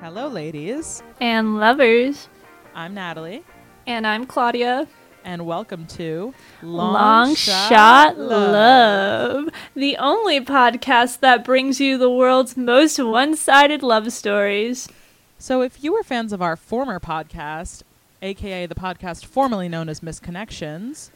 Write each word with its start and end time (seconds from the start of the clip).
Hello, 0.00 0.28
ladies. 0.28 1.02
and 1.20 1.58
lovers. 1.58 2.28
I'm 2.74 2.94
Natalie, 2.94 3.44
And 3.86 4.06
I'm 4.06 4.26
Claudia. 4.26 4.86
and 5.24 5.46
welcome 5.46 5.86
to 5.86 6.34
Long, 6.62 7.34
Shot, 7.34 8.18
Love, 8.18 9.48
the 9.74 9.96
only 9.96 10.40
podcast 10.44 11.20
that 11.20 11.44
brings 11.44 11.80
you 11.80 11.96
the 11.96 12.10
world's 12.10 12.56
most 12.56 12.98
one 12.98 13.34
sided 13.36 13.82
love 13.82 14.12
stories. 14.12 14.88
So, 15.38 15.62
if 15.62 15.82
you 15.82 15.92
were 15.92 16.02
fans 16.02 16.32
of 16.32 16.42
our 16.42 16.56
former 16.56 17.00
podcast, 17.00 17.82
aka 18.22 18.66
the 18.66 18.74
podcast 18.74 19.24
formerly 19.24 19.68
known 19.68 19.88
as 19.88 20.02
Missed 20.02 20.22
Connections, 20.22 21.10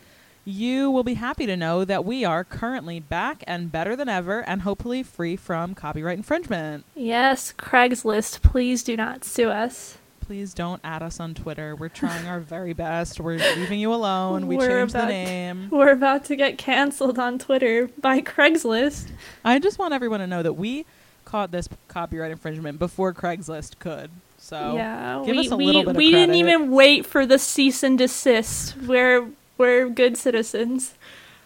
you 0.49 0.91
will 0.91 1.05
be 1.05 1.15
happy 1.15 1.45
to 1.45 1.57
know 1.57 1.85
that 1.85 2.05
we 2.07 2.25
are 2.25 2.43
currently 2.43 2.99
back 2.99 3.45
and 3.47 3.71
better 3.71 3.95
than 3.95 4.09
ever, 4.09 4.41
and 4.41 4.63
hopefully 4.63 5.03
free 5.03 5.37
from 5.37 5.75
copyright 5.75 6.17
infringement. 6.17 6.85
Yes, 6.95 7.53
Craigslist, 7.59 8.41
please 8.41 8.83
do 8.83 8.97
not 8.97 9.25
sue 9.25 9.51
us. 9.51 9.99
Please 10.21 10.55
don't 10.55 10.81
add 10.83 11.03
us 11.03 11.21
on 11.21 11.35
Twitter. 11.35 11.77
We're 11.77 11.89
trying 11.89 12.27
our 12.27 12.41
very 12.41 12.73
best. 12.73 13.21
We're 13.21 13.39
leaving 13.39 13.79
you 13.79 13.93
alone. 13.93 14.47
We 14.47 14.57
We're 14.57 14.81
changed 14.81 14.95
the 14.95 15.07
name. 15.07 15.69
We're 15.71 15.93
about 15.93 16.25
to 16.27 16.37
get 16.37 16.59
canceled 16.59 17.19
on 17.19 17.39
Twitter 17.39 17.89
by 17.99 18.21
Craigslist. 18.21 19.09
I 19.45 19.59
just 19.59 19.79
want 19.79 19.95
everyone 19.95 20.21
to 20.21 20.27
know 20.27 20.43
that 20.43 20.55
we 20.55 20.87
caught 21.25 21.51
this 21.51 21.69
copyright 21.89 22.31
infringement 22.31 22.79
before 22.79 23.13
Craigslist 23.13 23.79
could. 23.79 24.11
So 24.39 24.77
yeah, 24.77 25.23
give 25.27 25.37
we, 25.37 25.47
us 25.47 25.53
a 25.53 25.57
we, 25.57 25.65
little 25.67 25.83
bit 25.83 25.91
of 25.91 25.97
we 25.97 26.11
didn't 26.11 26.37
even 26.37 26.71
wait 26.71 27.05
for 27.05 27.27
the 27.27 27.39
cease 27.39 27.83
and 27.83 27.99
desist. 27.99 28.77
We're 28.79 29.29
we're 29.59 29.89
good 29.91 30.17
citizens. 30.17 30.95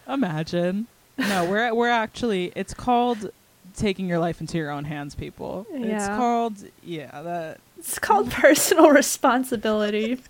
imagine. 0.07 0.87
No, 1.17 1.45
we're 1.45 1.73
we're 1.73 1.89
actually. 1.89 2.51
It's 2.55 2.73
called 2.73 3.31
taking 3.75 4.07
your 4.07 4.19
life 4.19 4.39
into 4.39 4.57
your 4.57 4.71
own 4.71 4.85
hands, 4.85 5.15
people. 5.15 5.67
Yeah. 5.71 5.95
It's 5.97 6.07
called 6.07 6.57
yeah. 6.83 7.21
That 7.21 7.59
It's 7.77 7.99
called 7.99 8.31
personal 8.31 8.89
responsibility. 9.01 10.21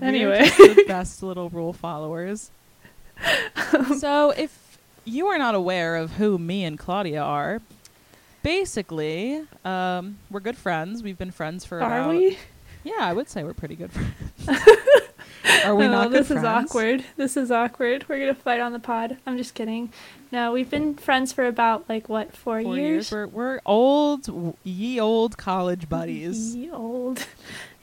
Anyway. 0.00 0.48
the 0.48 0.84
best 0.86 1.22
little 1.22 1.50
rule 1.50 1.72
followers. 1.72 2.50
so 3.98 4.30
if 4.30 4.64
you 5.04 5.26
are 5.26 5.38
not 5.38 5.54
aware 5.54 5.96
of 5.96 6.12
who 6.12 6.38
me 6.38 6.64
and 6.64 6.78
Claudia 6.78 7.22
are. 7.22 7.60
Basically, 8.42 9.42
um, 9.64 10.18
we're 10.30 10.40
good 10.40 10.56
friends. 10.56 11.02
We've 11.02 11.16
been 11.16 11.30
friends 11.30 11.64
for 11.64 11.80
Are 11.80 12.00
about 12.00 12.10
we? 12.10 12.36
yeah, 12.82 12.98
I 12.98 13.12
would 13.14 13.28
say 13.30 13.42
we're 13.42 13.54
pretty 13.54 13.74
good 13.76 13.90
friends. 13.90 14.12
Oh, 16.04 16.08
this 16.08 16.30
is 16.30 16.44
awkward. 16.44 17.04
This 17.16 17.36
is 17.36 17.50
awkward. 17.50 18.06
We're 18.08 18.18
gonna 18.20 18.34
fight 18.34 18.60
on 18.60 18.72
the 18.72 18.78
pod. 18.78 19.16
I'm 19.26 19.36
just 19.36 19.54
kidding. 19.54 19.92
No, 20.30 20.52
we've 20.52 20.68
been 20.70 20.94
friends 20.94 21.32
for 21.32 21.46
about 21.46 21.88
like 21.88 22.08
what 22.08 22.34
four, 22.36 22.62
Four 22.62 22.76
years? 22.76 23.10
We're 23.10 23.26
we're 23.26 23.60
old, 23.66 24.56
ye 24.64 25.00
old 25.00 25.36
college 25.38 25.88
buddies. 25.88 26.54
Ye 26.56 26.70
old. 26.70 27.26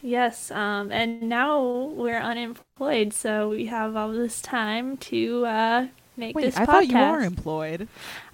Yes. 0.02 0.50
Um, 0.52 0.92
and 0.92 1.22
now 1.24 1.62
we're 1.62 2.20
unemployed, 2.20 3.14
so 3.14 3.50
we 3.50 3.68
have 3.68 3.96
all 3.96 4.10
this 4.12 4.42
time 4.42 4.98
to 4.98 5.46
uh 5.46 5.88
make 6.18 6.36
Wait, 6.36 6.44
this 6.46 6.58
I 6.58 6.64
podcast. 6.64 6.66
thought 6.68 6.88
you 6.88 6.98
were 6.98 7.20
employed. 7.22 7.88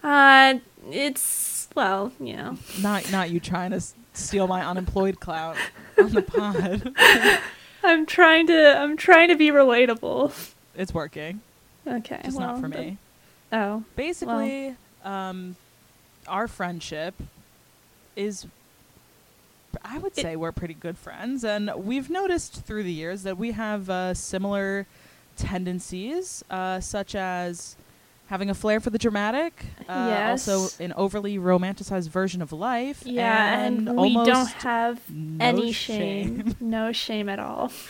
uh, 0.04 0.56
it's 0.90 1.68
well, 1.76 2.12
you 2.20 2.36
know. 2.36 2.58
Not 2.82 3.12
not 3.12 3.30
you 3.30 3.40
trying 3.40 3.72
to 3.72 3.82
steal 4.14 4.48
my 4.48 4.66
unemployed 4.66 5.20
clout 5.20 5.58
on 5.98 6.10
the 6.12 6.22
pod. 6.24 6.96
I'm 7.84 8.06
trying 8.06 8.48
to. 8.48 8.78
I'm 8.78 8.98
trying 8.98 9.30
to 9.30 9.36
be 9.36 9.50
relatable. 9.50 10.54
it's 10.76 10.94
working, 10.94 11.42
Okay. 11.88 12.22
just 12.24 12.38
well, 12.38 12.48
not 12.54 12.62
for 12.62 12.68
but- 12.70 12.80
me. 12.80 12.98
Oh. 13.52 13.84
Basically, 13.96 14.76
um, 15.04 15.56
our 16.28 16.48
friendship 16.48 17.16
is. 18.16 18.46
I 19.84 19.98
would 20.00 20.18
It- 20.18 20.22
say 20.22 20.36
we're 20.36 20.52
pretty 20.52 20.74
good 20.74 20.98
friends, 20.98 21.44
and 21.44 21.72
we've 21.76 22.10
noticed 22.10 22.66
through 22.66 22.84
the 22.84 22.92
years 22.94 23.24
that 23.24 23.38
we 23.38 23.52
have 23.52 23.90
uh, 23.90 24.14
similar 24.14 24.86
tendencies, 25.38 26.44
uh, 26.50 26.80
such 26.80 27.14
as 27.16 27.76
having 28.28 28.50
a 28.50 28.54
flair 28.54 28.80
for 28.80 28.90
the 28.90 28.98
dramatic, 28.98 29.66
uh, 29.88 30.08
Yes. 30.10 30.48
also 30.48 30.84
an 30.84 30.94
overly 30.94 31.38
romanticized 31.38 32.10
version 32.10 32.42
of 32.42 32.52
life, 32.52 33.04
Yeah, 33.06 33.60
and, 33.62 33.88
we 33.90 33.96
almost 34.16 34.30
don't 34.30 34.52
have 34.64 35.00
no 35.10 35.46
any 35.46 35.72
shame. 35.72 36.56
no 36.60 36.92
shame 36.92 37.30
at 37.30 37.40
all. 37.40 37.72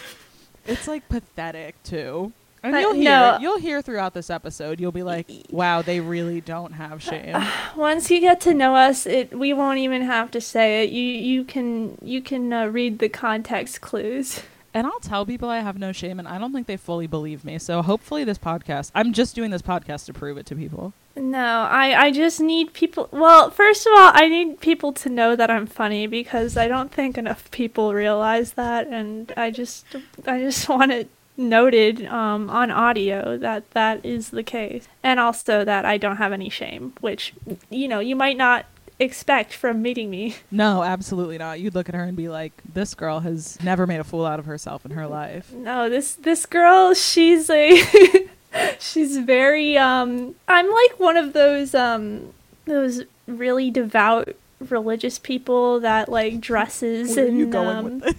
It's 0.70 0.86
like 0.88 1.08
pathetic 1.08 1.81
too. 1.84 2.34
And 2.62 2.74
But 2.74 2.80
you'll 2.81 2.94
hear 2.96 3.03
no. 3.09 3.38
you'll 3.40 3.59
hear 3.59 3.81
throughout 3.81 4.14
this 4.14 4.30
episode, 4.30 4.81
you'll 4.81 4.92
be 4.92 5.03
like, 5.03 5.30
"Wow, 5.50 5.81
they 5.81 6.02
really 6.02 6.42
don't 6.42 6.74
have 6.74 7.02
shame." 7.02 7.34
Once 7.78 8.12
you 8.12 8.20
get 8.20 8.42
to 8.42 8.53
know 8.53 8.76
us, 8.76 9.06
it 9.06 9.38
we 9.38 9.53
won't 9.53 9.78
even 9.80 10.02
have 10.02 10.30
to 10.31 10.42
say 10.42 10.84
it. 10.84 10.90
You 10.90 11.03
you 11.03 11.44
can 11.46 11.97
you 12.02 12.22
can 12.22 12.52
uh, 12.52 12.66
read 12.66 13.00
the 13.00 13.08
context 13.08 13.80
clues. 13.80 14.42
and 14.78 14.86
I'll 14.86 15.00
tell 15.00 15.26
people 15.26 15.50
I 15.50 15.62
have 15.62 15.80
no 15.80 15.92
shame, 15.92 16.20
and 16.20 16.28
I 16.28 16.38
don't 16.38 16.54
think 16.54 16.68
they 16.68 16.78
fully 16.78 17.08
believe 17.08 17.44
me. 17.44 17.58
So 17.58 17.82
hopefully, 17.82 18.24
this 18.24 18.38
podcast, 18.38 18.92
I'm 18.94 19.12
just 19.12 19.34
doing 19.34 19.50
this 19.50 19.64
podcast 19.64 20.06
to 20.06 20.14
prove 20.14 20.38
it 20.38 20.46
to 20.46 20.56
people. 20.56 20.94
No, 21.16 21.68
I 21.68 22.00
I 22.00 22.12
just 22.12 22.40
need 22.40 22.74
people. 22.74 23.10
Well, 23.12 23.50
first 23.50 23.88
of 23.88 23.94
all, 23.94 24.12
I 24.14 24.30
need 24.30 24.62
people 24.62 24.94
to 24.94 25.10
know 25.10 25.36
that 25.36 25.50
I'm 25.50 25.66
funny 25.66 26.06
because 26.06 26.56
I 26.56 26.68
don't 26.68 26.92
think 26.92 27.18
enough 27.18 27.50
people 27.50 27.96
realize 27.96 28.54
that, 28.54 28.86
and 28.86 29.34
I 29.36 29.50
just 29.50 29.84
I 30.28 30.42
just 30.42 30.70
want 30.76 30.92
it 30.92 31.09
noted 31.36 32.06
um, 32.06 32.50
on 32.52 32.70
audio 32.70 33.36
that 33.38 33.72
that 33.72 34.06
is 34.06 34.30
the 34.30 34.44
case, 34.44 34.88
and 35.02 35.20
also 35.20 35.66
that 35.66 35.86
I 35.86 35.98
don't 35.98 36.18
have 36.18 36.34
any 36.34 36.50
shame, 36.50 36.94
which 37.02 37.34
you 37.72 37.88
know 37.88 38.00
you 38.00 38.16
might 38.16 38.38
not 38.38 38.68
expect 39.00 39.53
from 39.53 39.81
meeting 39.81 40.09
me. 40.09 40.35
No, 40.52 40.84
absolutely 40.84 41.38
not. 41.38 41.59
You'd 41.59 41.75
look 41.75 41.90
at 41.90 41.96
her 41.96 42.03
and 42.03 42.18
be 42.18 42.30
like, 42.30 42.53
"This 42.74 42.94
girl 42.96 43.19
has 43.22 43.62
never 43.63 43.85
made 43.88 44.00
a 44.00 44.03
fool 44.03 44.25
out 44.25 44.40
of 44.40 44.46
herself 44.46 44.85
in 44.85 44.91
her 44.91 45.08
life." 45.22 45.52
No, 45.53 45.90
this 45.90 46.13
this 46.13 46.46
girl, 46.46 46.94
she's 46.94 47.50
a 47.50 48.28
she's 48.80 49.18
very 49.18 49.78
um 49.78 50.35
I'm 50.47 50.69
like 50.72 51.00
one 51.00 51.18
of 51.18 51.34
those 51.34 51.75
um 51.75 52.34
those 52.66 53.03
really 53.28 53.69
devout 53.69 54.30
religious 54.59 55.19
people 55.19 55.79
that 55.81 56.09
like 56.09 56.40
dresses 56.40 57.16
Where 57.16 57.28
and 57.28 57.56
um? 57.56 58.03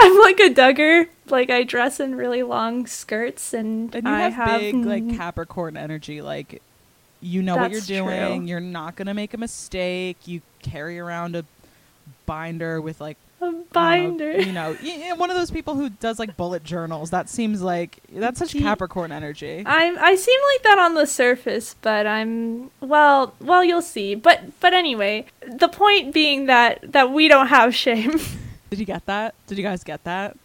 I'm 0.00 0.18
like 0.20 0.40
a 0.40 0.50
Duggar. 0.50 1.08
Like 1.28 1.50
I 1.50 1.62
dress 1.62 2.00
in 2.00 2.14
really 2.14 2.42
long 2.42 2.86
skirts 2.86 3.52
and, 3.54 3.94
And 3.94 4.06
you 4.06 4.12
I 4.12 4.28
have, 4.28 4.60
big 4.60 4.74
like 4.74 5.04
mm, 5.04 5.16
Capricorn 5.16 5.76
energy, 5.76 6.22
like 6.22 6.62
you 7.20 7.42
know 7.42 7.56
what 7.56 7.70
you're 7.70 7.80
doing. 7.80 8.40
true. 8.40 8.48
You're 8.48 8.60
not 8.60 8.96
gonna 8.96 9.14
make 9.14 9.34
a 9.34 9.38
mistake. 9.38 10.16
You 10.26 10.40
carry 10.62 10.98
around 10.98 11.36
a 11.36 11.44
binder 12.26 12.80
with 12.80 13.00
like 13.00 13.16
a 13.40 13.44
don't 13.44 13.54
know, 13.58 13.64
binder. 13.72 14.40
you 14.40 14.52
know, 14.52 14.76
y- 14.82 15.12
one 15.16 15.28
of 15.30 15.36
those 15.36 15.50
people 15.50 15.74
who 15.74 15.90
does 15.90 16.18
like 16.18 16.36
bullet 16.36 16.64
journals. 16.64 17.10
That 17.10 17.28
seems 17.28 17.62
like 17.62 17.98
that's 18.12 18.38
such 18.38 18.54
Capricorn 18.54 19.12
energy. 19.12 19.62
I'm 19.66 19.98
I 19.98 20.14
seem 20.16 20.40
like 20.54 20.62
that 20.62 20.78
on 20.78 20.94
the 20.94 21.06
surface, 21.06 21.74
but 21.82 22.06
I'm 22.06 22.70
well 22.80 23.34
well 23.40 23.62
you'll 23.62 23.82
see. 23.82 24.14
But 24.14 24.58
but 24.60 24.72
anyway, 24.74 25.26
the 25.46 25.68
point 25.68 26.14
being 26.14 26.46
that 26.46 26.80
that 26.92 27.10
we 27.12 27.28
don't 27.28 27.48
have 27.48 27.74
shame. 27.74 28.12
Did 28.70 28.78
you 28.80 28.86
get 28.86 29.06
that? 29.06 29.34
Did 29.46 29.58
you 29.58 29.64
guys 29.64 29.84
get 29.84 30.02
that? 30.04 30.36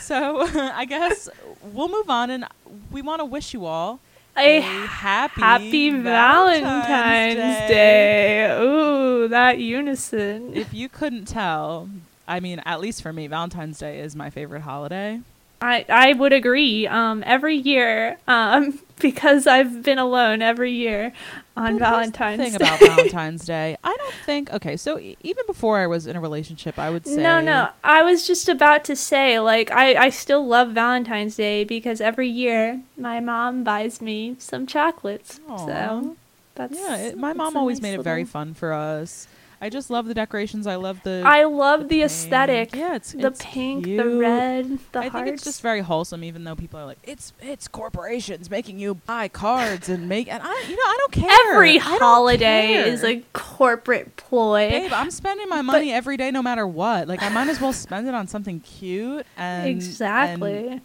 so 0.00 0.40
I 0.54 0.84
guess 0.86 1.28
we'll 1.62 1.88
move 1.88 2.10
on, 2.10 2.30
and 2.30 2.44
we 2.90 3.02
want 3.02 3.20
to 3.20 3.24
wish 3.24 3.52
you 3.54 3.66
all 3.66 4.00
a 4.36 4.60
happy 4.60 5.40
happy 5.40 5.90
Valentine's, 5.90 7.68
Day. 7.68 8.50
Ooh, 8.60 9.28
that 9.28 9.58
unison. 9.58 10.54
If 10.54 10.72
you 10.72 10.88
couldn't 10.88 11.26
tell, 11.26 11.88
I 12.26 12.40
mean, 12.40 12.60
at 12.60 12.80
least 12.80 13.02
for 13.02 13.12
me, 13.12 13.26
Valentine's 13.26 13.78
Day 13.78 14.00
is 14.00 14.16
my 14.16 14.30
favorite 14.30 14.62
holiday. 14.62 15.20
I 15.60 15.84
I 15.88 16.12
would 16.14 16.32
agree. 16.32 16.86
Um, 16.86 17.22
every 17.26 17.56
year, 17.56 18.18
um, 18.28 18.78
because 19.00 19.46
I've 19.46 19.82
been 19.82 19.98
alone 19.98 20.42
every 20.42 20.72
year 20.72 21.12
on 21.56 21.78
here's 21.78 21.78
Valentine's 21.78 22.36
thing 22.36 22.54
Day. 22.56 22.56
about 22.56 22.82
Valentine's 22.82 23.44
Day, 23.44 23.76
I 23.84 23.96
don't 23.96 24.14
think. 24.20 24.52
Okay, 24.52 24.76
so 24.76 24.98
e- 24.98 25.16
even 25.22 25.44
before 25.46 25.78
I 25.78 25.86
was 25.86 26.06
in 26.06 26.16
a 26.16 26.20
relationship, 26.20 26.78
I 26.78 26.90
would 26.90 27.06
say 27.06 27.22
No, 27.22 27.40
no. 27.40 27.70
I 27.82 28.02
was 28.02 28.26
just 28.26 28.48
about 28.48 28.84
to 28.84 28.96
say, 28.96 29.40
like, 29.40 29.70
I, 29.70 29.94
I 30.06 30.10
still 30.10 30.46
love 30.46 30.72
Valentine's 30.72 31.36
Day 31.36 31.64
because 31.64 32.00
every 32.00 32.28
year 32.28 32.82
my 32.96 33.20
mom 33.20 33.64
buys 33.64 34.00
me 34.00 34.36
some 34.38 34.66
chocolates. 34.66 35.40
Aw. 35.48 35.56
So 35.56 36.16
that's 36.54 36.78
Yeah, 36.78 36.96
it, 36.96 37.18
my 37.18 37.28
that's 37.28 37.38
mom 37.38 37.56
always 37.56 37.78
nice 37.78 37.82
made 37.82 37.94
it 37.94 38.02
very 38.02 38.24
fun 38.24 38.54
for 38.54 38.72
us. 38.72 39.26
I 39.62 39.68
just 39.68 39.90
love 39.90 40.06
the 40.06 40.14
decorations. 40.14 40.66
I 40.66 40.76
love 40.76 41.02
the. 41.02 41.22
I 41.24 41.44
love 41.44 41.82
the, 41.82 41.96
pink. 41.96 42.04
aesthetic. 42.04 42.74
Yeah, 42.74 42.94
it's 42.94 43.12
the 43.12 43.26
it's 43.26 43.44
pink, 43.44 43.84
the 43.84 44.16
red, 44.16 44.78
the 44.92 45.00
I 45.00 45.08
hearts. 45.08 45.12
think 45.12 45.34
it's 45.34 45.44
just 45.44 45.60
very 45.60 45.80
wholesome, 45.80 46.24
even 46.24 46.44
though 46.44 46.56
people 46.56 46.80
are 46.80 46.86
like, 46.86 46.98
"It's 47.04 47.34
it's 47.42 47.68
corporations 47.68 48.48
making 48.48 48.78
you 48.78 48.94
buy 48.94 49.28
cards 49.28 49.90
and 49.90 50.08
make." 50.08 50.28
And 50.32 50.42
I, 50.42 50.64
you 50.66 50.76
know, 50.76 50.82
I 50.82 50.96
don't 50.98 51.12
care. 51.12 51.54
Every 51.54 51.78
I 51.78 51.98
holiday 51.98 52.88
is 52.88 53.04
a 53.04 53.22
corporate 53.34 54.16
ploy. 54.16 54.70
Babe, 54.70 54.92
I'm 54.94 55.10
spending 55.10 55.48
my 55.48 55.60
money 55.60 55.92
every 55.92 56.16
day, 56.16 56.30
no 56.30 56.42
matter 56.42 56.66
what. 56.66 57.06
Like, 57.06 57.22
I 57.22 57.28
might 57.28 57.48
as 57.48 57.60
well 57.60 57.74
spend 57.74 58.08
it 58.08 58.14
on 58.14 58.28
something 58.28 58.60
cute 58.60 59.26
and 59.36 59.68
exactly. 59.68 60.68
and 60.68 60.80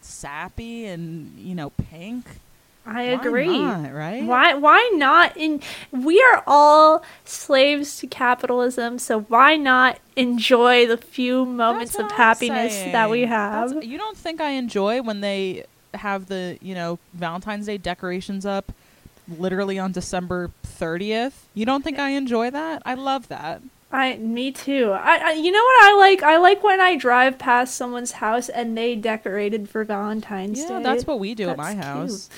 sappy 0.00 0.86
and 0.86 1.38
you 1.38 1.54
know 1.54 1.70
pink. 1.70 2.24
I 2.86 2.92
Why 2.92 3.12
agree. 3.12 3.58
not, 3.58 3.92
right? 3.92 4.24
Why 4.24 4.54
why 4.54 4.90
not 4.94 5.36
in 5.36 5.60
we 5.90 6.22
are 6.22 6.42
all 6.46 7.04
slaves 7.24 7.98
to 7.98 8.06
capitalism, 8.06 8.98
so 8.98 9.20
why 9.22 9.56
not 9.56 9.98
enjoy 10.14 10.86
the 10.86 10.96
few 10.96 11.44
moments 11.44 11.96
of 11.96 12.04
I'm 12.06 12.10
happiness 12.10 12.74
that 12.92 13.10
we 13.10 13.22
have? 13.22 13.70
That's- 13.70 13.84
you 13.86 13.98
don't 13.98 14.16
think 14.16 14.40
I 14.40 14.50
enjoy 14.50 15.02
when 15.02 15.20
they 15.20 15.64
have 15.94 16.26
the, 16.26 16.58
you 16.60 16.74
know, 16.74 16.98
Valentine's 17.14 17.66
Day 17.66 17.78
decorations 17.78 18.46
up 18.46 18.72
literally 19.28 19.78
on 19.78 19.92
December 19.92 20.50
30th? 20.64 21.44
You 21.54 21.66
don't 21.66 21.82
think 21.82 21.98
I 21.98 22.10
enjoy 22.10 22.50
that? 22.50 22.82
I 22.84 22.94
love 22.94 23.28
that. 23.28 23.62
I 23.96 24.16
me 24.18 24.52
too. 24.52 24.90
I, 24.92 25.16
I 25.16 25.32
you 25.32 25.50
know 25.50 25.62
what 25.62 25.84
I 25.84 25.96
like? 25.98 26.22
I 26.22 26.36
like 26.36 26.62
when 26.62 26.80
I 26.80 26.96
drive 26.96 27.38
past 27.38 27.74
someone's 27.76 28.12
house 28.12 28.48
and 28.48 28.76
they 28.76 28.94
decorated 28.94 29.68
for 29.68 29.84
Valentine's 29.84 30.60
Yeah, 30.60 30.78
Day. 30.78 30.82
that's 30.82 31.06
what 31.06 31.18
we 31.18 31.34
do 31.34 31.44
at 31.48 31.56
That's 31.56 31.66
my 31.68 31.72
cute. 31.72 31.84
house. 31.84 32.28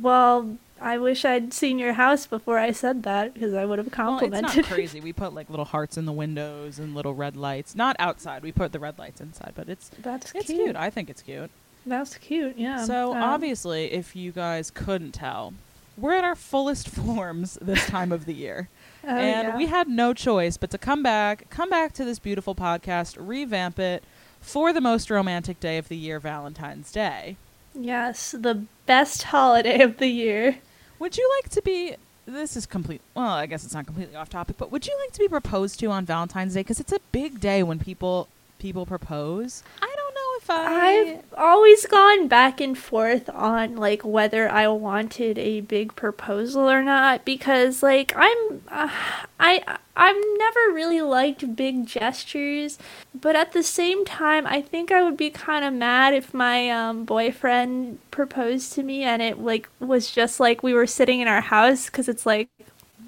Well, 0.00 0.56
I 0.80 0.96
wish 0.98 1.24
I'd 1.24 1.52
seen 1.52 1.80
your 1.80 1.94
house 1.94 2.26
before 2.28 2.56
I 2.58 2.70
said 2.70 3.02
that 3.02 3.34
because 3.34 3.52
I 3.52 3.64
would 3.64 3.78
have 3.80 3.90
complimented. 3.90 4.44
Well, 4.44 4.58
it's 4.60 4.68
not 4.68 4.74
crazy. 4.76 5.00
We 5.00 5.12
put 5.12 5.34
like 5.34 5.50
little 5.50 5.64
hearts 5.64 5.96
in 5.96 6.04
the 6.06 6.12
windows 6.12 6.78
and 6.78 6.94
little 6.94 7.14
red 7.14 7.36
lights. 7.36 7.74
Not 7.74 7.96
outside. 7.98 8.42
We 8.44 8.52
put 8.52 8.70
the 8.70 8.78
red 8.78 8.96
lights 8.96 9.20
inside, 9.20 9.54
but 9.56 9.68
it's 9.68 9.88
That's 10.00 10.30
it's 10.36 10.46
cute. 10.46 10.64
cute. 10.66 10.76
I 10.76 10.88
think 10.90 11.10
it's 11.10 11.22
cute. 11.22 11.50
That's 11.84 12.16
cute. 12.18 12.56
Yeah. 12.58 12.84
So 12.84 13.10
Um, 13.12 13.22
obviously, 13.24 13.92
if 13.92 14.14
you 14.14 14.30
guys 14.30 14.70
couldn't 14.70 15.12
tell, 15.12 15.52
we're 15.96 16.14
at 16.14 16.22
our 16.22 16.36
fullest 16.36 16.88
forms 16.98 17.58
this 17.60 17.84
time 17.86 18.12
of 18.12 18.24
the 18.24 18.34
year. 18.34 18.68
Oh, 19.08 19.16
and 19.16 19.48
yeah. 19.48 19.56
we 19.56 19.66
had 19.66 19.88
no 19.88 20.14
choice 20.14 20.56
but 20.56 20.70
to 20.70 20.78
come 20.78 21.02
back, 21.02 21.48
come 21.50 21.70
back 21.70 21.92
to 21.94 22.04
this 22.04 22.18
beautiful 22.18 22.54
podcast, 22.54 23.16
revamp 23.18 23.78
it 23.78 24.04
for 24.40 24.72
the 24.72 24.80
most 24.80 25.10
romantic 25.10 25.58
day 25.60 25.78
of 25.78 25.88
the 25.88 25.96
year, 25.96 26.20
Valentine's 26.20 26.92
Day. 26.92 27.36
yes, 27.74 28.32
the 28.32 28.64
best 28.86 29.24
holiday 29.24 29.80
of 29.82 29.98
the 29.98 30.06
year. 30.08 30.58
Would 30.98 31.16
you 31.16 31.30
like 31.40 31.50
to 31.50 31.62
be? 31.62 31.94
This 32.26 32.56
is 32.56 32.66
complete. 32.66 33.00
Well, 33.14 33.26
I 33.26 33.46
guess 33.46 33.64
it's 33.64 33.74
not 33.74 33.86
completely 33.86 34.14
off 34.16 34.28
topic, 34.28 34.56
but 34.58 34.70
would 34.70 34.86
you 34.86 34.96
like 35.02 35.12
to 35.12 35.18
be 35.20 35.28
proposed 35.28 35.80
to 35.80 35.86
on 35.86 36.04
Valentine's 36.04 36.54
Day? 36.54 36.60
Because 36.60 36.80
it's 36.80 36.92
a 36.92 37.00
big 37.12 37.40
day 37.40 37.62
when 37.62 37.78
people 37.78 38.28
people 38.58 38.84
propose. 38.84 39.62
I 39.80 39.87
I've 40.54 41.24
always 41.36 41.86
gone 41.86 42.28
back 42.28 42.60
and 42.60 42.76
forth 42.76 43.28
on 43.30 43.76
like 43.76 44.04
whether 44.04 44.48
I 44.48 44.68
wanted 44.68 45.38
a 45.38 45.60
big 45.60 45.94
proposal 45.96 46.68
or 46.70 46.82
not 46.82 47.24
because 47.24 47.82
like 47.82 48.12
I'm 48.16 48.62
uh, 48.68 48.88
I 49.38 49.78
I've 49.96 50.16
never 50.38 50.74
really 50.74 51.00
liked 51.00 51.56
big 51.56 51.86
gestures, 51.86 52.78
but 53.14 53.36
at 53.36 53.52
the 53.52 53.62
same 53.62 54.04
time 54.04 54.46
I 54.46 54.62
think 54.62 54.90
I 54.92 55.02
would 55.02 55.16
be 55.16 55.30
kind 55.30 55.64
of 55.64 55.72
mad 55.74 56.14
if 56.14 56.32
my 56.32 56.70
um, 56.70 57.04
boyfriend 57.04 57.98
proposed 58.10 58.72
to 58.74 58.82
me 58.82 59.04
and 59.04 59.20
it 59.22 59.38
like 59.38 59.68
was 59.80 60.10
just 60.10 60.40
like 60.40 60.62
we 60.62 60.74
were 60.74 60.86
sitting 60.86 61.20
in 61.20 61.28
our 61.28 61.42
house 61.42 61.90
cuz 61.90 62.08
it's 62.08 62.26
like 62.26 62.48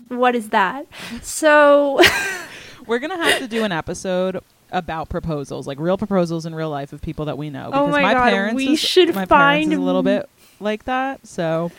what 0.09 0.35
is 0.35 0.51
that? 0.51 0.87
So 1.23 2.01
We're 2.87 2.99
gonna 2.99 3.23
have 3.23 3.39
to 3.39 3.49
do 3.49 3.63
an 3.65 3.73
episode 3.73 4.41
about 4.73 5.09
proposals, 5.09 5.67
like 5.67 5.79
real 5.79 5.99
proposals 5.99 6.47
in 6.47 6.55
real 6.55 6.71
life 6.71 6.93
of 6.93 7.01
people 7.03 7.25
that 7.27 7.39
we 7.39 7.51
know. 7.51 7.71
Oh 7.73 7.87
Because 7.87 8.03
my 8.03 8.13
God, 8.15 8.31
parents, 8.31 8.55
we 8.57 8.73
is, 8.73 8.81
should 8.81 9.09
my 9.09 9.27
parents 9.27 9.29
find 9.31 9.73
is 9.73 9.79
a 9.79 9.83
little 9.83 10.03
bit 10.03 10.29
like 10.61 10.85
that. 10.85 11.27
So 11.27 11.71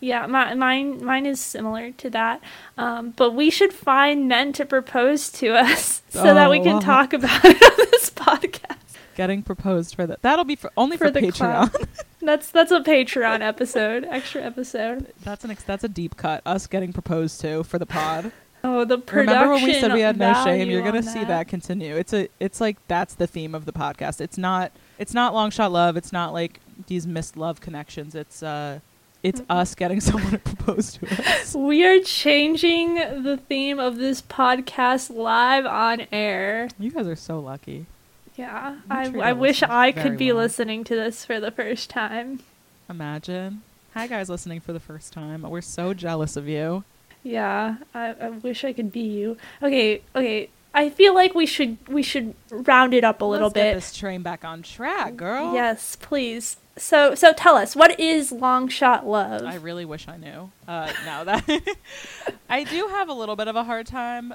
Yeah, 0.00 0.26
my, 0.26 0.54
mine 0.54 1.04
mine 1.04 1.26
is 1.26 1.40
similar 1.40 1.90
to 1.92 2.10
that. 2.10 2.40
Um, 2.76 3.10
but 3.16 3.32
we 3.34 3.50
should 3.50 3.72
find 3.72 4.28
men 4.28 4.52
to 4.54 4.64
propose 4.66 5.30
to 5.32 5.54
us 5.54 6.02
so 6.10 6.22
that 6.34 6.50
we 6.50 6.60
Oh, 6.60 6.64
can 6.64 6.72
wow. 6.74 6.80
talk 6.80 7.12
about 7.12 7.44
it 7.44 7.62
on 7.62 7.86
this 7.92 8.10
podcast. 8.10 8.76
getting 9.16 9.42
proposed 9.42 9.94
for 9.94 10.06
that. 10.06 10.22
That'll 10.22 10.44
be 10.44 10.56
for 10.56 10.70
only 10.76 10.96
for, 10.96 11.06
For 11.06 11.10
the 11.12 11.20
Patreon. 11.20 11.88
That's 12.24 12.50
that's 12.50 12.72
a 12.72 12.80
Patreon 12.80 13.42
episode, 13.42 14.04
extra 14.06 14.40
episode. 14.42 15.12
that's 15.24 15.44
an 15.44 15.50
ex- 15.50 15.62
that's 15.62 15.84
a 15.84 15.88
deep 15.90 16.16
cut. 16.16 16.40
Us 16.46 16.66
getting 16.66 16.90
proposed 16.90 17.38
to 17.42 17.62
for 17.64 17.78
the 17.78 17.84
pod. 17.84 18.32
Oh, 18.66 18.86
the 18.86 18.96
production. 18.96 19.34
Remember 19.34 19.54
when 19.54 19.64
we 19.64 19.74
said 19.78 19.92
we 19.92 20.00
had 20.00 20.16
no 20.16 20.32
shame? 20.42 20.70
You're 20.70 20.82
gonna 20.82 21.02
see 21.02 21.22
that 21.24 21.48
continue. 21.48 21.96
It's 21.96 22.14
a 22.14 22.28
it's 22.40 22.62
like 22.62 22.78
that's 22.88 23.14
the 23.14 23.26
theme 23.26 23.54
of 23.54 23.66
the 23.66 23.72
podcast. 23.72 24.22
It's 24.22 24.38
not 24.38 24.72
it's 24.98 25.12
not 25.12 25.34
long 25.34 25.50
shot 25.50 25.70
love. 25.70 25.98
It's 25.98 26.12
not 26.12 26.32
like 26.32 26.60
these 26.86 27.06
missed 27.06 27.36
love 27.36 27.60
connections. 27.60 28.14
It's 28.14 28.42
uh 28.42 28.80
it's 29.22 29.42
us 29.50 29.74
getting 29.74 30.00
someone 30.00 30.32
to 30.32 30.38
propose 30.38 30.94
to 30.94 31.06
us. 31.30 31.54
We 31.54 31.84
are 31.84 32.00
changing 32.00 32.94
the 32.94 33.36
theme 33.36 33.78
of 33.78 33.98
this 33.98 34.22
podcast 34.22 35.14
live 35.14 35.66
on 35.66 36.06
air. 36.10 36.68
You 36.78 36.90
guys 36.90 37.06
are 37.06 37.16
so 37.16 37.40
lucky. 37.40 37.84
Yeah, 38.36 38.78
I, 38.90 39.12
I 39.16 39.32
wish 39.34 39.62
I 39.62 39.92
could 39.92 40.16
be 40.16 40.32
well. 40.32 40.42
listening 40.42 40.84
to 40.84 40.96
this 40.96 41.24
for 41.24 41.38
the 41.38 41.50
first 41.50 41.90
time. 41.90 42.40
Imagine. 42.88 43.62
Hi 43.92 44.06
guys 44.06 44.30
listening 44.30 44.60
for 44.60 44.72
the 44.72 44.80
first 44.80 45.12
time. 45.12 45.42
We're 45.42 45.60
so 45.60 45.92
jealous 45.92 46.36
of 46.36 46.48
you. 46.48 46.82
Yeah, 47.24 47.76
I, 47.94 48.14
I 48.20 48.28
wish 48.30 48.64
I 48.64 48.72
could 48.72 48.92
be 48.92 49.00
you. 49.00 49.36
Okay, 49.62 50.02
okay. 50.14 50.50
I 50.74 50.90
feel 50.90 51.14
like 51.14 51.34
we 51.34 51.46
should 51.46 51.78
we 51.88 52.02
should 52.02 52.34
round 52.50 52.94
it 52.94 53.02
up 53.02 53.22
a 53.22 53.24
little 53.24 53.48
bit. 53.48 53.60
Let's 53.60 53.68
get 53.70 53.74
this 53.74 53.96
train 53.96 54.22
back 54.22 54.44
on 54.44 54.62
track, 54.62 55.16
girl. 55.16 55.54
Yes, 55.54 55.96
please. 55.96 56.58
So 56.76 57.14
so 57.14 57.32
tell 57.32 57.56
us 57.56 57.74
what 57.74 57.98
is 57.98 58.30
long 58.30 58.68
shot 58.68 59.06
love? 59.06 59.42
I 59.44 59.54
really 59.54 59.84
wish 59.84 60.06
I 60.08 60.16
knew. 60.16 60.50
Uh, 60.68 60.92
no, 61.06 61.24
that 61.24 61.76
I 62.48 62.64
do 62.64 62.88
have 62.88 63.08
a 63.08 63.14
little 63.14 63.36
bit 63.36 63.48
of 63.48 63.56
a 63.56 63.64
hard 63.64 63.86
time, 63.86 64.34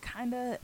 kind 0.00 0.32
of 0.32 0.58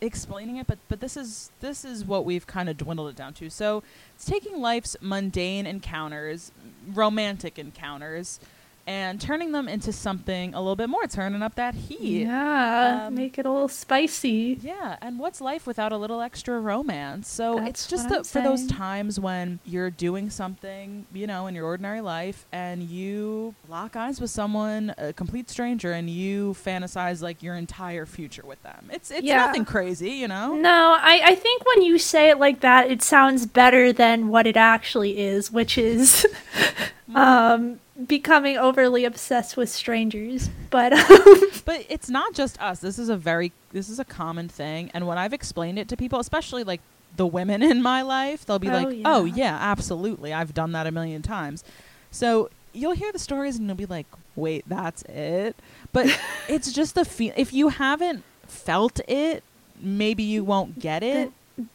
explaining 0.00 0.56
it. 0.56 0.66
But 0.66 0.78
but 0.88 1.00
this 1.00 1.16
is 1.16 1.50
this 1.60 1.84
is 1.84 2.04
what 2.04 2.24
we've 2.24 2.46
kind 2.46 2.68
of 2.68 2.76
dwindled 2.76 3.10
it 3.10 3.16
down 3.16 3.32
to. 3.34 3.48
So 3.48 3.84
it's 4.16 4.24
taking 4.24 4.60
life's 4.60 4.96
mundane 5.00 5.66
encounters, 5.66 6.50
romantic 6.92 7.58
encounters, 7.58 8.40
and 8.86 9.20
turning 9.20 9.52
them 9.52 9.68
into 9.68 9.92
something 9.92 10.52
a 10.54 10.60
little 10.60 10.76
bit 10.76 10.88
more, 10.90 11.06
turning 11.06 11.42
up 11.42 11.54
that 11.54 11.74
heat. 11.74 12.22
yeah, 12.26 13.06
Um, 13.06 13.14
make 13.14 13.38
it 13.38 13.46
a 13.46 13.50
little 13.50 13.68
spicy. 13.68 14.58
Yeah, 14.62 14.96
and 15.00 15.18
what's 15.18 15.40
life 15.40 15.66
without 15.66 15.92
a 15.92 15.96
little 15.96 16.20
extra 16.20 16.60
romance? 16.60 17.28
So 17.28 17.64
it's 17.64 17.86
just 17.86 18.08
the, 18.08 18.24
for 18.24 18.40
those 18.40 18.66
times 18.66 19.18
when 19.18 19.58
you're 19.64 19.90
doing 19.90 20.28
something, 20.30 21.06
you 21.12 21.26
know, 21.26 21.46
in 21.46 21.54
your 21.54 21.64
ordinary 21.64 22.00
life, 22.02 22.44
and 22.52 22.82
you 22.82 23.54
lock 23.68 23.96
eyes 23.96 24.20
with 24.20 24.30
someone, 24.30 24.94
a 24.98 25.12
complete 25.12 25.48
stranger, 25.48 25.92
and 25.92 26.10
you 26.10 26.54
fantasize 26.54 27.22
like 27.22 27.42
your 27.42 27.54
entire 27.54 28.06
future 28.06 28.44
with 28.44 28.62
them. 28.62 28.88
It's 28.92 29.10
it's 29.10 29.22
Yeah. 29.22 29.46
nothing 29.46 29.64
crazy, 29.64 30.10
you 30.10 30.28
know. 30.28 30.54
No, 30.54 30.96
I, 31.00 31.20
I 31.24 31.34
think 31.34 31.64
when 31.66 31.82
you 31.82 31.98
say 31.98 32.28
it 32.30 32.38
like 32.38 32.60
that, 32.60 32.90
it 32.90 33.02
sounds 33.02 33.46
better 33.46 33.92
than 33.92 34.28
what 34.28 34.46
it 34.46 34.56
actually 34.56 35.18
is, 35.18 35.50
which 35.50 35.78
is 35.78 36.26
um, 37.14 37.80
becoming 38.06 38.56
overly 38.56 39.04
obsessed 39.04 39.56
with 39.56 39.68
strangers. 39.68 40.50
But 40.70 40.92
um, 40.92 41.40
But 41.64 41.86
it's 41.88 42.10
not 42.10 42.34
just 42.34 42.60
us. 42.60 42.80
This 42.80 42.98
is 42.98 43.08
a 43.08 43.16
very 43.16 43.52
this 43.72 43.88
is 43.88 43.98
a 43.98 44.04
common 44.04 44.48
thing, 44.48 44.90
and 44.94 45.06
when 45.06 45.18
I've 45.18 45.32
explained 45.32 45.78
it 45.78 45.88
to 45.88 45.96
people, 45.96 46.18
especially 46.20 46.64
like 46.64 46.80
the 47.16 47.26
women 47.26 47.62
in 47.72 47.80
my 47.82 48.02
life, 48.02 48.44
they'll 48.44 48.58
be 48.58 48.68
Oh, 48.68 48.72
like, 48.72 48.98
"Oh 49.04 49.24
yeah. 49.24 49.34
yeah, 49.36 49.58
absolutely. 49.60 50.32
I've 50.32 50.54
done 50.54 50.72
that 50.72 50.86
a 50.86 50.90
million 50.92 51.22
times." 51.22 51.64
So 52.10 52.50
you'll 52.72 52.92
hear 52.92 53.12
the 53.12 53.18
stories 53.18 53.56
and 53.56 53.66
you'll 53.66 53.76
be 53.76 53.86
like, 53.86 54.06
"Wait, 54.36 54.64
that's 54.66 55.02
it?" 55.02 55.56
But 55.92 56.06
it's 56.48 56.72
just 56.72 56.94
the 56.94 57.04
feel. 57.04 57.32
If 57.36 57.52
you 57.52 57.68
haven't 57.68 58.24
felt 58.46 59.00
it, 59.08 59.42
maybe 59.80 60.22
you 60.22 60.44
won't 60.44 60.78
get 60.78 61.02
it. 61.02 61.30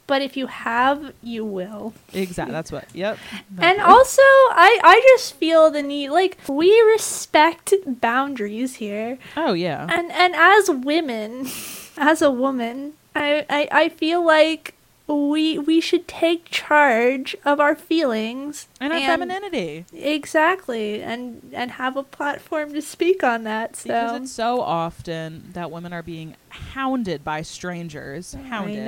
But 0.08 0.22
if 0.22 0.36
you 0.36 0.48
have, 0.48 1.14
you 1.24 1.46
will. 1.46 1.94
Exactly. 2.14 2.52
That's 2.52 2.72
what. 2.72 2.86
Yep. 2.94 3.18
And 3.60 3.80
also, 3.80 4.22
I 4.22 4.80
I 4.84 5.02
just 5.18 5.36
feel 5.36 5.72
the 5.72 5.82
need 5.82 6.10
like 6.10 6.38
we 6.48 6.70
respect 6.82 7.74
boundaries 7.86 8.76
here. 8.76 9.18
oh 9.38 9.54
yeah. 9.54 9.88
And 9.90 10.12
and 10.12 10.36
as 10.36 10.70
women, 10.70 11.48
as 11.98 12.22
a 12.22 12.32
woman, 12.32 12.94
I, 13.16 13.46
I, 13.50 13.68
I 13.72 13.90
feel 13.90 14.26
like 14.26 14.76
we 15.08 15.58
we 15.58 15.82
should 15.82 16.08
take 16.08 16.46
charge 16.52 17.36
of 17.44 17.60
our 17.60 17.76
feelings 17.76 18.68
And 18.80 18.94
our 18.94 19.00
femininity. 19.00 19.86
Exactly, 19.94 21.02
and 21.02 21.52
and 21.54 21.72
have 21.72 21.98
a 21.98 22.04
platform 22.04 22.74
to 22.74 22.82
speak 22.82 23.24
on 23.24 23.44
that. 23.44 23.72
Because 23.72 24.12
So 24.12 24.16
it's 24.18 24.32
so 24.32 24.62
often 24.62 25.50
that 25.54 25.72
women 25.72 25.94
are 25.94 26.04
being 26.04 26.36
hounded 26.50 27.24
by 27.24 27.42
strangers. 27.42 28.36
Hounded. 28.50 28.86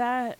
I 0.00 0.24
know 0.24 0.28
That 0.28 0.38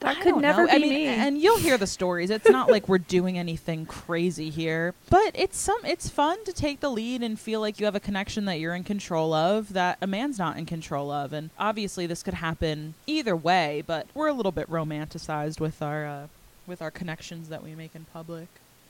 that 0.00 0.16
I 0.18 0.20
could 0.22 0.36
never 0.36 0.62
know. 0.62 0.66
be 0.66 0.72
I 0.74 0.78
mean, 0.78 0.88
me. 0.90 1.06
And 1.06 1.38
you'll 1.40 1.58
hear 1.58 1.78
the 1.78 1.86
stories. 1.86 2.28
It's 2.28 2.48
not 2.50 2.70
like 2.70 2.88
we're 2.88 2.98
doing 2.98 3.38
anything 3.38 3.86
crazy 3.86 4.50
here, 4.50 4.92
but 5.08 5.30
it's 5.34 5.56
some. 5.56 5.78
It's 5.84 6.08
fun 6.10 6.44
to 6.44 6.52
take 6.52 6.80
the 6.80 6.90
lead 6.90 7.22
and 7.22 7.38
feel 7.40 7.60
like 7.60 7.78
you 7.80 7.86
have 7.86 7.94
a 7.94 8.00
connection 8.00 8.44
that 8.46 8.58
you're 8.60 8.74
in 8.74 8.84
control 8.84 9.32
of 9.32 9.72
that 9.72 9.96
a 10.02 10.06
man's 10.06 10.38
not 10.38 10.58
in 10.58 10.66
control 10.66 11.10
of. 11.10 11.32
And 11.32 11.50
obviously, 11.58 12.06
this 12.06 12.22
could 12.22 12.34
happen 12.34 12.94
either 13.06 13.34
way. 13.36 13.82
But 13.86 14.06
we're 14.14 14.28
a 14.28 14.34
little 14.34 14.52
bit 14.52 14.68
romanticized 14.68 15.58
with 15.60 15.80
our 15.80 16.04
uh, 16.06 16.26
with 16.66 16.82
our 16.82 16.90
connections 16.90 17.48
that 17.48 17.62
we 17.62 17.74
make 17.74 17.94
in 17.94 18.04
public. 18.12 18.48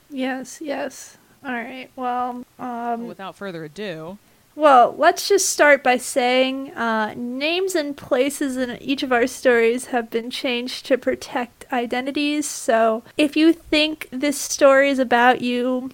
yes, 0.09 0.59
yes. 0.59 1.17
All 1.45 1.53
right. 1.53 1.89
Well, 1.95 2.43
um, 2.57 3.07
Without 3.07 3.35
further 3.35 3.63
ado, 3.63 4.17
Well, 4.55 4.95
let's 4.97 5.27
just 5.27 5.49
start 5.49 5.83
by 5.83 5.97
saying 5.97 6.71
uh, 6.75 7.13
names 7.17 7.75
and 7.75 7.95
places 7.95 8.55
in 8.55 8.81
each 8.81 9.03
of 9.03 9.11
our 9.11 9.27
stories 9.27 9.87
have 9.87 10.09
been 10.09 10.29
changed 10.31 10.85
to 10.85 10.97
protect 10.97 11.65
identities. 11.73 12.47
So 12.47 13.03
if 13.17 13.35
you 13.35 13.51
think 13.51 14.07
this 14.11 14.39
story 14.39 14.89
is 14.89 14.99
about 14.99 15.41
you, 15.41 15.91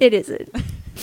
it 0.00 0.12
isn't. 0.12 0.48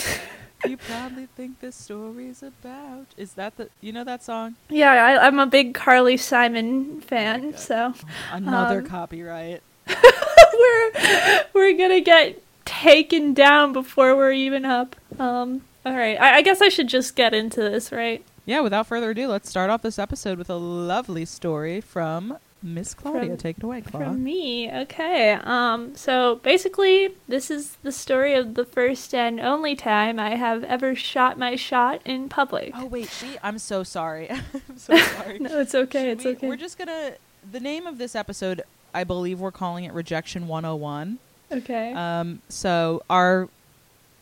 you 0.67 0.75
probably 0.75 1.27
think 1.37 1.61
this 1.61 1.77
story's 1.77 2.43
about. 2.43 3.05
Is 3.15 3.33
that 3.33 3.55
the 3.55 3.69
you 3.79 3.93
know 3.93 4.03
that 4.03 4.21
song? 4.21 4.55
Yeah, 4.69 4.91
I, 4.91 5.27
I'm 5.27 5.39
a 5.39 5.45
big 5.45 5.73
Carly 5.73 6.17
Simon 6.17 6.99
fan, 6.99 7.45
Okay. 7.49 7.57
so 7.57 7.93
Another 8.33 8.79
Um, 8.79 8.85
copyright. 8.87 9.61
we're 9.87 10.91
we're 11.53 11.77
gonna 11.77 12.01
get 12.01 12.41
taken 12.65 13.33
down 13.33 13.71
before 13.71 14.13
we're 14.17 14.33
even 14.33 14.65
up. 14.65 14.95
Um, 15.17 15.61
all 15.91 15.97
right, 15.97 16.19
I, 16.19 16.37
I 16.37 16.41
guess 16.41 16.61
I 16.61 16.69
should 16.69 16.87
just 16.87 17.15
get 17.15 17.33
into 17.33 17.61
this, 17.61 17.91
right? 17.91 18.23
Yeah, 18.45 18.61
without 18.61 18.87
further 18.87 19.11
ado, 19.11 19.27
let's 19.27 19.49
start 19.49 19.69
off 19.69 19.81
this 19.81 19.99
episode 19.99 20.37
with 20.37 20.49
a 20.49 20.55
lovely 20.55 21.25
story 21.25 21.81
from 21.81 22.37
Miss 22.63 22.93
Claudia. 22.93 23.29
From- 23.31 23.37
Take 23.37 23.57
it 23.57 23.63
away, 23.63 23.81
Claudia. 23.81 24.07
From 24.09 24.23
me, 24.23 24.71
okay. 24.71 25.33
Um, 25.43 25.95
so 25.95 26.35
basically, 26.43 27.09
this 27.27 27.51
is 27.51 27.75
the 27.83 27.91
story 27.91 28.33
of 28.35 28.53
the 28.55 28.63
first 28.65 29.13
and 29.13 29.39
only 29.39 29.75
time 29.75 30.17
I 30.19 30.35
have 30.35 30.63
ever 30.63 30.95
shot 30.95 31.37
my 31.37 31.55
shot 31.55 32.01
in 32.05 32.29
public. 32.29 32.71
Oh 32.75 32.85
wait, 32.85 33.09
she. 33.09 33.37
I'm 33.43 33.59
so 33.59 33.83
sorry. 33.83 34.29
I'm 34.69 34.77
so 34.77 34.95
sorry. 34.97 35.39
No, 35.39 35.59
it's 35.59 35.75
okay. 35.75 36.03
Should 36.03 36.11
It's 36.17 36.25
we- 36.25 36.31
okay. 36.31 36.47
We're 36.47 36.55
just 36.57 36.77
gonna. 36.77 37.13
The 37.51 37.59
name 37.59 37.85
of 37.85 37.97
this 37.97 38.15
episode, 38.15 38.61
I 38.93 39.03
believe, 39.03 39.39
we're 39.39 39.51
calling 39.51 39.83
it 39.85 39.93
Rejection 39.93 40.47
101. 40.47 41.19
okay. 41.51 41.93
Um, 41.93 42.41
so 42.49 43.03
our 43.09 43.49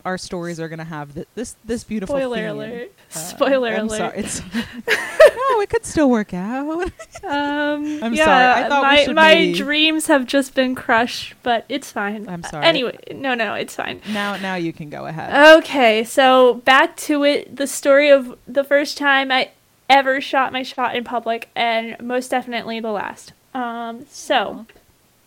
our 0.06 0.18
stories 0.18 0.60
are 0.60 0.70
gonna 0.70 0.84
have 0.86 1.14
th- 1.14 1.28
this 1.36 1.56
this 1.66 1.84
beautiful. 1.84 2.16
Spoiler 2.16 2.38
theme. 2.38 2.48
alert. 2.50 2.92
Uh, 3.14 3.18
Spoiler 3.20 3.70
I'm 3.76 3.88
alert. 3.88 3.98
Sorry. 3.98 4.18
It's, 4.20 4.42
no, 4.88 5.62
it 5.62 5.70
could 5.70 5.86
still 5.86 6.10
work 6.10 6.34
out. 6.34 6.92
Um, 7.24 8.00
I'm 8.04 8.14
yeah, 8.14 8.26
sorry. 8.26 8.64
I 8.66 8.70
thought 8.70 8.84
my 8.84 9.14
my 9.14 9.34
maybe- 9.36 9.54
dreams 9.58 10.08
have 10.08 10.26
just 10.26 10.54
been 10.54 10.76
crushed, 10.76 11.34
but 11.44 11.66
it's 11.70 11.92
fine. 11.92 12.30
I'm 12.30 12.44
Uh, 12.44 12.48
sorry. 12.50 12.66
Anyway, 12.66 12.98
no, 13.14 13.34
no, 13.34 13.56
it's 13.56 13.76
fine. 13.76 14.02
Now, 14.10 14.38
now 14.38 14.56
you 14.56 14.72
can 14.74 14.90
go 14.90 15.06
ahead. 15.08 15.58
Okay, 15.60 16.04
so 16.04 16.56
back 16.66 16.96
to 16.98 17.24
it. 17.24 17.56
The 17.56 17.68
story 17.68 18.10
of 18.10 18.38
the 18.48 18.64
first 18.64 18.98
time 18.98 19.32
I 19.32 19.52
ever 19.90 20.22
shot 20.22 20.54
my 20.54 20.64
shot 20.64 20.96
in 20.96 21.04
public, 21.04 21.50
and 21.56 22.00
most 22.00 22.30
definitely 22.30 22.80
the 22.80 22.92
last. 22.92 23.34
Um, 23.54 24.06
so 24.10 24.66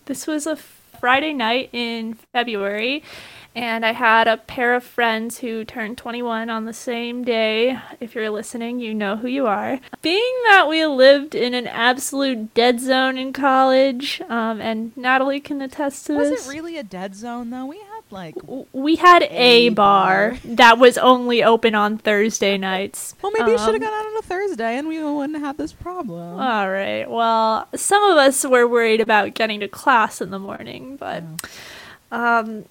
this 0.07 0.27
was 0.27 0.47
a 0.47 0.57
Friday 1.01 1.33
night 1.33 1.71
in 1.73 2.15
February, 2.33 3.03
and 3.55 3.85
I 3.85 3.93
had 3.93 4.29
a 4.29 4.37
pair 4.37 4.75
of 4.75 4.85
friends 4.85 5.39
who 5.39 5.65
turned 5.65 5.99
21 5.99 6.49
on 6.51 6.65
the 6.65 6.73
same 6.73 7.25
day. 7.25 7.79
If 8.01 8.15
you're 8.15 8.31
listening, 8.31 8.79
you 8.81 8.95
know 8.95 9.17
who 9.17 9.29
you 9.29 9.47
are. 9.47 9.81
Being 10.03 10.35
that 10.51 10.67
we 10.69 10.85
lived 10.87 11.35
in 11.35 11.55
an 11.55 11.67
absolute 11.67 12.53
dead 12.55 12.81
zone 12.81 13.17
in 13.19 13.33
college, 13.33 14.21
um, 14.29 14.61
and 14.61 14.97
Natalie 14.97 15.41
can 15.41 15.61
attest 15.63 16.07
to 16.07 16.15
Was 16.15 16.31
this. 16.31 16.49
it 16.49 16.53
really 16.53 16.77
a 16.77 16.83
dead 16.85 17.15
zone 17.15 17.51
though? 17.51 17.67
We 17.67 17.81
like. 18.11 18.35
We 18.73 18.97
had 18.97 19.23
a 19.23 19.27
A 19.31 19.69
bar 19.71 20.31
bar. 20.33 20.39
that 20.45 20.79
was 20.79 20.97
only 20.99 21.43
open 21.43 21.75
on 21.75 21.99
Thursday 21.99 22.57
nights. 22.59 23.15
Well, 23.23 23.33
maybe 23.33 23.53
you 23.53 23.59
should 23.59 23.75
have 23.75 23.75
Um, 23.77 23.81
gone 23.81 23.93
out 23.93 24.07
on 24.07 24.17
a 24.19 24.23
Thursday, 24.23 24.77
and 24.79 24.89
we 24.89 25.03
wouldn't 25.03 25.39
have 25.41 25.57
this 25.57 25.73
problem. 25.73 26.41
All 26.41 26.71
right. 26.71 27.09
Well, 27.09 27.69
some 27.75 28.03
of 28.05 28.17
us 28.17 28.45
were 28.45 28.67
worried 28.67 29.01
about 29.01 29.35
getting 29.35 29.61
to 29.61 29.69
class 29.69 30.21
in 30.21 30.31
the 30.31 30.39
morning, 30.39 30.97
but 30.97 31.23
Oh. 32.13 32.17
um, 32.41 32.65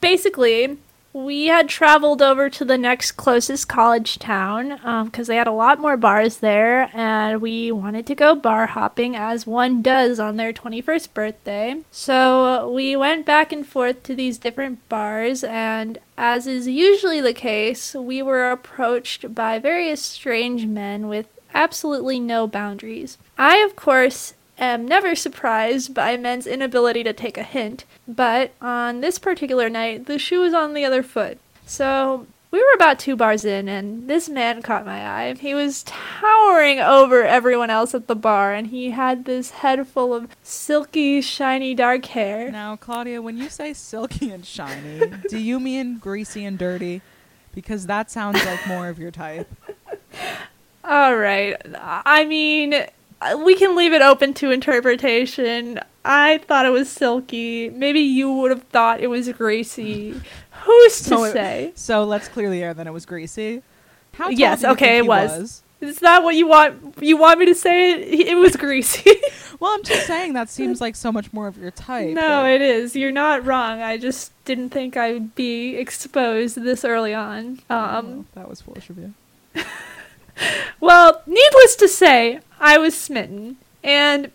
basically, 0.00 0.78
we 1.12 1.46
had 1.46 1.68
traveled 1.68 2.22
over 2.22 2.48
to 2.48 2.64
the 2.64 2.78
next 2.78 3.12
closest 3.12 3.68
college 3.68 4.18
town 4.18 4.80
um, 4.84 5.06
because 5.06 5.26
they 5.26 5.36
had 5.36 5.46
a 5.46 5.52
lot 5.52 5.78
more 5.78 5.96
bars 5.96 6.38
there, 6.38 6.90
and 6.94 7.42
we 7.42 7.70
wanted 7.70 8.06
to 8.06 8.14
go 8.14 8.34
bar 8.34 8.66
hopping 8.66 9.14
as 9.14 9.46
one 9.46 9.82
does 9.82 10.18
on 10.18 10.36
their 10.36 10.52
21st 10.52 11.12
birthday. 11.12 11.76
So 11.90 12.70
we 12.70 12.96
went 12.96 13.26
back 13.26 13.52
and 13.52 13.66
forth 13.66 14.02
to 14.04 14.14
these 14.14 14.38
different 14.38 14.88
bars, 14.88 15.44
and 15.44 15.98
as 16.16 16.46
is 16.46 16.66
usually 16.66 17.20
the 17.20 17.34
case, 17.34 17.94
we 17.94 18.22
were 18.22 18.50
approached 18.50 19.34
by 19.34 19.58
various 19.58 20.02
strange 20.02 20.66
men 20.66 21.08
with 21.08 21.26
absolutely 21.54 22.18
no 22.18 22.46
boundaries. 22.46 23.18
I, 23.36 23.58
of 23.58 23.76
course, 23.76 24.34
am 24.64 24.86
never 24.86 25.14
surprised 25.14 25.94
by 25.94 26.16
men's 26.16 26.46
inability 26.46 27.04
to 27.04 27.12
take 27.12 27.36
a 27.38 27.42
hint, 27.42 27.84
but 28.06 28.52
on 28.60 29.00
this 29.00 29.18
particular 29.18 29.68
night, 29.68 30.06
the 30.06 30.18
shoe 30.18 30.40
was 30.40 30.54
on 30.54 30.74
the 30.74 30.84
other 30.84 31.02
foot. 31.02 31.38
So 31.66 32.26
we 32.52 32.58
were 32.58 32.74
about 32.74 32.98
two 32.98 33.16
bars 33.16 33.46
in, 33.46 33.66
and 33.66 34.08
this 34.10 34.28
man 34.28 34.60
caught 34.60 34.84
my 34.84 35.08
eye. 35.08 35.34
He 35.34 35.54
was 35.54 35.84
towering 35.84 36.80
over 36.80 37.24
everyone 37.24 37.70
else 37.70 37.94
at 37.94 38.08
the 38.08 38.14
bar, 38.14 38.52
and 38.52 38.66
he 38.66 38.90
had 38.90 39.24
this 39.24 39.50
head 39.50 39.88
full 39.88 40.12
of 40.12 40.28
silky, 40.42 41.22
shiny, 41.22 41.74
dark 41.74 42.04
hair. 42.04 42.50
Now, 42.52 42.76
Claudia, 42.76 43.22
when 43.22 43.38
you 43.38 43.48
say 43.48 43.72
silky 43.72 44.30
and 44.30 44.44
shiny, 44.44 45.00
do 45.30 45.38
you 45.38 45.58
mean 45.58 45.96
greasy 45.96 46.44
and 46.44 46.58
dirty? 46.58 47.00
Because 47.54 47.86
that 47.86 48.10
sounds 48.10 48.44
like 48.44 48.66
more 48.66 48.88
of 48.88 48.98
your 48.98 49.10
type. 49.10 49.50
All 50.84 51.16
right. 51.16 51.56
I 51.74 52.24
mean, 52.26 52.86
we 53.44 53.54
can 53.56 53.76
leave 53.76 53.92
it 53.92 54.02
open 54.02 54.34
to 54.34 54.50
interpretation. 54.50 55.80
I 56.04 56.38
thought 56.38 56.66
it 56.66 56.70
was 56.70 56.88
silky. 56.90 57.70
Maybe 57.70 58.00
you 58.00 58.32
would 58.32 58.50
have 58.50 58.64
thought 58.64 59.00
it 59.00 59.06
was 59.08 59.28
greasy. 59.32 60.20
Who's 60.64 60.98
to 60.98 61.04
So 61.04 61.24
it- 61.24 61.32
say? 61.32 61.72
So 61.74 62.04
let's 62.04 62.28
clear 62.28 62.50
the 62.50 62.62
air. 62.62 62.74
Then 62.74 62.86
it 62.86 62.92
was 62.92 63.06
greasy. 63.06 63.62
How 64.14 64.28
Yes, 64.28 64.62
okay, 64.64 64.98
it 64.98 65.02
he 65.04 65.08
was. 65.08 65.62
Is 65.80 65.98
that 65.98 66.22
what 66.22 66.34
you 66.36 66.46
want? 66.46 66.94
You 67.02 67.16
want 67.16 67.40
me 67.40 67.46
to 67.46 67.54
say 67.54 67.92
it? 67.92 68.28
It 68.28 68.34
was 68.36 68.56
greasy. 68.56 69.10
Well, 69.60 69.74
I'm 69.74 69.84
just 69.84 70.08
saying 70.08 70.32
that 70.32 70.50
seems 70.50 70.80
like 70.80 70.96
so 70.96 71.12
much 71.12 71.32
more 71.32 71.46
of 71.46 71.56
your 71.56 71.70
type. 71.70 72.08
no, 72.14 72.42
but- 72.42 72.50
it 72.50 72.62
is. 72.62 72.96
You're 72.96 73.12
not 73.12 73.46
wrong. 73.46 73.80
I 73.80 73.96
just 73.96 74.32
didn't 74.44 74.70
think 74.70 74.96
I'd 74.96 75.36
be 75.36 75.76
exposed 75.76 76.56
this 76.60 76.84
early 76.84 77.14
on. 77.14 77.60
Um, 77.70 77.70
Oh, 77.70 78.24
that 78.34 78.48
was 78.48 78.60
foolish 78.60 78.90
of 78.90 78.98
you. 78.98 79.14
Well, 80.80 81.22
needless 81.26 81.76
to 81.76 81.88
say, 81.88 82.40
I 82.60 82.78
was 82.78 82.96
smitten. 82.96 83.56
And 83.84 84.30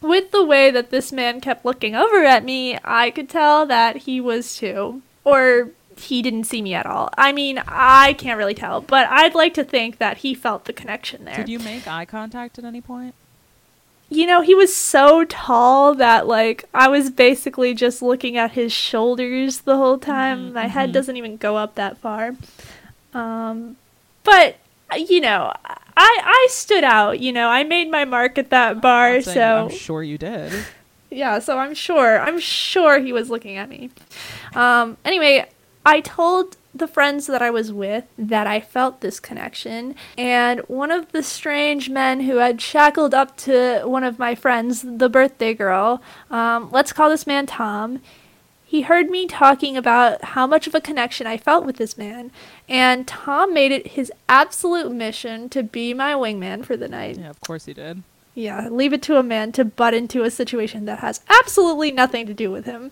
with 0.00 0.30
the 0.30 0.44
way 0.44 0.70
that 0.70 0.90
this 0.90 1.12
man 1.12 1.40
kept 1.40 1.64
looking 1.64 1.94
over 1.94 2.24
at 2.24 2.44
me, 2.44 2.78
I 2.84 3.10
could 3.10 3.28
tell 3.28 3.66
that 3.66 3.98
he 3.98 4.20
was 4.20 4.56
too. 4.56 5.02
Or 5.24 5.70
he 5.96 6.22
didn't 6.22 6.44
see 6.44 6.62
me 6.62 6.74
at 6.74 6.86
all. 6.86 7.10
I 7.18 7.32
mean, 7.32 7.60
I 7.66 8.12
can't 8.14 8.38
really 8.38 8.54
tell, 8.54 8.80
but 8.80 9.08
I'd 9.10 9.34
like 9.34 9.54
to 9.54 9.64
think 9.64 9.98
that 9.98 10.18
he 10.18 10.34
felt 10.34 10.64
the 10.64 10.72
connection 10.72 11.24
there. 11.24 11.36
Did 11.36 11.48
you 11.48 11.58
make 11.58 11.86
eye 11.86 12.04
contact 12.04 12.58
at 12.58 12.64
any 12.64 12.80
point? 12.80 13.14
You 14.10 14.26
know, 14.26 14.40
he 14.40 14.54
was 14.54 14.74
so 14.74 15.24
tall 15.26 15.94
that, 15.96 16.26
like, 16.26 16.64
I 16.72 16.88
was 16.88 17.10
basically 17.10 17.74
just 17.74 18.00
looking 18.00 18.38
at 18.38 18.52
his 18.52 18.72
shoulders 18.72 19.60
the 19.60 19.76
whole 19.76 19.98
time. 19.98 20.50
Mhm, 20.50 20.54
My 20.54 20.66
head 20.66 20.90
mhm. 20.90 20.92
doesn't 20.94 21.16
even 21.16 21.36
go 21.36 21.56
up 21.56 21.74
that 21.74 21.98
far. 21.98 22.34
Um, 23.12 23.76
but, 24.24 24.56
you 24.96 25.20
know, 25.20 25.52
I, 25.64 25.76
I 25.96 26.46
stood 26.50 26.84
out. 26.84 27.20
You 27.20 27.32
know, 27.32 27.48
I 27.48 27.64
made 27.64 27.90
my 27.90 28.04
mark 28.04 28.38
at 28.38 28.50
that 28.50 28.80
bar, 28.80 29.14
I'm 29.14 29.22
so. 29.22 29.66
I'm 29.66 29.70
sure 29.70 30.02
you 30.02 30.18
did. 30.18 30.52
Yeah, 31.10 31.38
so 31.38 31.58
I'm 31.58 31.74
sure. 31.74 32.20
I'm 32.20 32.38
sure 32.38 32.98
he 33.00 33.12
was 33.12 33.30
looking 33.30 33.56
at 33.56 33.68
me. 33.68 33.90
Um, 34.54 34.96
anyway, 35.04 35.48
I 35.84 36.00
told 36.00 36.56
the 36.74 36.86
friends 36.86 37.26
that 37.26 37.40
I 37.42 37.50
was 37.50 37.72
with 37.72 38.04
that 38.18 38.46
I 38.46 38.60
felt 38.60 39.00
this 39.00 39.18
connection, 39.18 39.94
and 40.16 40.60
one 40.68 40.90
of 40.90 41.12
the 41.12 41.22
strange 41.22 41.88
men 41.88 42.20
who 42.20 42.36
had 42.36 42.60
shackled 42.60 43.14
up 43.14 43.36
to 43.38 43.82
one 43.84 44.04
of 44.04 44.18
my 44.18 44.34
friends, 44.34 44.82
the 44.82 45.08
birthday 45.08 45.54
girl, 45.54 46.02
um, 46.30 46.68
let's 46.70 46.92
call 46.92 47.08
this 47.08 47.26
man 47.26 47.46
Tom, 47.46 48.00
he 48.70 48.82
heard 48.82 49.08
me 49.08 49.26
talking 49.26 49.78
about 49.78 50.22
how 50.22 50.46
much 50.46 50.66
of 50.66 50.74
a 50.74 50.80
connection 50.80 51.26
I 51.26 51.38
felt 51.38 51.64
with 51.64 51.76
this 51.78 51.96
man, 51.96 52.30
and 52.68 53.08
Tom 53.08 53.54
made 53.54 53.72
it 53.72 53.86
his 53.88 54.12
absolute 54.28 54.92
mission 54.92 55.48
to 55.48 55.62
be 55.62 55.94
my 55.94 56.12
wingman 56.12 56.66
for 56.66 56.76
the 56.76 56.86
night. 56.86 57.16
Yeah, 57.18 57.30
of 57.30 57.40
course 57.40 57.64
he 57.64 57.72
did. 57.72 58.02
Yeah, 58.34 58.68
leave 58.68 58.92
it 58.92 59.00
to 59.04 59.16
a 59.16 59.22
man 59.22 59.52
to 59.52 59.64
butt 59.64 59.94
into 59.94 60.22
a 60.22 60.30
situation 60.30 60.84
that 60.84 60.98
has 60.98 61.20
absolutely 61.40 61.90
nothing 61.92 62.26
to 62.26 62.34
do 62.34 62.50
with 62.50 62.66
him. 62.66 62.90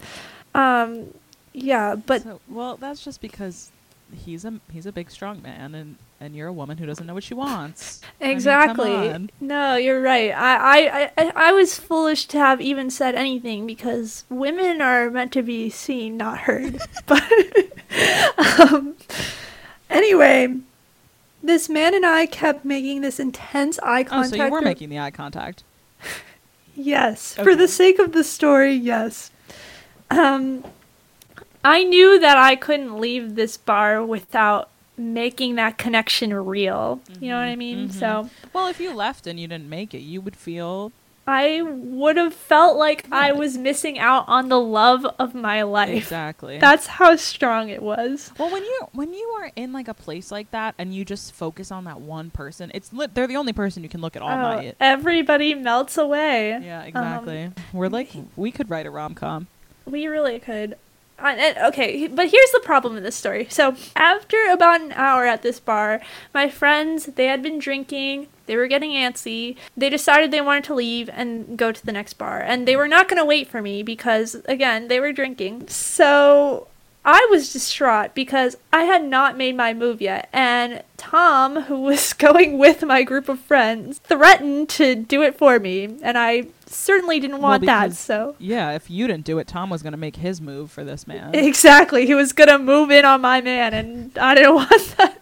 Um, 0.54 1.12
yeah, 1.52 1.94
but 1.94 2.22
So- 2.22 2.40
well, 2.48 2.78
that's 2.78 3.04
just 3.04 3.20
because 3.20 3.70
he's 4.14 4.44
a 4.44 4.60
he's 4.70 4.86
a 4.86 4.92
big 4.92 5.10
strong 5.10 5.42
man, 5.42 5.74
and 5.74 5.96
and 6.20 6.34
you're 6.34 6.48
a 6.48 6.52
woman 6.52 6.78
who 6.78 6.86
doesn't 6.86 7.06
know 7.06 7.14
what 7.14 7.24
she 7.24 7.34
wants. 7.34 8.00
I 8.20 8.24
mean, 8.24 8.32
exactly. 8.32 9.28
no, 9.40 9.76
you're 9.76 10.00
right. 10.00 10.30
I, 10.30 10.78
I, 10.78 11.10
I, 11.18 11.32
I 11.36 11.52
was 11.52 11.78
foolish 11.78 12.26
to 12.28 12.38
have 12.38 12.60
even 12.60 12.90
said 12.90 13.14
anything 13.14 13.66
because 13.66 14.24
women 14.30 14.80
are 14.80 15.10
meant 15.10 15.32
to 15.32 15.42
be 15.42 15.68
seen, 15.68 16.16
not 16.16 16.38
heard. 16.38 16.80
but 17.06 17.22
um, 18.58 18.96
anyway, 19.90 20.56
this 21.42 21.68
man 21.68 21.94
and 21.94 22.06
I 22.06 22.26
kept 22.26 22.64
making 22.64 23.02
this 23.02 23.20
intense 23.20 23.78
eye 23.80 24.04
contact 24.04 24.34
Oh, 24.34 24.36
so 24.36 24.44
you 24.44 24.50
were 24.50 24.62
making 24.62 24.88
the 24.88 24.98
eye 24.98 25.10
contact. 25.10 25.64
Yes, 26.78 27.32
for 27.32 27.56
the 27.56 27.68
sake 27.68 27.98
of 27.98 28.12
the 28.12 28.22
story, 28.22 28.74
yes. 28.74 29.30
Um, 30.10 30.62
I 31.68 31.82
knew 31.82 32.18
that 32.20 32.36
I 32.38 32.54
couldn't 32.56 33.00
leave 33.00 33.34
this 33.34 33.56
bar 33.56 34.04
without 34.04 34.68
making 34.96 35.56
that 35.56 35.76
connection 35.78 36.32
real. 36.32 37.00
You 37.20 37.30
know 37.30 37.38
what 37.38 37.48
I 37.48 37.54
Mhm, 37.54 37.58
mean? 37.58 37.88
mhm. 37.88 37.92
So, 37.92 38.30
Well, 38.52 38.68
if 38.68 38.78
you 38.80 38.94
left 38.94 39.26
and 39.26 39.38
you 39.38 39.48
didn't 39.48 39.68
make 39.68 39.92
it, 39.92 39.98
you 40.00 40.20
would 40.20 40.36
feel 40.36 40.92
I 41.28 41.60
would 41.60 42.16
have 42.18 42.32
felt 42.34 42.76
like 42.76 43.04
I 43.10 43.32
was 43.32 43.58
missing 43.58 43.98
out 43.98 44.24
on 44.28 44.48
the 44.48 44.60
love 44.60 45.04
of 45.18 45.34
my 45.34 45.62
life. 45.62 45.88
Exactly. 46.04 46.58
That's 46.58 46.86
how 46.86 47.16
strong 47.16 47.68
it 47.68 47.82
was. 47.82 48.30
well, 48.38 48.48
when 48.48 48.62
you 48.62 48.78
when 48.92 49.12
you 49.12 49.26
are 49.40 49.50
in 49.56 49.72
like 49.72 49.88
a 49.88 49.94
place 49.94 50.30
like 50.30 50.52
that 50.52 50.76
and 50.78 50.94
you 50.94 51.04
just 51.04 51.34
focus 51.34 51.72
on 51.72 51.82
that 51.84 52.00
one 52.00 52.30
person, 52.30 52.70
it's 52.74 52.92
lit 52.92 53.12
they're 53.14 53.26
the 53.26 53.36
only 53.36 53.52
person 53.52 53.82
you 53.82 53.88
can 53.88 54.00
look 54.00 54.14
at 54.14 54.22
all 54.22 54.30
Oh, 54.30 54.56
night. 54.56 54.76
everybody 54.80 55.52
melts 55.52 55.98
away. 55.98 56.50
Yeah, 56.62 56.82
exactly. 56.84 57.50
We're 57.72 57.88
like 57.88 58.10
we 58.36 58.52
could 58.52 58.70
write 58.70 58.86
a 58.86 58.90
rom 58.90 59.14
com. 59.16 59.48
We 59.84 60.06
really 60.06 60.38
could. 60.38 60.76
Okay, 61.18 62.08
but 62.08 62.30
here's 62.30 62.50
the 62.52 62.60
problem 62.62 62.96
in 62.96 63.02
this 63.02 63.16
story. 63.16 63.46
So, 63.50 63.74
after 63.94 64.36
about 64.50 64.80
an 64.82 64.92
hour 64.92 65.26
at 65.26 65.42
this 65.42 65.58
bar, 65.58 66.00
my 66.34 66.48
friends, 66.48 67.06
they 67.06 67.26
had 67.26 67.42
been 67.42 67.58
drinking, 67.58 68.28
they 68.46 68.56
were 68.56 68.68
getting 68.68 68.90
antsy. 68.90 69.56
They 69.76 69.90
decided 69.90 70.30
they 70.30 70.40
wanted 70.40 70.64
to 70.64 70.74
leave 70.74 71.10
and 71.12 71.58
go 71.58 71.72
to 71.72 71.84
the 71.84 71.92
next 71.92 72.14
bar. 72.14 72.40
And 72.40 72.66
they 72.66 72.76
were 72.76 72.88
not 72.88 73.08
going 73.08 73.18
to 73.20 73.24
wait 73.24 73.48
for 73.48 73.60
me 73.60 73.82
because, 73.82 74.36
again, 74.46 74.88
they 74.88 75.00
were 75.00 75.12
drinking. 75.12 75.68
So, 75.68 76.68
I 77.08 77.26
was 77.30 77.52
distraught 77.52 78.14
because 78.14 78.56
I 78.72 78.82
had 78.82 79.04
not 79.04 79.36
made 79.36 79.56
my 79.56 79.72
move 79.72 80.00
yet. 80.02 80.28
And 80.32 80.82
Tom, 80.96 81.62
who 81.62 81.80
was 81.80 82.12
going 82.26 82.58
with 82.58 82.82
my 82.82 83.04
group 83.04 83.28
of 83.28 83.38
friends, 83.38 83.98
threatened 83.98 84.68
to 84.70 84.96
do 84.96 85.22
it 85.22 85.38
for 85.38 85.60
me. 85.60 85.96
And 86.02 86.18
I 86.18 86.48
certainly 86.66 87.20
didn't 87.20 87.38
Well, 87.38 87.50
want 87.52 87.66
that, 87.66 87.92
so. 87.92 88.34
Yeah, 88.40 88.72
if 88.72 88.90
you 88.90 89.06
didn't 89.06 89.24
do 89.24 89.38
it, 89.38 89.46
Tom 89.46 89.70
was 89.70 89.84
gonna 89.84 89.96
make 89.96 90.16
his 90.16 90.40
move 90.40 90.70
for 90.72 90.82
this 90.82 91.06
man. 91.06 91.32
Exactly. 91.34 92.06
He 92.06 92.14
was 92.14 92.32
gonna 92.32 92.58
move 92.58 92.90
in 92.90 93.04
on 93.04 93.20
my 93.20 93.40
man, 93.40 93.72
and 93.72 94.18
I 94.18 94.34
didn't 94.34 94.54
want 94.56 94.96
that. 94.98 95.18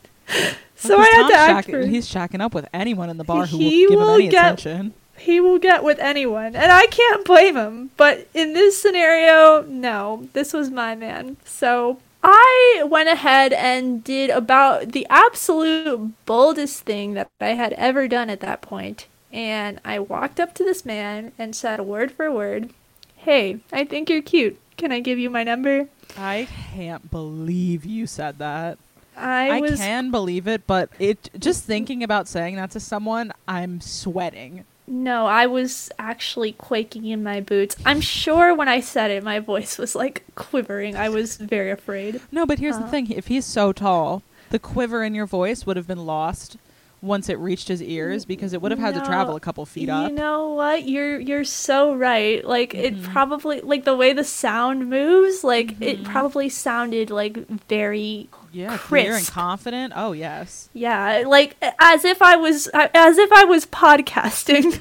So 0.77 0.99
I 0.99 1.05
had 1.05 1.13
Tom's 1.21 1.31
to 1.33 1.37
act. 1.37 1.67
shack- 1.67 1.71
for- 1.75 1.87
he's 1.87 2.09
shacking 2.11 2.41
up 2.41 2.55
with 2.55 2.67
anyone 2.73 3.11
in 3.11 3.19
the 3.19 3.25
bar 3.25 3.45
who 3.47 3.59
will 3.59 3.71
give 3.71 3.91
him 3.91 4.01
any 4.09 4.29
get- 4.29 4.55
attention. 4.55 4.95
He 5.17 5.41
will 5.41 5.59
get 5.59 5.85
with 5.85 5.99
anyone, 5.99 6.57
and 6.57 6.71
I 6.73 6.87
can't 6.87 7.25
blame 7.25 7.57
him. 7.57 7.91
But 7.97 8.29
in 8.35 8.53
this 8.53 8.81
scenario, 8.81 9.63
no, 9.63 10.29
this 10.33 10.53
was 10.53 10.71
my 10.71 10.95
man. 10.95 11.37
So 11.45 11.99
I 12.23 12.85
went 12.87 13.09
ahead 13.09 13.53
and 13.53 14.03
did 14.03 14.31
about 14.31 14.93
the 14.93 15.07
absolute 15.11 16.13
boldest 16.27 16.83
thing 16.83 17.15
that 17.15 17.29
I 17.41 17.49
had 17.49 17.75
ever 17.75 18.09
done 18.09 18.31
at 18.31 18.41
that 18.41 18.63
point, 18.63 19.07
and 19.33 19.81
I 19.85 19.99
walked 19.99 20.41
up 20.41 20.55
to 20.55 20.65
this 20.65 20.85
man 20.85 21.33
and 21.39 21.55
said 21.55 21.81
word 21.81 22.13
for 22.13 22.31
word, 22.31 22.71
"Hey, 23.17 23.61
I 23.73 23.85
think 23.85 24.09
you're 24.09 24.23
cute. 24.23 24.59
Can 24.77 24.91
I 24.91 25.01
give 25.01 25.19
you 25.19 25.31
my 25.31 25.45
number?" 25.45 25.89
I 26.17 26.49
can't 26.73 27.11
believe 27.11 27.85
you 27.85 28.07
said 28.07 28.39
that. 28.39 28.79
I, 29.17 29.59
I, 29.59 29.61
was 29.61 29.79
can 29.79 30.11
believe 30.11 30.49
it, 30.49 30.67
but 30.67 30.91
it 30.99 31.31
just 31.39 31.65
thinking 31.65 32.03
about 32.03 32.27
saying 32.27 32.57
that 32.57 32.73
to 32.73 32.81
someone, 32.81 33.33
I'm 33.47 33.81
sweating. 33.81 34.65
No, 34.87 35.27
I 35.27 35.47
was 35.47 35.91
actually 35.99 36.53
quaking 36.53 37.07
in 37.07 37.23
my 37.23 37.41
boots. 37.41 37.75
I'm 37.87 38.01
sure 38.03 38.55
when 38.55 38.69
I 38.69 38.81
said 38.81 39.11
it, 39.11 39.23
my 39.25 39.41
voice 39.41 39.79
was 39.79 39.95
like 39.95 40.25
quivering. 40.35 40.95
I 40.97 41.09
was 41.09 41.37
very 41.37 41.71
afraid. 41.71 42.21
No, 42.31 42.45
but 42.45 42.59
here's 42.59 42.77
the 42.79 42.85
Uh. 42.85 42.89
thing: 42.91 43.11
if 43.11 43.29
he's 43.29 43.47
so 43.47 43.73
tall, 43.73 44.23
the 44.51 44.59
quiver 44.59 45.03
in 45.03 45.15
your 45.15 45.27
voice 45.27 45.65
would 45.65 45.77
have 45.79 45.87
been 45.87 46.05
lost 46.05 46.59
once 47.01 47.29
it 47.29 47.39
reached 47.39 47.69
his 47.69 47.83
ears 47.83 48.25
because 48.25 48.53
it 48.55 48.63
would 48.63 48.71
have 48.71 48.79
had 48.79 48.95
to 48.95 49.01
travel 49.03 49.37
a 49.37 49.41
couple 49.41 49.65
feet 49.67 49.89
up. 49.91 50.09
you 50.09 50.15
know 50.17 50.51
what? 50.55 50.87
You're 50.89 51.19
you're 51.21 51.45
so 51.45 51.95
right. 51.95 52.43
Like 52.47 52.75
it 52.75 52.95
Mhm. 52.97 53.03
probably 53.05 53.61
like 53.63 53.85
the 53.85 53.97
way 53.97 54.13
the 54.13 54.25
sound 54.25 54.89
moves, 54.89 55.45
like 55.45 55.81
it 55.83 56.03
Mhm. 56.03 56.05
probably 56.05 56.49
sounded 56.49 57.11
like 57.11 57.37
very 57.69 58.29
yeah, 58.55 58.79
clear 58.79 59.15
and 59.15 59.27
confident. 59.27 59.93
Oh 59.97 60.13
yes. 60.13 60.69
yeah, 60.73 61.25
like 61.27 61.57
as 61.79 62.05
if 62.05 62.23
I 62.23 62.37
was 62.37 62.69
as 62.69 63.19
if 63.19 63.31
I 63.33 63.45
was 63.45 63.67
podcasting 63.67 64.81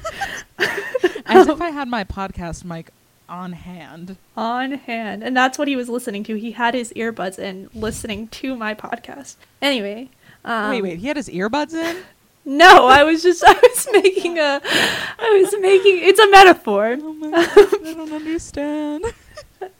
As 1.26 1.48
if 1.48 1.60
I 1.60 1.70
had 1.70 1.88
my 1.88 2.04
podcast 2.04 2.64
mic 2.64 2.90
on 3.28 3.52
hand. 3.52 4.16
on 4.36 4.72
hand. 4.72 5.24
And 5.24 5.36
that's 5.36 5.58
what 5.58 5.66
he 5.68 5.76
was 5.76 5.88
listening 5.88 6.22
to. 6.24 6.34
He 6.36 6.52
had 6.52 6.74
his 6.74 6.92
earbuds 6.92 7.38
in 7.38 7.70
listening 7.74 8.28
to 8.28 8.54
my 8.54 8.74
podcast. 8.74 9.36
Anyway, 9.62 10.10
um, 10.44 10.70
wait, 10.70 10.82
wait. 10.82 10.98
He 10.98 11.06
had 11.08 11.16
his 11.16 11.28
earbuds 11.28 11.74
in. 11.74 12.02
No, 12.46 12.86
I 12.88 13.04
was 13.04 13.22
just 13.22 13.42
I 13.42 13.54
was 13.54 13.88
making 13.90 14.38
a 14.38 14.60
I 14.62 15.40
was 15.42 15.54
making 15.62 16.00
it's 16.06 16.20
a 16.20 16.28
metaphor. 16.30 16.98
Oh 17.00 17.12
my 17.14 17.30
god, 17.30 17.48
I 17.48 17.94
don't 17.94 18.12
understand. 18.20 19.06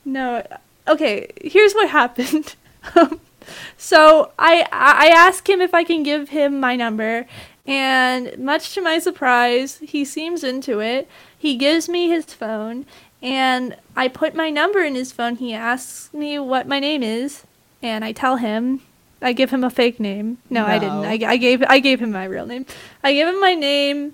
No. 0.03 0.43
Okay, 0.87 1.31
here's 1.43 1.73
what 1.73 1.89
happened. 1.91 2.55
Um, 2.95 3.19
so 3.77 4.31
I 4.37 4.67
I 4.71 5.07
asked 5.07 5.49
him 5.49 5.61
if 5.61 5.73
I 5.73 5.83
can 5.83 6.03
give 6.03 6.29
him 6.29 6.59
my 6.59 6.75
number 6.75 7.27
and 7.67 8.37
much 8.37 8.73
to 8.75 8.81
my 8.81 8.99
surprise, 8.99 9.77
he 9.77 10.05
seems 10.05 10.43
into 10.43 10.79
it. 10.79 11.09
He 11.37 11.55
gives 11.55 11.89
me 11.89 12.09
his 12.09 12.25
phone 12.25 12.85
and 13.21 13.75
I 13.95 14.07
put 14.07 14.35
my 14.35 14.49
number 14.49 14.81
in 14.81 14.95
his 14.95 15.11
phone. 15.11 15.37
He 15.37 15.53
asks 15.53 16.13
me 16.13 16.37
what 16.37 16.67
my 16.67 16.79
name 16.79 17.01
is 17.01 17.43
and 17.81 18.05
I 18.05 18.11
tell 18.11 18.37
him 18.37 18.81
I 19.21 19.33
give 19.33 19.49
him 19.49 19.63
a 19.63 19.69
fake 19.69 19.99
name. 19.99 20.37
No, 20.49 20.65
I 20.65 20.77
didn't. 20.77 21.05
I, 21.05 21.31
I 21.31 21.37
gave 21.37 21.63
I 21.63 21.79
gave 21.79 21.99
him 21.99 22.11
my 22.11 22.25
real 22.25 22.45
name. 22.45 22.65
I 23.03 23.13
give 23.13 23.27
him 23.27 23.39
my 23.39 23.55
name 23.55 24.13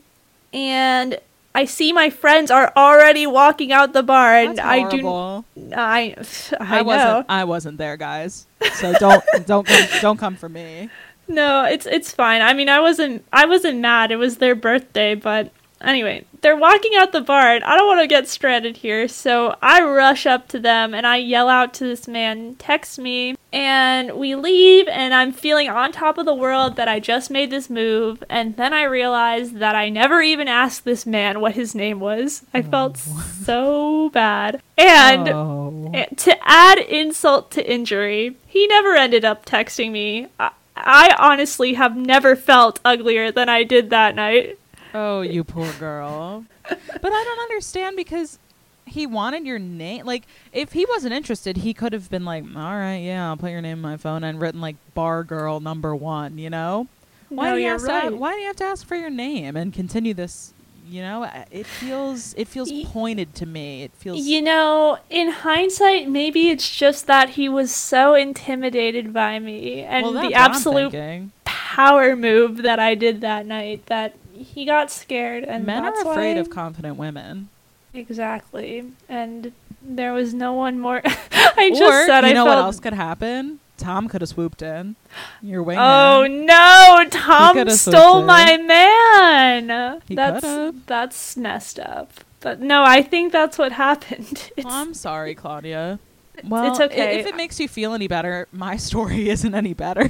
and 0.54 1.20
I 1.54 1.66
see 1.66 1.92
my 1.92 2.10
friends 2.10 2.50
are 2.50 2.72
already 2.78 3.28
walking 3.28 3.72
out 3.72 3.94
the 3.94 4.04
bar 4.04 4.36
and 4.36 4.60
I 4.60 4.90
do. 4.90 5.08
I 5.08 5.44
I, 5.76 6.16
I, 6.60 6.78
know. 6.78 6.84
wasn't. 6.84 7.26
I 7.30 7.44
wasn't 7.44 7.78
there, 7.78 7.98
guys. 7.98 8.48
So 8.76 8.94
don't 9.00 9.24
don't 9.46 9.68
come, 9.68 9.88
don't 10.02 10.18
come 10.18 10.36
for 10.36 10.50
me. 10.50 10.90
No, 11.28 11.66
it's 11.66 11.86
it's 11.86 12.12
fine. 12.14 12.42
I 12.42 12.54
mean, 12.54 12.70
I 12.70 12.80
wasn't 12.80 13.26
I 13.34 13.46
wasn't 13.46 13.80
mad. 13.80 14.12
It 14.12 14.18
was 14.18 14.38
their 14.38 14.56
birthday, 14.56 15.16
but 15.16 15.52
anyway, 15.84 16.26
they're 16.42 16.58
walking 16.58 16.92
out 16.96 17.12
the 17.12 17.22
bar. 17.22 17.56
And 17.56 17.64
I 17.64 17.76
don't 17.76 17.88
want 17.88 18.02
to 18.02 18.08
get 18.08 18.28
stranded 18.28 18.78
here, 18.78 19.08
so 19.08 19.56
I 19.62 19.82
rush 19.84 20.26
up 20.26 20.48
to 20.50 20.60
them 20.60 20.94
and 20.94 21.06
I 21.06 21.18
yell 21.18 21.50
out 21.50 21.74
to 21.76 21.86
this 21.86 22.08
man, 22.08 22.56
"Text 22.58 23.00
me." 23.00 23.36
And 23.54 24.14
we 24.14 24.36
leave 24.36 24.88
and 24.88 25.14
I'm 25.14 25.32
feeling 25.32 25.70
on 25.70 25.92
top 25.92 26.18
of 26.18 26.26
the 26.26 26.34
world 26.34 26.78
that 26.78 26.88
I 26.88 27.00
just 27.00 27.30
made 27.30 27.52
this 27.52 27.70
move, 27.70 28.24
and 28.30 28.56
then 28.58 28.74
I 28.74 28.84
realize 28.84 29.54
that 29.54 29.76
I 29.76 29.90
never 29.90 30.22
even 30.22 30.48
asked 30.48 30.86
this 30.86 31.06
man 31.06 31.42
what 31.42 31.56
his 31.56 31.76
name 31.76 32.00
was. 32.00 32.44
I 32.54 32.60
oh. 32.60 32.64
felt 32.64 32.98
so 33.46 34.10
bad. 34.10 34.62
And 34.78 35.30
Oh. 35.30 35.92
Eh, 35.94 36.06
to 36.06 36.38
add 36.48 36.80
insult 36.80 37.52
to 37.52 37.72
injury, 37.72 38.38
he 38.48 38.68
never 38.68 38.96
ended 38.96 39.26
up 39.26 39.46
texting 39.46 39.92
me. 39.92 40.28
I, 40.40 40.52
I 40.76 41.16
honestly 41.20 41.74
have 41.74 41.96
never 41.96 42.36
felt 42.36 42.80
uglier 42.84 43.32
than 43.32 43.50
I 43.50 43.64
did 43.64 43.90
that 43.90 44.16
night. 44.16 44.58
Oh, 44.94 45.22
you 45.22 45.44
poor 45.44 45.72
girl. 45.74 46.46
But 46.68 47.12
I 47.12 47.24
don't 47.24 47.40
understand 47.40 47.96
because 47.96 48.40
he 48.86 49.08
wanted 49.08 49.46
your 49.46 49.60
name. 49.60 50.06
Like, 50.06 50.24
if 50.52 50.74
he 50.74 50.86
wasn't 50.86 51.14
interested, 51.14 51.58
he 51.58 51.74
could 51.74 51.94
have 51.94 52.10
been 52.10 52.26
like, 52.26 52.44
"All 52.44 52.76
right, 52.76 52.98
yeah, 52.98 53.30
I'll 53.30 53.38
put 53.38 53.52
your 53.52 53.62
name 53.62 53.78
in 53.78 53.82
my 53.82 53.98
phone," 53.98 54.24
and 54.24 54.40
written 54.40 54.62
like 54.62 54.76
"bar 54.94 55.24
girl 55.24 55.60
number 55.60 55.96
one." 55.96 56.38
You 56.38 56.50
know? 56.50 56.88
Why 57.30 57.50
no, 57.50 57.56
do 57.56 57.62
you 57.62 57.70
have 57.70 57.84
right. 57.84 58.10
to? 58.10 58.16
Why 58.16 58.34
do 58.34 58.40
you 58.40 58.48
have 58.48 58.58
to 58.58 58.66
ask 58.66 58.86
for 58.86 58.96
your 58.96 59.10
name 59.10 59.56
and 59.56 59.74
continue 59.74 60.14
this? 60.14 60.54
You 60.90 61.02
know, 61.02 61.30
it 61.50 61.66
feels 61.66 62.34
it 62.34 62.50
feels 62.50 62.70
pointed 62.88 63.34
to 63.36 63.46
me. 63.46 63.84
It 63.84 63.92
feels. 63.94 64.20
You 64.20 64.42
know, 64.42 64.98
in 65.10 65.30
hindsight, 65.32 66.10
maybe 66.10 66.50
it's 66.50 66.70
just 66.70 67.08
that 67.08 67.32
he 67.32 67.48
was 67.48 67.74
so 67.74 68.14
intimidated 68.14 69.14
by 69.14 69.40
me 69.40 69.84
and 69.84 70.04
well, 70.04 70.28
the 70.28 70.34
absolute 70.34 71.32
power 71.46 72.18
move 72.18 72.58
that 72.64 72.80
I 72.80 72.96
did 72.96 73.22
that 73.22 73.46
night 73.46 73.86
that 73.86 74.16
he 74.42 74.66
got 74.66 74.92
scared 74.92 75.44
and 75.44 75.66
Men 75.66 75.86
are 75.86 75.94
afraid 76.02 76.36
why- 76.36 76.40
of 76.42 76.50
confident 76.50 76.98
women. 76.98 77.50
exactly 77.94 78.86
and 79.10 79.52
there 79.82 80.14
was 80.14 80.34
no 80.34 80.54
one 80.54 80.80
more 80.80 81.02
I 81.32 81.70
just 81.70 81.82
or 81.82 82.06
said 82.06 82.22
you 82.22 82.28
I 82.28 82.34
know 82.34 82.46
felt 82.46 82.58
what 82.58 82.64
else 82.66 82.80
could 82.80 82.94
happen? 82.94 83.60
Tom 83.78 84.08
could 84.08 84.22
have 84.22 84.30
swooped 84.30 84.62
in. 84.62 84.96
Your 85.42 85.64
wingman. 85.64 85.78
Oh 85.80 86.28
no! 86.28 87.10
Tom 87.10 87.68
stole 87.72 88.22
my 88.24 88.56
man. 88.58 90.02
He 90.08 90.14
that's 90.16 90.42
could've. 90.42 90.86
that's 90.86 91.36
messed 91.36 91.80
up. 91.80 92.12
But 92.42 92.60
no, 92.62 92.84
I 92.84 93.02
think 93.02 93.32
that's 93.32 93.58
what 93.58 93.72
happened. 93.88 94.52
It's, 94.56 94.66
I'm 94.68 94.94
sorry, 94.94 95.34
Claudia. 95.34 96.00
Well, 96.44 96.72
it's 96.72 96.80
okay. 96.80 97.20
If 97.20 97.26
it 97.28 97.36
makes 97.36 97.60
you 97.60 97.68
feel 97.68 97.94
any 97.94 98.08
better, 98.08 98.48
my 98.52 98.78
story 98.90 99.30
isn't 99.30 99.54
any 99.54 99.74
better. 99.74 100.10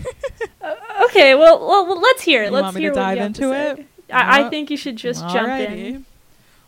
Uh, 0.62 0.76
okay, 1.06 1.36
well, 1.36 1.60
well, 1.60 2.00
let's 2.00 2.22
hear 2.24 2.44
it. 2.44 2.48
You 2.48 2.52
let's 2.52 2.64
want 2.64 2.76
me 2.76 2.82
to 2.84 2.92
dive 2.92 3.18
into 3.20 3.54
it? 3.54 3.86
I, 4.12 4.46
I 4.46 4.50
think 4.50 4.70
you 4.70 4.78
should 4.78 4.96
just 4.96 5.22
jump 5.30 5.50
in. 5.50 6.06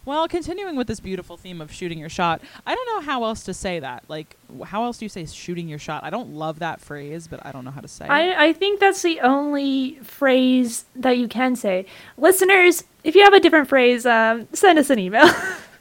Well, 0.06 0.28
continuing 0.28 0.76
with 0.76 0.88
this 0.88 1.00
beautiful 1.00 1.38
theme 1.38 1.62
of 1.62 1.72
shooting 1.72 1.98
your 1.98 2.10
shot, 2.10 2.42
I 2.68 2.76
don't 2.76 2.86
know 2.88 3.00
how 3.00 3.24
else 3.24 3.44
to 3.44 3.54
say 3.54 3.80
that. 3.80 4.04
Like, 4.10 4.36
how 4.66 4.84
else 4.84 4.98
do 4.98 5.06
you 5.06 5.10
say 5.10 5.26
shooting 5.26 5.70
your 5.70 5.80
shot? 5.80 6.04
I 6.04 6.10
don't 6.10 6.34
love 6.34 6.60
that 6.60 6.82
phrase, 6.82 7.28
but 7.28 7.46
I 7.46 7.54
don't 7.54 7.64
know 7.64 7.72
how 7.72 7.80
to 7.80 7.88
say 7.88 8.06
it. 8.06 8.12
I, 8.12 8.48
I 8.48 8.54
think 8.54 8.82
that's 8.82 9.02
the 9.02 9.22
only 9.22 9.96
phrase 10.04 10.84
that 10.96 11.18
you 11.18 11.30
can 11.30 11.56
say. 11.56 11.86
Listeners, 12.18 12.84
if 13.06 13.16
you 13.16 13.24
have 13.24 13.34
a 13.34 13.40
different 13.40 13.70
phrase, 13.70 14.06
um, 14.06 14.48
send 14.52 14.78
us 14.78 14.90
an 14.90 15.00
email. 15.00 15.30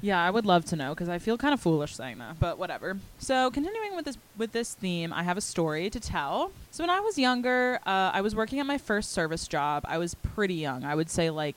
Yeah, 0.00 0.22
I 0.22 0.30
would 0.30 0.46
love 0.46 0.64
to 0.66 0.76
know 0.76 0.90
because 0.94 1.08
I 1.08 1.18
feel 1.18 1.36
kind 1.36 1.52
of 1.52 1.60
foolish 1.60 1.94
saying 1.96 2.18
that, 2.18 2.38
but 2.38 2.58
whatever. 2.58 2.98
So, 3.18 3.50
continuing 3.50 3.96
with 3.96 4.04
this 4.04 4.18
with 4.36 4.52
this 4.52 4.74
theme, 4.74 5.12
I 5.12 5.24
have 5.24 5.36
a 5.36 5.40
story 5.40 5.90
to 5.90 5.98
tell. 5.98 6.52
So, 6.70 6.84
when 6.84 6.90
I 6.90 7.00
was 7.00 7.18
younger, 7.18 7.80
uh, 7.84 8.10
I 8.14 8.20
was 8.20 8.34
working 8.36 8.60
at 8.60 8.66
my 8.66 8.78
first 8.78 9.10
service 9.12 9.48
job. 9.48 9.84
I 9.88 9.98
was 9.98 10.14
pretty 10.14 10.54
young. 10.54 10.84
I 10.84 10.94
would 10.94 11.10
say 11.10 11.30
like 11.30 11.56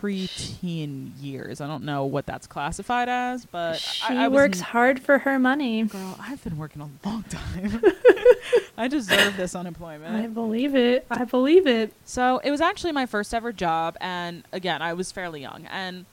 preteen 0.00 1.10
years. 1.20 1.60
I 1.60 1.66
don't 1.66 1.84
know 1.84 2.04
what 2.04 2.26
that's 2.26 2.46
classified 2.46 3.08
as, 3.08 3.44
but 3.46 3.78
she 3.78 4.14
I, 4.14 4.24
I 4.24 4.28
works 4.28 4.58
n- 4.58 4.64
hard 4.64 5.00
for 5.00 5.18
her 5.18 5.38
money. 5.38 5.82
Girl, 5.84 6.16
I've 6.20 6.42
been 6.44 6.56
working 6.58 6.82
a 6.82 6.88
long 7.08 7.22
time. 7.28 7.82
I 8.76 8.88
deserve 8.88 9.36
this 9.36 9.54
unemployment. 9.54 10.14
I 10.14 10.26
believe 10.26 10.74
it. 10.74 11.06
I 11.10 11.24
believe 11.24 11.66
it. 11.66 11.92
So 12.04 12.38
it 12.44 12.50
was 12.50 12.60
actually 12.60 12.92
my 12.92 13.06
first 13.06 13.32
ever 13.34 13.52
job, 13.52 13.96
and 14.00 14.42
again, 14.52 14.82
I 14.82 14.92
was 14.94 15.12
fairly 15.12 15.40
young, 15.40 15.66
and 15.70 16.04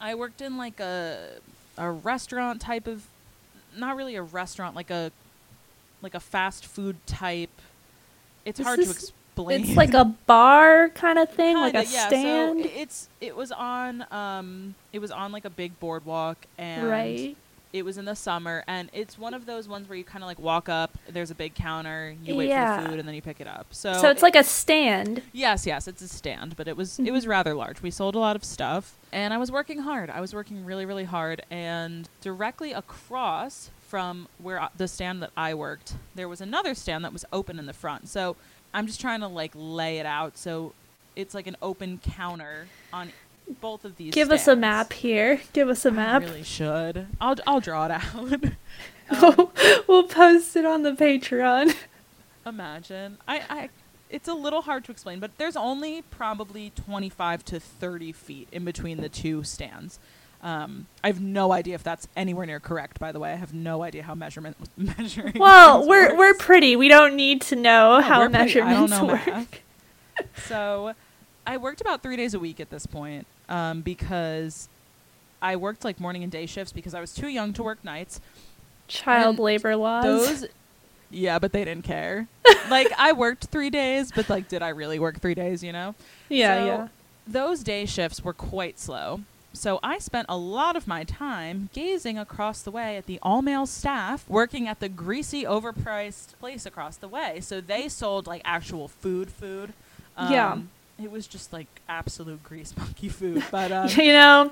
I 0.00 0.14
worked 0.14 0.40
in 0.40 0.56
like 0.56 0.80
a 0.80 1.38
a 1.78 1.90
restaurant 1.90 2.60
type 2.60 2.86
of, 2.86 3.06
not 3.76 3.96
really 3.96 4.16
a 4.16 4.22
restaurant, 4.22 4.74
like 4.74 4.90
a 4.90 5.12
like 6.02 6.14
a 6.14 6.20
fast 6.20 6.66
food 6.66 6.96
type. 7.06 7.50
It's 8.44 8.60
hard 8.60 8.80
to 8.80 8.90
explain. 8.90 9.62
It's 9.62 9.76
like 9.76 9.94
a 9.94 10.04
bar 10.04 10.88
kind 10.90 11.18
of 11.18 11.30
thing, 11.30 11.56
like 11.56 11.74
a 11.74 11.84
yeah, 11.84 12.08
stand. 12.08 12.64
So 12.64 12.70
it's 12.74 13.08
it 13.20 13.36
was 13.36 13.52
on 13.52 14.06
um 14.10 14.74
it 14.92 14.98
was 14.98 15.10
on 15.10 15.32
like 15.32 15.44
a 15.44 15.50
big 15.50 15.78
boardwalk, 15.80 16.38
and 16.56 16.88
right. 16.88 17.36
It 17.78 17.84
was 17.84 17.98
in 17.98 18.04
the 18.04 18.16
summer, 18.16 18.64
and 18.66 18.90
it's 18.92 19.18
one 19.18 19.34
of 19.34 19.46
those 19.46 19.68
ones 19.68 19.88
where 19.88 19.96
you 19.96 20.04
kind 20.04 20.22
of 20.22 20.28
like 20.28 20.38
walk 20.38 20.68
up. 20.68 20.96
There's 21.08 21.30
a 21.30 21.34
big 21.34 21.54
counter, 21.54 22.14
you 22.22 22.36
wait 22.36 22.48
Yeah. 22.48 22.76
for 22.76 22.82
the 22.82 22.88
food, 22.88 22.98
and 22.98 23.08
then 23.08 23.14
you 23.14 23.22
pick 23.22 23.40
it 23.40 23.46
up. 23.46 23.66
So 23.70 23.92
So 23.94 24.10
it's 24.10 24.20
it- 24.20 24.24
like 24.24 24.36
a 24.36 24.44
stand. 24.44 25.22
Yes, 25.32 25.66
yes, 25.66 25.88
it's 25.88 26.02
a 26.02 26.08
stand, 26.08 26.56
but 26.56 26.68
it 26.68 26.76
was 26.76 26.98
it 26.98 27.10
was 27.10 27.24
mm-hmm. 27.24 27.30
rather 27.30 27.54
large. 27.54 27.82
We 27.82 27.90
sold 27.90 28.14
a 28.14 28.18
lot 28.18 28.36
of 28.36 28.44
stuff, 28.44 28.94
and 29.12 29.32
I 29.34 29.38
was 29.38 29.50
working 29.52 29.80
hard. 29.80 30.10
I 30.10 30.20
was 30.20 30.34
working 30.34 30.64
really, 30.64 30.86
really 30.86 31.04
hard, 31.04 31.42
and 31.50 32.08
directly 32.20 32.72
across 32.72 33.70
from 33.86 34.28
where 34.38 34.68
the 34.76 34.88
stand 34.88 35.22
that 35.22 35.30
I 35.36 35.54
worked, 35.54 35.94
there 36.14 36.28
was 36.28 36.40
another 36.40 36.74
stand 36.74 37.04
that 37.04 37.12
was 37.12 37.24
open 37.32 37.58
in 37.58 37.66
the 37.66 37.72
front. 37.72 38.08
So 38.08 38.36
I'm 38.74 38.86
just 38.86 39.00
trying 39.00 39.20
to 39.20 39.28
like 39.28 39.52
lay 39.54 39.98
it 39.98 40.06
out 40.06 40.36
so 40.36 40.72
it's 41.16 41.34
like 41.34 41.46
an 41.46 41.56
open 41.62 41.98
counter 41.98 42.68
on 42.92 43.10
both 43.60 43.84
of 43.84 43.96
these. 43.96 44.12
Give 44.14 44.30
us 44.30 44.46
a 44.48 44.56
map 44.56 44.92
here. 44.92 45.40
Give 45.52 45.68
us 45.68 45.84
a 45.84 45.90
map. 45.90 46.22
I 46.22 46.24
really 46.26 46.42
should. 46.42 47.06
I'll 47.20 47.36
I'll 47.46 47.60
draw 47.60 47.86
it 47.86 47.90
out. 47.92 48.44
Um, 49.08 49.50
we'll 49.86 50.02
post 50.08 50.56
it 50.56 50.64
on 50.64 50.82
the 50.82 50.90
Patreon. 50.90 51.76
imagine. 52.44 53.18
I, 53.28 53.40
I 53.48 53.68
it's 54.10 54.26
a 54.26 54.34
little 54.34 54.62
hard 54.62 54.84
to 54.86 54.90
explain, 54.90 55.20
but 55.20 55.38
there's 55.38 55.54
only 55.56 56.02
probably 56.02 56.70
25 56.74 57.44
to 57.44 57.60
30 57.60 58.10
feet 58.10 58.48
in 58.50 58.64
between 58.64 59.00
the 59.00 59.08
two 59.08 59.44
stands. 59.44 60.00
Um, 60.42 60.86
I 61.04 61.06
have 61.06 61.20
no 61.20 61.52
idea 61.52 61.76
if 61.76 61.84
that's 61.84 62.08
anywhere 62.16 62.46
near 62.46 62.58
correct. 62.58 62.98
By 62.98 63.12
the 63.12 63.20
way, 63.20 63.32
I 63.32 63.36
have 63.36 63.54
no 63.54 63.82
idea 63.84 64.02
how 64.02 64.16
measurement 64.16 64.56
measuring. 64.76 65.34
Well, 65.38 65.86
we're 65.86 66.16
we're 66.16 66.34
pretty. 66.34 66.74
We 66.74 66.88
don't 66.88 67.14
need 67.14 67.42
to 67.42 67.54
know 67.54 67.98
No, 67.98 68.02
how 68.02 68.18
we're 68.20 68.30
pretty. 68.30 68.44
Measurements 68.60 68.90
know 68.90 69.06
work. 69.06 69.62
so 70.46 70.94
I 71.46 71.56
worked 71.58 71.80
about 71.80 72.02
three 72.02 72.16
days 72.16 72.34
a 72.34 72.40
week 72.40 72.58
at 72.58 72.70
this 72.70 72.86
point 72.86 73.26
um, 73.48 73.80
because 73.80 74.68
I 75.42 75.56
worked 75.56 75.84
like 75.84 76.00
morning 76.00 76.22
and 76.22 76.32
day 76.32 76.46
shifts 76.46 76.72
because 76.72 76.94
I 76.94 77.00
was 77.00 77.14
too 77.14 77.28
young 77.28 77.52
to 77.54 77.62
work 77.62 77.82
nights. 77.84 78.20
Child 78.88 79.36
And 79.36 79.38
labor 79.38 79.76
laws. 79.76 80.04
Those, 80.04 80.46
yeah, 81.10 81.38
but 81.38 81.52
they 81.52 81.64
didn't 81.64 81.84
care. 81.84 82.28
like 82.70 82.88
I 82.98 83.12
worked 83.12 83.46
three 83.46 83.70
days, 83.70 84.12
but 84.12 84.28
like, 84.28 84.48
did 84.48 84.62
I 84.62 84.68
really 84.70 84.98
work 84.98 85.20
three 85.20 85.34
days? 85.34 85.62
You 85.62 85.72
know, 85.72 85.94
yeah, 86.28 86.56
So, 86.56 86.66
yeah. 86.66 86.88
those 87.26 87.62
day 87.62 87.86
shifts 87.86 88.22
were 88.24 88.32
quite 88.32 88.78
slow. 88.78 89.20
So 89.52 89.80
I 89.82 89.98
spent 89.98 90.26
a 90.28 90.36
lot 90.36 90.76
of 90.76 90.86
my 90.86 91.02
time 91.04 91.70
gazing 91.72 92.18
across 92.18 92.60
the 92.60 92.70
way 92.70 92.98
at 92.98 93.06
the 93.06 93.18
all 93.22 93.40
male 93.40 93.64
staff 93.64 94.28
working 94.28 94.68
at 94.68 94.80
the 94.80 94.88
greasy, 94.90 95.44
overpriced 95.44 96.38
place 96.38 96.66
across 96.66 96.98
the 96.98 97.08
way. 97.08 97.40
So 97.40 97.62
they 97.62 97.88
sold 97.88 98.26
like 98.26 98.42
actual 98.44 98.86
food, 98.86 99.30
food. 99.30 99.72
Yeah. 100.18 100.58
It 100.98 101.10
was 101.10 101.26
just 101.26 101.52
like 101.52 101.66
absolute 101.90 102.42
grease 102.42 102.74
monkey 102.78 103.10
food. 103.10 103.44
But 103.50 103.70
um, 103.70 103.88
you 103.96 104.12
know, 104.12 104.50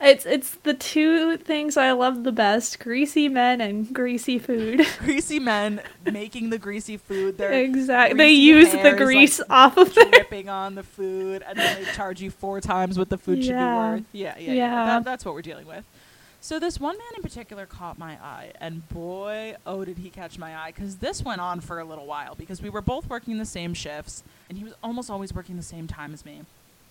it's 0.00 0.26
it's 0.26 0.50
the 0.64 0.74
two 0.74 1.36
things 1.36 1.76
I 1.76 1.92
love 1.92 2.24
the 2.24 2.32
best: 2.32 2.80
greasy 2.80 3.28
men 3.28 3.60
and 3.60 3.92
greasy 3.94 4.38
food. 4.40 4.84
greasy 4.98 5.38
men 5.38 5.80
making 6.10 6.50
the 6.50 6.58
greasy 6.58 6.96
food. 6.96 7.38
They're 7.38 7.52
exactly. 7.52 8.18
They 8.18 8.32
use 8.32 8.72
the 8.72 8.78
is, 8.78 8.84
like, 8.84 8.96
grease 8.96 9.40
off 9.48 9.76
of 9.76 9.96
it. 9.96 10.10
dripping 10.12 10.48
on 10.48 10.74
the 10.74 10.82
food, 10.82 11.44
and 11.46 11.56
then 11.56 11.84
they 11.84 11.90
charge 11.92 12.20
you 12.20 12.30
four 12.32 12.60
times 12.60 12.98
what 12.98 13.08
the 13.08 13.18
food 13.18 13.44
should 13.44 13.50
be 13.52 13.54
Yeah. 13.54 13.92
worth. 13.92 14.02
Yeah, 14.12 14.34
yeah, 14.38 14.46
yeah. 14.46 14.52
Yeah. 14.54 14.84
That, 14.86 15.04
that's 15.04 15.24
what 15.24 15.34
we're 15.34 15.42
dealing 15.42 15.66
with. 15.66 15.84
So 16.44 16.58
this 16.58 16.78
one 16.78 16.98
man 16.98 17.06
in 17.16 17.22
particular 17.22 17.64
caught 17.64 17.98
my 17.98 18.22
eye, 18.22 18.52
and 18.60 18.86
boy, 18.90 19.56
oh, 19.64 19.82
did 19.82 19.96
he 19.96 20.10
catch 20.10 20.38
my 20.38 20.54
eye! 20.54 20.74
Because 20.76 20.96
this 20.98 21.22
went 21.22 21.40
on 21.40 21.60
for 21.60 21.78
a 21.78 21.86
little 21.86 22.04
while 22.04 22.34
because 22.34 22.60
we 22.60 22.68
were 22.68 22.82
both 22.82 23.08
working 23.08 23.38
the 23.38 23.46
same 23.46 23.72
shifts, 23.72 24.22
and 24.50 24.58
he 24.58 24.64
was 24.64 24.74
almost 24.82 25.08
always 25.08 25.32
working 25.32 25.56
the 25.56 25.62
same 25.62 25.86
time 25.86 26.12
as 26.12 26.22
me. 26.26 26.42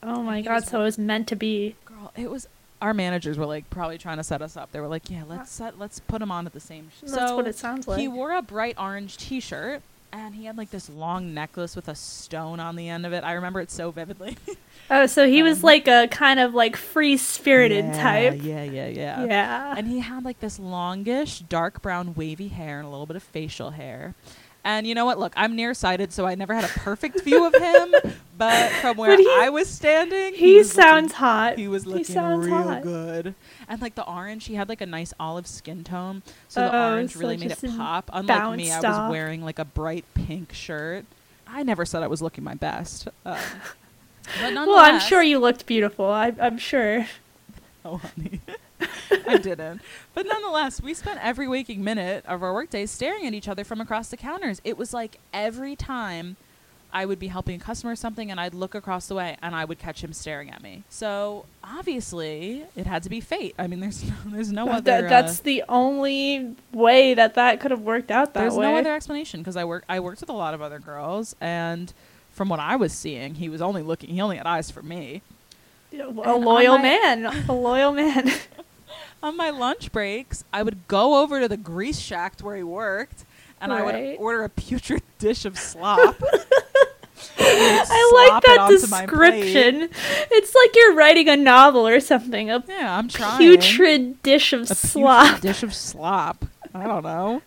Oh 0.02 0.24
my 0.24 0.42
god! 0.42 0.56
was 0.56 0.70
So 0.70 0.82
it 0.82 0.86
was 0.86 0.98
meant 0.98 1.28
to 1.28 1.36
be. 1.36 1.76
Girl, 1.86 2.12
it 2.18 2.32
was. 2.32 2.48
Our 2.82 2.96
managers 2.96 3.38
were 3.38 3.46
like 3.46 3.70
probably 3.70 4.00
trying 4.00 4.18
to 4.18 4.24
set 4.24 4.42
us 4.42 4.58
up. 4.58 4.72
They 4.72 4.80
were 4.80 4.88
like, 4.88 5.12
"Yeah, 5.12 5.22
let's 5.30 5.52
set, 5.52 5.78
let's 5.78 6.00
put 6.00 6.20
him 6.20 6.32
on 6.32 6.48
at 6.48 6.54
the 6.54 6.60
same." 6.60 6.90
Sh-. 6.90 7.02
That's 7.02 7.14
so 7.14 7.36
what 7.36 7.46
it 7.46 7.56
sounds 7.56 7.88
like. 7.88 8.00
he 8.00 8.08
wore 8.08 8.32
a 8.32 8.42
bright 8.42 8.74
orange 8.80 9.18
T-shirt, 9.18 9.84
and 10.14 10.36
he 10.36 10.46
had 10.46 10.58
like 10.58 10.70
this 10.70 10.90
long 10.90 11.34
necklace 11.34 11.76
with 11.76 11.88
a 11.88 11.96
stone 11.96 12.60
on 12.60 12.76
the 12.76 12.88
end 12.88 13.06
of 13.06 13.14
it. 13.14 13.24
I 13.24 13.34
remember 13.34 13.60
it 13.60 13.72
so 13.72 13.90
vividly. 13.90 14.38
oh, 14.92 15.08
so 15.08 15.28
he 15.28 15.42
was 15.42 15.58
um, 15.58 15.64
like 15.64 15.88
a 15.88 16.08
kind 16.08 16.40
of 16.40 16.54
like 16.54 16.76
free 16.76 17.18
spirited 17.18 17.86
Yeah, 17.86 18.04
type. 18.04 18.40
Yeah, 18.44 18.64
yeah, 18.64 18.88
yeah. 18.88 19.26
Yeah. 19.26 19.76
And 19.76 19.88
he 19.88 20.00
had 20.00 20.24
like 20.24 20.40
this 20.40 20.60
longish, 20.60 21.40
dark 21.40 21.82
brown, 21.82 22.14
wavy 22.14 22.50
hair 22.50 22.78
and 22.78 22.88
a 22.88 22.92
little 22.92 23.08
bit 23.08 23.16
of 23.16 23.24
facial 23.24 23.72
hair. 23.72 24.14
And 24.66 24.88
you 24.88 24.96
know 24.96 25.04
what? 25.06 25.20
Look, 25.20 25.34
I'm 25.36 25.56
nearsighted, 25.58 26.14
so 26.14 26.26
I 26.26 26.36
never 26.36 26.54
had 26.54 26.64
a 26.64 26.68
perfect 26.80 27.22
view 27.22 27.46
of 27.46 27.54
him. 27.56 27.94
But 28.36 28.72
from 28.82 28.98
where 28.98 29.12
But 29.12 29.20
he- 29.20 29.30
I 29.32 29.50
was 29.50 29.70
standing, 29.70 30.34
he 30.34 30.58
was 30.58 30.76
looking- 30.76 30.82
sounds 30.90 31.14
hot. 31.14 31.58
he 31.60 31.68
was 31.68 31.86
looking 31.86 32.04
sounds 32.04 32.48
real 32.48 32.64
hot. 32.64 32.82
good. 32.82 33.36
And 33.70 33.80
like 33.80 33.94
the 33.94 34.04
orange, 34.06 34.46
he 34.48 34.56
had 34.56 34.68
like 34.68 34.82
a 34.82 34.88
nice 34.88 35.14
olive 35.20 35.46
skin 35.46 35.84
tone, 35.84 36.24
so 36.50 36.62
the 36.62 36.76
Oh, 36.76 36.92
orange 36.94 37.14
so 37.14 37.20
really 37.20 37.38
made 37.38 37.52
it 37.52 37.60
pop. 37.78 38.10
Unlike 38.12 38.58
me, 38.58 38.72
I 38.72 38.80
was 38.82 39.12
wearing 39.12 39.44
like 39.46 39.60
a 39.60 39.66
bright 39.66 40.04
pink 40.16 40.52
shirt. 40.52 41.06
I 41.48 41.62
never 41.62 41.86
said 41.86 42.02
I 42.02 42.08
was 42.08 42.24
looking 42.24 42.44
my 42.44 42.56
best. 42.56 43.08
Um, 43.24 43.38
but 44.42 44.54
Well, 44.56 44.80
I'm 44.80 45.00
sure 45.00 45.22
you 45.22 45.38
looked 45.38 45.68
beautiful. 45.68 46.08
I, 46.08 46.34
I'm 46.42 46.58
sure. 46.58 47.06
Oh, 47.86 47.98
honey. 47.98 48.42
I 49.28 49.38
didn't. 49.38 49.82
But 50.14 50.26
nonetheless, 50.26 50.82
we 50.82 50.94
spent 50.94 51.20
every 51.24 51.48
waking 51.48 51.84
minute 51.84 52.26
of 52.28 52.44
our 52.44 52.54
workdays 52.54 52.92
staring 52.92 53.26
at 53.28 53.34
each 53.34 53.48
other 53.48 53.64
from 53.64 53.82
across 53.82 54.10
the 54.10 54.18
counters. 54.18 54.62
It 54.64 54.78
was 54.78 54.94
like 54.94 55.20
every 55.34 55.76
time 55.76 56.36
I 56.96 57.06
would 57.06 57.18
be 57.18 57.28
helping 57.28 57.56
a 57.60 57.64
customer 57.64 57.94
or 57.94 57.96
something 57.96 58.30
and 58.30 58.40
I'd 58.40 58.54
look 58.54 58.76
across 58.76 59.08
the 59.08 59.16
way 59.16 59.36
and 59.42 59.56
I 59.56 59.66
would 59.66 59.80
catch 59.80 60.04
him 60.04 60.14
staring 60.14 60.52
at 60.52 60.62
me. 60.62 60.84
So 60.90 61.46
obviously, 61.64 62.66
it 62.76 62.86
had 62.86 63.02
to 63.04 63.10
be 63.10 63.20
fate. 63.20 63.56
I 63.58 63.66
mean, 63.68 63.80
there's 63.80 64.04
no, 64.08 64.14
there's 64.28 64.52
no 64.52 64.66
That- 64.68 64.76
other. 65.00 65.10
that's 65.10 65.40
uh, 65.40 65.44
the 65.44 65.64
only 65.70 66.56
way 66.72 67.14
that 67.16 67.34
that 67.36 67.60
could 67.60 67.72
have 67.72 67.82
worked 67.82 68.12
out 68.12 68.34
that 68.36 68.40
there's 68.42 68.54
way. 68.56 68.72
no 68.72 68.78
other 68.78 68.94
explanation 68.94 69.40
because 69.42 69.56
I 69.58 69.64
work 69.66 69.84
I 69.90 70.00
worked 70.00 70.22
with 70.22 70.30
a 70.30 70.34
lot 70.34 70.54
of 70.54 70.62
other 70.62 70.80
girls 70.80 71.36
and 71.42 71.92
from 72.32 72.50
what 72.50 72.60
I 72.60 72.76
was 72.76 72.94
seeing, 72.94 73.36
he 73.36 73.48
was 73.48 73.62
only 73.62 73.84
looking. 73.84 74.10
He 74.10 74.20
only 74.20 74.38
had 74.38 74.48
eyes 74.48 74.72
for 74.72 74.82
me. 74.82 75.22
a 75.94 76.08
loyal 76.36 76.80
man. 76.80 77.26
A 77.48 77.54
loyal 77.54 77.92
man. 77.92 78.32
on 79.24 79.38
my 79.38 79.50
lunch 79.50 79.92
breaks, 79.92 80.44
I 80.54 80.62
would 80.64 80.88
go 80.88 81.22
over 81.22 81.40
to 81.40 81.48
the 81.48 81.58
grease 81.58 82.00
shack 82.00 82.40
where 82.42 82.56
he 82.56 82.64
worked, 82.64 83.24
and 83.62 83.72
I 83.74 83.82
would 83.82 84.18
order 84.20 84.44
a 84.44 84.50
putrid 84.50 85.02
dish 85.20 85.46
of 85.46 85.58
slop. 85.58 86.16
I 87.40 88.30
like 88.34 88.44
that 88.44 88.68
description. 88.70 89.90
It's 90.32 90.54
like 90.56 90.76
you're 90.76 90.94
writing 90.94 91.30
a 91.30 91.38
novel 91.38 91.88
or 91.88 92.00
something. 92.00 92.50
A 92.52 92.64
Yeah, 92.68 92.98
I'm 92.98 93.08
trying. 93.08 93.38
putrid 93.38 94.22
dish 94.24 94.52
of 94.54 94.70
a 94.70 94.76
slop. 94.76 95.40
dish 95.42 95.64
of 95.64 95.74
slop. 95.74 96.46
I 96.76 96.86
don't 96.86 97.04
know. 97.04 97.42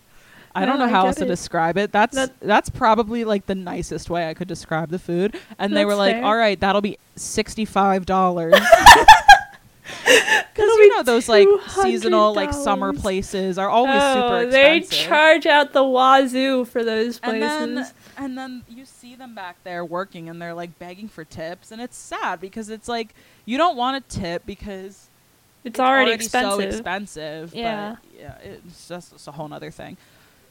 I 0.55 0.61
No, 0.61 0.65
don't 0.67 0.75
oh, 0.77 0.79
know 0.79 0.85
I 0.85 0.89
how 0.89 1.05
else 1.05 1.17
to 1.17 1.25
describe 1.25 1.77
it. 1.77 1.91
That's 1.91 2.15
That- 2.15 2.39
that's 2.39 2.69
probably 2.71 3.23
like 3.23 3.45
the 3.45 3.53
nicest 3.53 4.09
way 4.09 4.27
I 4.27 4.33
could 4.33 4.47
describe 4.47 4.89
the 4.89 4.97
food. 4.97 5.37
And 5.59 5.77
they 5.77 5.85
were 5.85 5.93
like, 5.95 6.15
fair. 6.15 6.25
"All 6.25 6.35
right, 6.35 6.59
that'll 6.59 6.81
be 6.81 6.97
sixty-five 7.15 8.07
dollars." 8.07 8.55
Because 10.03 10.69
you 10.77 10.95
know 10.95 11.03
those 11.03 11.29
like 11.29 11.47
seasonal 11.69 12.33
like 12.33 12.53
summer 12.53 12.93
places 12.93 13.57
are 13.57 13.69
always 13.69 14.01
oh, 14.01 14.13
super 14.41 14.51
they 14.51 14.81
charge 14.81 15.45
out 15.45 15.73
the 15.73 15.83
wazoo 15.83 16.65
for 16.65 16.83
those 16.83 17.19
and 17.23 17.39
places. 17.39 17.39
then 17.47 17.91
and 18.17 18.37
then 18.37 18.63
you 18.69 18.85
see 18.85 19.15
them 19.15 19.35
back 19.35 19.57
there 19.63 19.85
working 19.85 20.29
and 20.29 20.41
they're 20.41 20.53
like 20.53 20.77
begging 20.79 21.07
for 21.07 21.23
tips 21.23 21.71
and 21.71 21.81
it's 21.81 21.95
sad 21.97 22.39
because 22.41 22.69
it's 22.69 22.87
like 22.87 23.13
you 23.45 23.57
don't 23.57 23.77
want 23.77 24.09
to 24.09 24.19
tip 24.19 24.45
because 24.45 25.07
it's, 25.63 25.79
already, 25.79 26.11
so 26.11 26.15
expensive. 26.15 26.69
expensive 26.73 27.55
Yeah. 27.55 27.95
but 28.01 28.19
yeah 28.19 28.37
it's 28.43 28.87
just 28.87 29.13
it's 29.13 29.27
a 29.27 29.31
whole 29.33 29.51
other 29.53 29.71
thing 29.71 29.97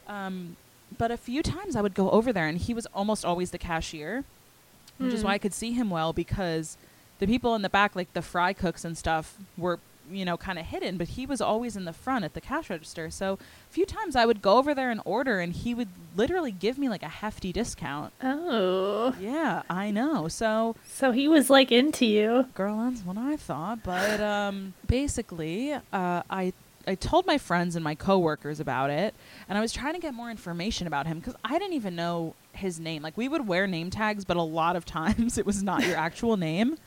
um, 0.07 0.55
but 0.97 1.11
a 1.11 1.17
few 1.17 1.43
times 1.43 1.75
i 1.75 1.81
would 1.81 1.93
go 1.95 2.09
over 2.11 2.31
there 2.31 2.47
and 2.47 2.57
he 2.57 2.73
was 2.73 2.85
almost 2.87 3.25
always 3.25 3.51
the 3.51 3.57
cashier 3.57 4.23
which 4.97 5.13
is 5.13 5.21
Hmm. 5.21 5.27
why 5.27 5.33
i 5.33 5.37
could 5.37 5.53
see 5.53 5.73
him 5.73 5.89
well 5.89 6.13
because 6.13 6.77
the 7.19 7.27
people 7.27 7.55
in 7.55 7.61
the 7.61 7.69
back 7.69 7.95
like 7.95 8.13
the 8.13 8.21
fry 8.21 8.53
cooks 8.53 8.85
and 8.85 8.97
stuff 8.97 9.37
were 9.57 9.79
you 10.09 10.23
know, 10.23 10.37
kind 10.37 10.57
of 10.57 10.65
hidden, 10.65 10.95
but 10.97 11.09
he 11.09 11.25
was 11.25 11.41
always 11.41 11.75
in 11.75 11.83
the 11.83 11.91
front 11.91 12.23
at 12.23 12.33
the 12.33 12.39
cash 12.39 12.69
register. 12.69 13.09
So 13.09 13.33
a 13.33 13.73
few 13.73 13.85
times 13.85 14.15
I 14.15 14.25
would 14.25 14.41
go 14.41 14.57
over 14.57 14.73
there 14.73 14.89
and 14.89 15.01
order, 15.03 15.41
and 15.41 15.51
he 15.51 15.73
would 15.73 15.89
literally 16.15 16.53
give 16.53 16.77
me 16.77 16.87
like 16.87 17.03
a 17.03 17.09
hefty 17.09 17.51
discount. 17.51 18.13
Oh. 18.23 19.13
Yeah, 19.19 19.63
I 19.69 19.91
know. 19.91 20.29
So, 20.29 20.77
So 20.87 21.11
he 21.11 21.27
was 21.27 21.49
like 21.49 21.73
into 21.73 22.05
you. 22.05 22.45
girl, 22.53 22.77
that's 22.89 23.01
what 23.01 23.17
I 23.17 23.35
thought. 23.35 23.83
But 23.83 24.21
um, 24.21 24.75
basically, 24.87 25.73
uh, 25.73 25.81
I 25.91 26.53
I 26.87 26.95
told 26.95 27.25
my 27.27 27.37
friends 27.37 27.75
and 27.75 27.83
my 27.83 27.95
coworkers 27.95 28.61
about 28.61 28.89
it, 28.89 29.13
and 29.49 29.57
I 29.57 29.61
was 29.61 29.73
trying 29.73 29.93
to 29.95 29.99
get 29.99 30.13
more 30.13 30.31
information 30.31 30.87
about 30.87 31.05
him 31.05 31.19
because 31.19 31.35
I 31.43 31.59
didn't 31.59 31.73
even 31.73 31.97
know 31.97 32.33
his 32.53 32.79
name. 32.79 33.01
Like 33.01 33.17
we 33.17 33.27
would 33.27 33.45
wear 33.45 33.67
name 33.67 33.89
tags, 33.89 34.23
but 34.23 34.37
a 34.37 34.41
lot 34.41 34.77
of 34.77 34.85
times 34.99 35.37
it 35.37 35.45
was 35.45 35.61
not 35.61 35.85
your 35.85 35.97
actual 35.97 36.37
name. 36.37 36.77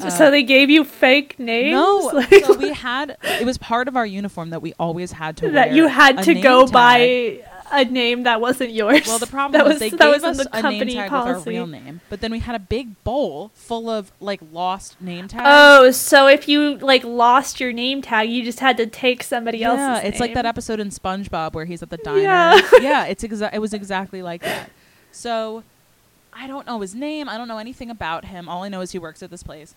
Uh, 0.00 0.10
so 0.10 0.30
they 0.30 0.42
gave 0.42 0.70
you 0.70 0.84
fake 0.84 1.38
names? 1.38 1.72
No, 1.72 1.98
Like, 2.14 2.44
so 2.44 2.56
we 2.56 2.72
had. 2.72 3.16
It 3.22 3.44
was 3.46 3.58
part 3.58 3.88
of 3.88 3.96
our 3.96 4.06
uniform 4.06 4.50
that 4.50 4.62
we 4.62 4.74
always 4.78 5.12
had 5.12 5.36
to 5.38 5.50
that 5.52 5.72
you 5.72 5.88
had 5.88 6.22
to 6.24 6.34
go 6.34 6.64
tag. 6.66 6.72
buy 6.72 7.44
a 7.70 7.84
name 7.84 8.22
that 8.22 8.40
wasn't 8.40 8.70
yours. 8.70 9.06
Well, 9.06 9.18
the 9.18 9.26
problem 9.36 9.52
that 9.58 9.64
was, 9.66 9.74
was 9.74 9.80
they 9.80 9.90
that 9.90 9.98
gave 9.98 10.22
was 10.22 10.24
us 10.24 10.46
the 10.46 10.56
a 10.58 10.62
name 10.62 10.86
tag 10.88 11.10
with 11.10 11.20
our 11.20 11.38
real 11.40 11.66
name, 11.66 12.00
but 12.08 12.20
then 12.20 12.30
we 12.32 12.38
had 12.38 12.54
a 12.54 12.58
big 12.58 13.02
bowl 13.04 13.50
full 13.54 13.90
of 13.90 14.10
like 14.20 14.40
lost 14.52 15.00
name 15.00 15.28
tags. 15.28 15.44
Oh, 15.46 15.90
so 15.90 16.26
if 16.28 16.48
you 16.48 16.76
like 16.78 17.04
lost 17.04 17.60
your 17.60 17.72
name 17.72 18.00
tag, 18.00 18.30
you 18.30 18.42
just 18.44 18.60
had 18.60 18.76
to 18.78 18.86
take 18.86 19.22
somebody 19.22 19.62
else's 19.62 20.02
yeah, 20.02 20.08
it's 20.08 20.20
like 20.20 20.34
that 20.34 20.46
episode 20.46 20.80
in 20.80 20.88
SpongeBob 20.90 21.52
where 21.54 21.64
he's 21.64 21.82
at 21.82 21.90
the 21.90 21.98
diner. 21.98 22.20
Yeah. 22.20 22.60
Yeah, 22.80 23.04
it's 23.06 23.24
exa- 23.24 23.50
it 23.52 23.58
was 23.58 23.74
exactly 23.74 24.22
like 24.22 24.42
that. 24.42 24.70
So, 25.10 25.64
I 26.38 26.46
don't 26.46 26.66
know 26.66 26.80
his 26.80 26.94
name. 26.94 27.28
I 27.28 27.36
don't 27.36 27.48
know 27.48 27.58
anything 27.58 27.90
about 27.90 28.26
him. 28.26 28.48
All 28.48 28.62
I 28.62 28.68
know 28.68 28.80
is 28.80 28.92
he 28.92 28.98
works 28.98 29.22
at 29.22 29.30
this 29.30 29.42
place. 29.42 29.74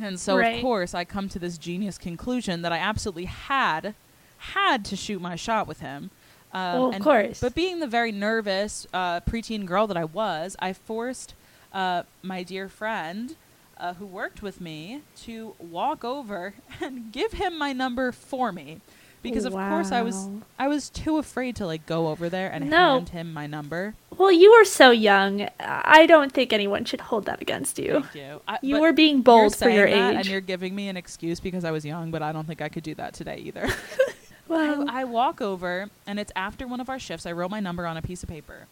And 0.00 0.18
so, 0.18 0.36
Right. 0.36 0.56
of 0.56 0.62
course, 0.62 0.94
I 0.94 1.04
come 1.04 1.28
to 1.30 1.38
this 1.38 1.58
genius 1.58 1.98
conclusion 1.98 2.62
that 2.62 2.72
I 2.72 2.78
absolutely 2.78 3.26
had 3.26 3.94
had 4.38 4.84
to 4.86 4.96
shoot 4.96 5.20
my 5.20 5.36
shot 5.36 5.66
with 5.66 5.80
him. 5.80 6.10
Um, 6.52 6.60
Well, 6.74 6.88
of 6.88 6.94
and- 6.94 7.04
course. 7.04 7.40
But 7.40 7.54
being 7.54 7.80
the 7.80 7.86
very 7.86 8.12
nervous 8.12 8.86
uh, 8.92 9.20
preteen 9.20 9.64
girl 9.66 9.86
that 9.86 9.96
I 9.96 10.04
was, 10.04 10.56
I 10.58 10.72
forced 10.72 11.34
uh, 11.72 12.02
my 12.22 12.42
dear 12.42 12.68
friend 12.68 13.34
uh, 13.78 13.94
who 13.94 14.06
worked 14.06 14.42
with 14.42 14.60
me 14.60 15.02
to 15.22 15.54
walk 15.58 16.04
over 16.04 16.54
and 16.80 17.10
give 17.12 17.32
him 17.32 17.56
my 17.58 17.72
number 17.72 18.12
for 18.12 18.52
me. 18.52 18.80
Because 19.22 19.44
of 19.44 19.52
course 19.52 19.92
I 19.92 20.02
was 20.02 20.16
Wow. 20.16 20.40
I 20.58 20.68
was 20.68 20.90
too 20.90 21.18
afraid 21.18 21.56
to 21.56 21.66
like 21.66 21.86
go 21.86 22.08
over 22.08 22.28
there 22.28 22.50
and 22.52 22.68
No. 22.68 22.94
hand 22.94 23.10
him 23.10 23.32
my 23.32 23.46
number. 23.46 23.94
Well, 24.16 24.32
you 24.32 24.50
were 24.52 24.64
so 24.64 24.90
young. 24.90 25.48
I 25.60 26.06
don't 26.06 26.32
think 26.32 26.52
anyone 26.52 26.84
should 26.84 27.00
hold 27.02 27.24
that 27.26 27.40
against 27.40 27.78
you. 27.78 28.02
Thank 28.02 28.14
you. 28.14 28.40
I, 28.48 28.58
You 28.62 28.74
but 28.76 28.80
were 28.82 28.92
being 28.92 29.16
you're 29.16 29.22
bold 29.24 29.52
for 29.54 29.58
saying 29.64 29.76
your 29.76 29.88
that 29.90 30.10
age. 30.10 30.16
and 30.16 30.26
you're 30.26 30.40
giving 30.40 30.74
me 30.74 30.88
an 30.88 30.96
excuse 30.96 31.40
because 31.40 31.64
I 31.64 31.70
was 31.70 31.84
young, 31.84 32.10
but 32.10 32.20
I 32.22 32.32
don't 32.32 32.46
think 32.46 32.60
I 32.60 32.68
could 32.68 32.82
do 32.82 32.94
that 32.96 33.14
today 33.14 33.38
either. 33.38 33.68
well, 34.48 34.88
I, 34.90 35.02
I 35.02 35.04
walk 35.04 35.40
over, 35.40 35.88
and 36.06 36.18
it's 36.20 36.32
after 36.36 36.66
one 36.66 36.80
of 36.80 36.88
our 36.90 36.98
shifts. 36.98 37.24
I 37.26 37.32
wrote 37.32 37.50
my 37.50 37.60
number 37.60 37.86
on 37.86 37.96
a 37.96 38.02
piece 38.02 38.22
of 38.22 38.28
paper, 38.28 38.66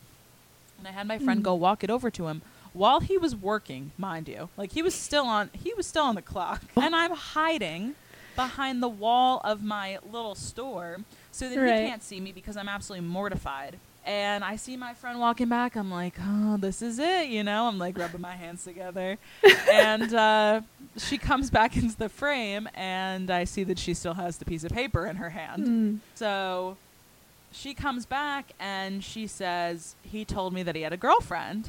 and 0.79 0.87
I 0.89 0.91
had 0.93 1.07
my 1.07 1.19
friend 1.19 1.41
Mm. 1.41 1.45
go 1.45 1.55
walk 1.55 1.83
it 1.85 1.91
over 1.91 2.11
to 2.11 2.27
him 2.29 2.43
while 2.73 3.01
he 3.01 3.17
was 3.19 3.35
working, 3.35 3.93
mind 3.99 4.29
you. 4.29 4.49
Like 4.57 4.73
he 4.73 4.83
was 4.83 4.95
still 4.95 5.25
on, 5.27 5.51
he 5.53 5.73
was 5.75 5.87
still 5.87 6.05
on 6.05 6.15
the 6.17 6.23
clock, 6.23 6.63
and 6.77 6.95
I'm 6.95 7.13
hiding 7.13 7.95
behind 8.37 8.83
the 8.83 8.89
wall 8.89 9.41
of 9.45 9.63
my 9.63 9.99
little 10.11 10.35
store 10.35 10.99
so 11.33 11.49
that 11.49 11.59
Right. 11.59 11.83
he 11.83 11.89
can't 11.89 12.03
see 12.03 12.21
me 12.21 12.33
because 12.33 12.57
I'm 12.57 12.69
absolutely 12.69 13.07
mortified. 13.09 13.79
And 14.07 14.43
I 14.43 14.57
see 14.57 14.79
my 14.79 14.95
friend 14.95 15.21
walking 15.21 15.49
back. 15.51 15.77
I'm 15.77 15.91
like, 15.91 16.15
oh, 16.21 16.57
this 16.57 16.81
is 16.81 16.99
it, 16.99 17.29
you 17.29 17.45
know. 17.45 17.69
I'm 17.69 17.79
like 17.79 17.99
rubbing 17.99 18.23
my 18.23 18.35
hands 18.35 18.65
together, 18.65 19.19
and 19.71 20.15
uh, 20.15 20.63
she 20.97 21.19
comes 21.19 21.51
back 21.51 21.77
into 21.77 21.97
the 21.97 22.09
frame, 22.09 22.67
and 22.75 23.31
I 23.31 23.45
see 23.45 23.63
that 23.65 23.79
she 23.79 23.93
still 23.93 24.15
has 24.15 24.39
the 24.39 24.47
piece 24.47 24.65
of 24.65 24.73
paper 24.73 25.05
in 25.07 25.17
her 25.17 25.31
hand. 25.31 25.67
mm, 25.67 25.99
So 26.15 26.79
she 27.53 27.75
comes 27.75 28.07
back 28.07 28.53
and 28.59 29.03
she 29.05 29.27
says 29.27 29.97
he 30.03 30.25
told 30.25 30.55
me 30.55 30.63
that 30.63 30.75
he 30.77 30.83
had 30.83 30.93
a 30.95 30.97
girlfriend. 30.97 31.69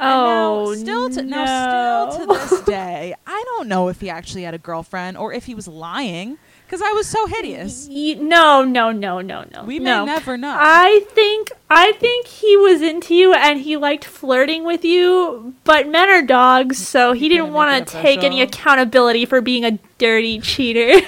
Oh, 0.00 0.72
and 0.72 0.84
now, 0.84 0.84
still 0.84 1.10
to 1.10 1.22
no. 1.22 1.36
now 1.44 2.10
still 2.10 2.26
to 2.26 2.32
this 2.32 2.60
day, 2.66 3.14
I 3.26 3.44
don't 3.46 3.68
know 3.68 3.88
if 3.88 4.00
he 4.00 4.10
actually 4.10 4.42
had 4.42 4.54
a 4.54 4.58
girlfriend 4.58 5.16
or 5.16 5.32
if 5.32 5.46
he 5.46 5.54
was 5.54 5.68
lying 5.68 6.38
because 6.68 6.82
I 6.82 6.92
was 6.92 7.06
so 7.06 7.26
hideous. 7.26 7.88
No, 7.88 8.62
no, 8.62 8.92
no, 8.92 9.20
no, 9.22 9.44
no. 9.54 9.64
We 9.64 9.78
may 9.78 9.90
no. 9.90 10.04
never 10.04 10.36
know. 10.36 10.54
I 10.54 11.06
think 11.10 11.50
I 11.70 11.92
think 11.92 12.26
he 12.26 12.58
was 12.58 12.82
into 12.82 13.14
you 13.14 13.32
and 13.32 13.60
he 13.60 13.78
liked 13.78 14.04
flirting 14.04 14.64
with 14.64 14.84
you, 14.84 15.54
but 15.64 15.88
men 15.88 16.10
are 16.10 16.22
dogs, 16.22 16.76
so 16.86 17.12
he 17.12 17.28
didn't 17.30 17.54
want 17.54 17.86
to 17.86 17.92
take 17.92 18.22
any 18.22 18.42
accountability 18.42 19.24
for 19.24 19.40
being 19.40 19.64
a 19.64 19.78
dirty 19.96 20.40
cheater. 20.40 21.06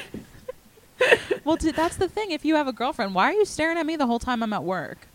well, 1.44 1.58
t- 1.58 1.72
that's 1.72 1.96
the 1.96 2.08
thing. 2.08 2.30
If 2.30 2.44
you 2.44 2.54
have 2.54 2.66
a 2.66 2.72
girlfriend, 2.72 3.14
why 3.14 3.24
are 3.24 3.34
you 3.34 3.44
staring 3.44 3.76
at 3.76 3.84
me 3.84 3.96
the 3.96 4.06
whole 4.06 4.18
time 4.18 4.42
I'm 4.42 4.52
at 4.54 4.64
work? 4.64 5.08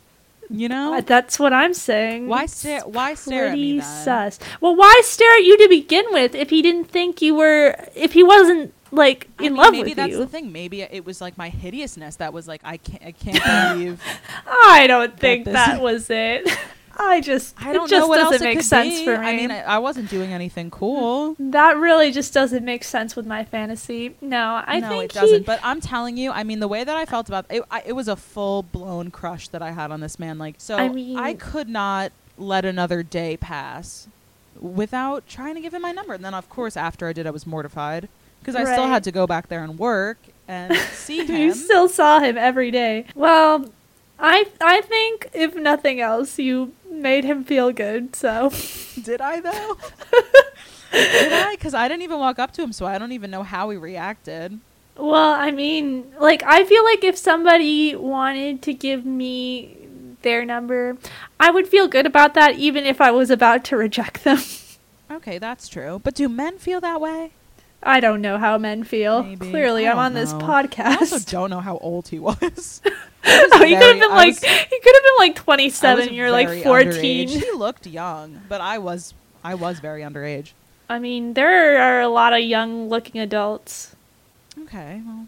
You 0.49 0.69
know, 0.69 1.01
That's 1.01 1.39
what 1.39 1.53
I'm 1.53 1.73
saying. 1.73 2.27
why 2.27 2.45
stare? 2.45 2.81
Why 2.81 3.13
stare 3.15 3.47
at 3.47 3.53
me 3.53 3.79
then? 3.79 3.81
sus. 4.03 4.39
Well, 4.61 4.75
why 4.75 5.01
stare 5.03 5.33
at 5.37 5.43
you 5.43 5.57
to 5.57 5.67
begin 5.69 6.05
with 6.11 6.35
if 6.35 6.49
he 6.51 6.61
didn't 6.61 6.85
think 6.85 7.21
you 7.21 7.33
were 7.35 7.75
if 7.95 8.13
he 8.13 8.23
wasn't 8.23 8.73
like 8.91 9.27
I 9.39 9.45
in 9.45 9.53
mean, 9.53 9.61
love 9.61 9.71
maybe 9.71 9.89
with 9.89 9.95
that's 9.97 10.11
you? 10.11 10.17
the 10.19 10.27
thing. 10.27 10.51
Maybe 10.51 10.81
it 10.83 11.03
was 11.05 11.19
like 11.19 11.37
my 11.37 11.49
hideousness 11.49 12.17
that 12.17 12.31
was 12.31 12.47
like 12.47 12.61
I 12.63 12.77
can't. 12.77 13.03
I 13.03 13.11
can't 13.11 13.43
believe. 13.77 14.01
I 14.47 14.85
don't 14.87 15.19
think 15.19 15.45
this- 15.45 15.53
that 15.53 15.81
was 15.89 16.09
it. 16.09 16.47
I 16.97 17.21
just 17.21 17.55
I 17.61 17.73
don't 17.73 17.85
it 17.85 17.89
just 17.89 18.01
know 18.01 18.07
what 18.07 18.19
else 18.19 18.33
doesn't 18.33 18.47
it 18.47 18.55
make 18.55 18.63
sense 18.63 18.99
be. 18.99 19.05
for 19.05 19.17
me. 19.17 19.27
I 19.27 19.35
mean, 19.35 19.51
I, 19.51 19.79
wasn't 19.79 20.09
doing 20.09 20.31
anything 20.31 20.67
hmm. 20.67 20.77
cool. 20.77 21.35
that 21.39 21.77
really 21.77 22.11
just 22.11 22.33
doesn't 22.33 22.63
make 22.63 22.83
sense 22.83 23.15
with 23.15 23.25
my 23.25 23.43
fantasy. 23.43 24.15
No, 24.21 24.63
I 24.65 24.79
no, 24.79 24.89
think 24.89 25.03
it 25.05 25.13
doesn't. 25.13 25.39
he, 25.39 25.43
But 25.43 25.59
I'm 25.63 25.81
telling 25.81 26.17
you, 26.17 26.31
I 26.31 26.43
mean, 26.43 26.59
the 26.59 26.67
way 26.67 26.83
that 26.83 26.95
I 26.95 27.05
felt 27.05 27.27
about 27.27 27.45
it, 27.49 27.63
I, 27.69 27.83
it 27.85 27.93
was 27.93 28.07
a 28.07 28.15
full 28.15 28.63
blown 28.63 29.11
crush 29.11 29.47
that 29.49 29.61
I 29.61 29.71
had 29.71 29.91
on 29.91 29.99
this 29.99 30.19
man. 30.19 30.37
Like, 30.37 30.55
so 30.57 30.77
I 30.77 30.89
mean, 30.89 31.17
I, 31.17 31.33
could 31.33 31.69
not 31.69 32.11
let 32.37 32.65
another 32.65 33.03
day 33.03 33.37
pass 33.37 34.07
without 34.59 35.27
trying 35.27 35.55
to 35.55 35.61
give 35.61 35.73
him 35.73 35.81
my 35.81 35.91
number. 35.91 36.13
And 36.13 36.23
then, 36.23 36.33
of 36.33 36.49
course, 36.49 36.77
after 36.77 37.07
I 37.07 37.13
did, 37.13 37.27
I 37.27 37.31
was 37.31 37.45
mortified 37.45 38.07
because 38.39 38.55
I 38.55 38.63
still 38.63 38.87
had 38.87 39.03
to 39.05 39.11
go 39.11 39.27
back 39.27 39.47
there 39.49 39.63
and 39.63 39.77
work 39.77 40.17
and 40.47 40.75
see 40.93 41.25
him. 41.25 41.35
you 41.35 41.53
still 41.53 41.89
saw 41.89 42.19
him 42.19 42.37
every 42.37 42.71
day. 42.71 43.05
Well, 43.15 43.69
I 44.19 44.47
I 44.61 44.81
think 44.81 45.29
if 45.33 45.55
nothing 45.55 45.99
else, 45.99 46.39
you 46.39 46.73
made 47.01 47.23
him 47.23 47.43
feel 47.43 47.71
good. 47.71 48.15
So 48.15 48.51
did 49.01 49.21
I 49.21 49.39
though? 49.39 49.77
did 50.91 51.33
I? 51.33 51.55
Because 51.55 51.73
I 51.73 51.87
didn't 51.87 52.03
even 52.03 52.19
walk 52.19 52.39
up 52.39 52.51
to 52.53 52.63
him, 52.63 52.73
so 52.73 52.85
I 52.85 52.97
don't 52.97 53.11
even 53.11 53.31
know 53.31 53.43
how 53.43 53.69
he 53.69 53.77
reacted. 53.77 54.59
Well, 54.97 55.33
I 55.33 55.51
mean, 55.51 56.13
like 56.19 56.43
I 56.43 56.63
feel 56.63 56.83
like 56.83 57.03
if 57.03 57.17
somebody 57.17 57.95
wanted 57.95 58.61
to 58.63 58.73
give 58.73 59.05
me 59.05 59.77
their 60.21 60.45
number, 60.45 60.97
I 61.39 61.51
would 61.51 61.67
feel 61.67 61.87
good 61.87 62.05
about 62.05 62.33
that 62.33 62.55
even 62.55 62.85
if 62.85 63.01
I 63.01 63.11
was 63.11 63.29
about 63.29 63.63
to 63.65 63.77
reject 63.77 64.23
them. 64.23 64.39
Okay, 65.11 65.37
that's 65.37 65.67
true. 65.67 66.01
But 66.03 66.15
do 66.15 66.27
men 66.27 66.57
feel 66.57 66.81
that 66.81 66.99
way? 66.99 67.31
I 67.85 67.99
don't 67.99 68.21
know 68.21 68.37
how 68.37 68.57
men 68.57 68.83
feel. 68.83 69.23
Maybe. 69.23 69.49
Clearly, 69.51 69.87
I'm 69.87 69.99
on 69.99 70.13
this 70.13 70.33
podcast. 70.33 70.85
I 70.85 70.95
also 70.95 71.19
don't 71.19 71.49
know 71.49 71.61
how 71.61 71.77
old 71.77 72.07
he 72.07 72.19
was. 72.19 72.81
Oh, 73.27 73.63
he 73.65 73.73
could 73.73 73.81
have 73.83 73.99
been 73.99 74.11
I 74.11 74.15
like 74.15 74.27
was- 74.27 74.43
he 74.43 74.79
could 74.79 74.95
have 74.95 75.03
been 75.03 75.17
like 75.17 75.35
27. 75.35 76.13
You're 76.13 76.29
like 76.29 76.63
14. 76.63 77.27
underage. 77.27 77.29
He 77.31 77.51
looked 77.53 77.87
young, 77.87 78.41
but 78.47 78.61
I 78.61 78.77
was 78.77 79.15
I 79.43 79.55
was 79.55 79.79
very 79.79 80.01
underage. 80.03 80.51
I 80.87 80.99
mean, 80.99 81.33
there 81.33 81.81
are 81.81 82.01
a 82.01 82.07
lot 82.07 82.33
of 82.33 82.41
young-looking 82.41 83.19
adults. 83.19 83.95
Okay, 84.59 85.01
well, 85.03 85.25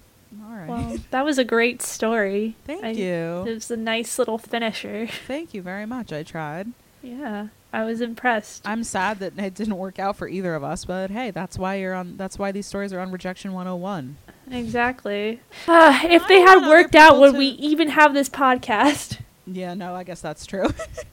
all 0.47 0.55
right. 0.55 0.69
Well, 0.69 0.97
that 1.09 1.25
was 1.25 1.39
a 1.39 1.43
great 1.43 1.81
story. 1.81 2.55
Thank 2.65 2.83
I- 2.83 2.89
you. 2.91 3.43
It 3.47 3.53
was 3.55 3.71
a 3.71 3.77
nice 3.77 4.19
little 4.19 4.37
finisher. 4.37 5.07
Thank 5.25 5.55
you 5.55 5.63
very 5.63 5.87
much. 5.87 6.13
I 6.13 6.21
tried. 6.21 6.73
Yeah, 7.01 7.47
I 7.73 7.83
was 7.83 8.01
impressed. 8.01 8.67
I'm 8.67 8.83
sad 8.83 9.19
that 9.19 9.37
it 9.37 9.53
didn't 9.53 9.77
work 9.77 9.99
out 9.99 10.15
for 10.15 10.27
either 10.27 10.55
of 10.55 10.63
us, 10.63 10.85
but 10.85 11.11
hey, 11.11 11.31
that's 11.31 11.57
why 11.57 11.75
you're 11.75 11.93
on. 11.93 12.17
That's 12.17 12.39
why 12.39 12.51
these 12.51 12.65
stories 12.65 12.93
are 12.93 12.99
on 12.99 13.11
Rejection 13.11 13.53
101. 13.53 14.17
Exactly. 14.51 15.41
Uh, 15.67 15.99
if 16.05 16.23
I 16.23 16.27
they 16.27 16.39
had 16.41 16.67
worked 16.67 16.95
out, 16.95 17.19
would 17.19 17.33
to- 17.33 17.37
we 17.37 17.47
even 17.47 17.89
have 17.89 18.13
this 18.13 18.29
podcast? 18.29 19.19
Yeah, 19.49 19.75
no, 19.75 19.95
I 19.95 20.03
guess 20.03 20.19
that's 20.19 20.45
true. 20.45 20.65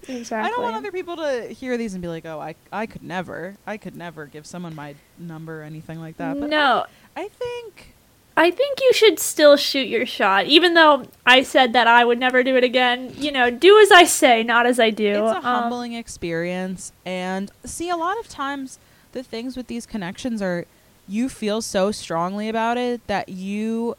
Exactly. 0.08 0.36
I 0.38 0.48
don't 0.48 0.60
want 0.60 0.74
other 0.74 0.90
people 0.90 1.14
to 1.18 1.46
hear 1.56 1.76
these 1.76 1.94
and 1.94 2.02
be 2.02 2.08
like, 2.08 2.26
"Oh, 2.26 2.40
I 2.40 2.56
I 2.72 2.86
could 2.86 3.04
never, 3.04 3.54
I 3.64 3.76
could 3.76 3.94
never 3.94 4.26
give 4.26 4.44
someone 4.44 4.74
my 4.74 4.96
number 5.20 5.60
or 5.60 5.62
anything 5.62 6.00
like 6.00 6.16
that." 6.16 6.40
But 6.40 6.50
no, 6.50 6.84
I 7.14 7.28
think 7.28 7.93
I 8.36 8.50
think 8.50 8.80
you 8.80 8.92
should 8.92 9.18
still 9.20 9.56
shoot 9.56 9.86
your 9.88 10.06
shot, 10.06 10.46
even 10.46 10.74
though 10.74 11.04
I 11.24 11.42
said 11.42 11.72
that 11.72 11.86
I 11.86 12.04
would 12.04 12.18
never 12.18 12.42
do 12.42 12.56
it 12.56 12.64
again. 12.64 13.12
You 13.16 13.30
know, 13.30 13.48
do 13.50 13.78
as 13.78 13.92
I 13.92 14.04
say, 14.04 14.42
not 14.42 14.66
as 14.66 14.80
I 14.80 14.90
do. 14.90 15.10
It's 15.26 15.32
a 15.34 15.36
Um, 15.36 15.42
humbling 15.42 15.92
experience. 15.92 16.92
And 17.06 17.50
see, 17.64 17.88
a 17.90 17.96
lot 17.96 18.18
of 18.18 18.28
times 18.28 18.78
the 19.12 19.22
things 19.22 19.56
with 19.56 19.68
these 19.68 19.86
connections 19.86 20.42
are 20.42 20.64
you 21.06 21.28
feel 21.28 21.62
so 21.62 21.92
strongly 21.92 22.48
about 22.48 22.76
it 22.76 23.06
that 23.06 23.28
you 23.28 23.96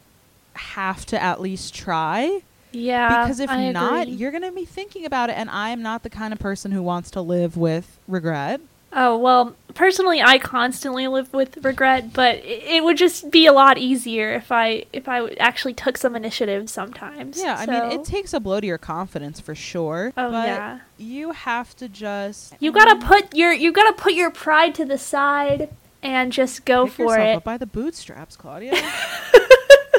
have 0.54 1.06
to 1.06 1.22
at 1.22 1.40
least 1.40 1.74
try. 1.74 2.40
yeah, 2.72 3.22
because 3.24 3.40
if 3.40 3.48
I 3.48 3.70
not, 3.72 4.02
agree. 4.02 4.14
you're 4.16 4.30
going 4.32 4.42
to 4.42 4.52
be 4.52 4.64
thinking 4.66 5.06
about 5.06 5.30
it. 5.30 5.36
And 5.38 5.48
I 5.48 5.70
am 5.70 5.80
not 5.82 6.02
the 6.02 6.10
kind 6.10 6.32
of 6.34 6.38
person 6.38 6.72
who 6.72 6.82
wants 6.82 7.10
to 7.12 7.22
live 7.22 7.56
with 7.56 7.98
regret. 8.06 8.60
Oh 8.92 9.16
well, 9.16 9.54
personally 9.76 10.20
I 10.20 10.38
constantly 10.38 11.06
live 11.06 11.32
with 11.32 11.64
regret, 11.64 12.12
but 12.12 12.40
it, 12.44 12.82
would 12.82 12.96
just 12.96 13.30
be 13.30 13.46
a 13.46 13.52
lot 13.52 13.78
easier 13.78 14.32
if 14.32 14.50
I 14.50 14.86
if 14.92 15.08
I 15.08 15.28
actually 15.34 15.74
took 15.74 15.96
some 15.96 16.16
initiative 16.16 16.68
sometimes. 16.68 17.38
Yeah, 17.38 17.56
I 17.56 17.66
mean, 17.66 18.00
it 18.00 18.04
takes 18.04 18.32
a 18.32 18.40
blow 18.40 18.60
to 18.60 18.66
your 18.66 18.78
confidence 18.78 19.38
for 19.38 19.54
sure. 19.54 20.12
Oh 20.16 20.30
but 20.32 20.48
yeah. 20.48 20.80
You 20.98 21.32
have 21.32 21.76
to 21.76 21.88
just. 21.88 22.54
You 22.58 22.72
gotta 22.72 22.96
mm. 22.96 23.06
put 23.06 23.34
your 23.36 23.52
you 23.52 23.70
gotta 23.70 23.92
put 23.92 24.14
your 24.14 24.30
pride 24.30 24.74
to 24.76 24.84
the 24.84 24.98
side 24.98 25.68
and 26.02 26.32
just 26.32 26.64
go 26.64 26.86
Pick 26.86 26.94
for 26.94 27.18
it. 27.18 27.44
by 27.44 27.58
the 27.58 27.66
bootstraps, 27.66 28.36
Claudia. 28.36 28.74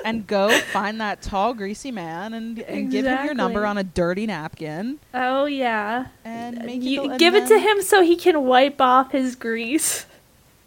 and 0.07 0.27
go 0.27 0.49
find 0.71 0.99
that 1.01 1.21
tall, 1.21 1.53
greasy 1.53 1.91
man 1.91 2.33
and, 2.33 2.59
and 2.59 2.89
give 2.91 3.05
him 3.05 3.25
your 3.25 3.33
number 3.33 3.65
on 3.65 3.77
a 3.77 3.83
dirty 3.83 4.25
napkin 4.25 4.99
Oh 5.13 5.45
yeah. 5.45 6.07
and 6.25 6.59
uh, 6.59 6.63
make 6.63 6.81
You, 6.83 7.03
it. 7.05 7.09
and 7.11 7.19
give 7.19 7.35
it 7.35 7.47
to 7.47 7.59
him 7.59 7.81
so 7.81 8.01
he 8.01 8.15
can 8.15 8.43
wipe 8.45 8.79
off 8.81 9.11
his 9.11 9.35
grease. 9.35 10.05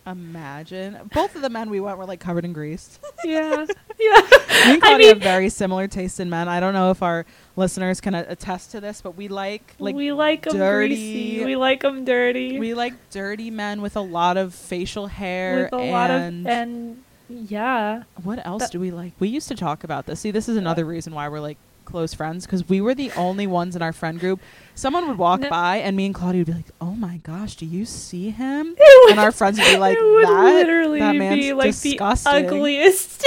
Imagine 0.07 0.99
both 1.13 1.37
of 1.37 1.43
the 1.43 1.51
men 1.51 1.69
we 1.71 1.79
went 1.79 1.99
were 1.99 2.07
like 2.07 2.21
covered 2.21 2.45
in 2.45 2.53
grease. 2.53 2.99
Yeah. 3.23 3.67
yeah. 4.01 4.21
And 4.65 4.83
I 4.83 4.97
mean, 4.97 5.09
have 5.09 5.19
very 5.21 5.51
similar 5.51 5.87
taste 5.87 6.21
in 6.21 6.31
men. 6.31 6.49
I 6.49 6.59
don't 6.59 6.73
know 6.73 6.91
if 6.91 7.03
our 7.03 7.27
listeners 7.55 8.01
can 8.01 8.15
a- 8.15 8.25
attest 8.31 8.71
to 8.71 8.81
this, 8.81 9.03
but 9.03 9.15
we 9.15 9.29
like 9.29 9.75
like 9.79 9.95
we 9.95 10.11
like 10.13 10.45
them 10.45 10.57
dirty- 10.57 10.95
greasy. 10.95 11.45
We 11.45 11.55
like 11.55 11.83
them 11.83 12.07
dirty. 12.07 12.59
we 12.59 12.73
like 12.73 12.95
dirty 13.11 13.51
men 13.51 13.83
with 13.83 13.95
a 13.97 14.01
lot 14.01 14.39
of 14.39 14.55
facial 14.55 15.07
hair 15.09 15.65
with 15.65 15.75
a 15.75 15.77
and, 15.77 15.93
lot 15.93 16.11
of 16.11 16.17
and 16.47 17.03
yeah. 17.31 18.03
what 18.23 18.45
else 18.47 18.63
that- 18.65 18.73
do 18.73 18.81
we 18.81 18.91
like? 18.91 19.13
We 19.19 19.29
used 19.29 19.49
to 19.49 19.55
talk 19.55 19.85
about 19.85 20.07
this. 20.07 20.21
See, 20.21 20.31
this 20.31 20.49
is 20.49 20.57
another 20.57 20.85
reason 20.85 21.15
why 21.15 21.29
we're 21.29 21.41
like 21.41 21.59
close 21.85 22.15
friends 22.15 22.47
because 22.47 22.69
we 22.69 22.81
were 22.81 22.95
the 22.95 23.11
only 23.13 23.47
ones 23.47 23.75
in 23.75 23.83
our 23.83 23.93
friend 23.93 24.21
group. 24.21 24.41
Someone 24.75 25.09
would 25.09 25.19
walk 25.19 25.41
No. 25.41 25.51
by 25.51 25.79
and 25.79 25.97
me 25.97 26.07
and 26.07 26.15
Claudia 26.15 26.41
would 26.41 26.47
be 26.47 26.53
like, 26.53 26.71
"Oh 26.81 26.93
my 26.95 27.17
gosh, 27.19 27.57
do 27.57 27.67
you 27.67 27.85
see 27.85 28.31
him?" 28.31 28.75
It 28.79 29.05
would, 29.05 29.11
And 29.13 29.21
our 29.21 29.33
friends 29.33 29.59
would 29.59 29.67
be 29.67 29.77
like, 29.87 29.99
it 29.99 30.03
would 30.05 30.25
"That 30.27 30.45
literally 30.45 31.01
that 31.01 31.17
man's 31.17 31.41
be 31.41 31.53
like 31.53 31.67
disgusting." 31.73 32.33
the 32.33 32.47
ugliest. 32.55 33.25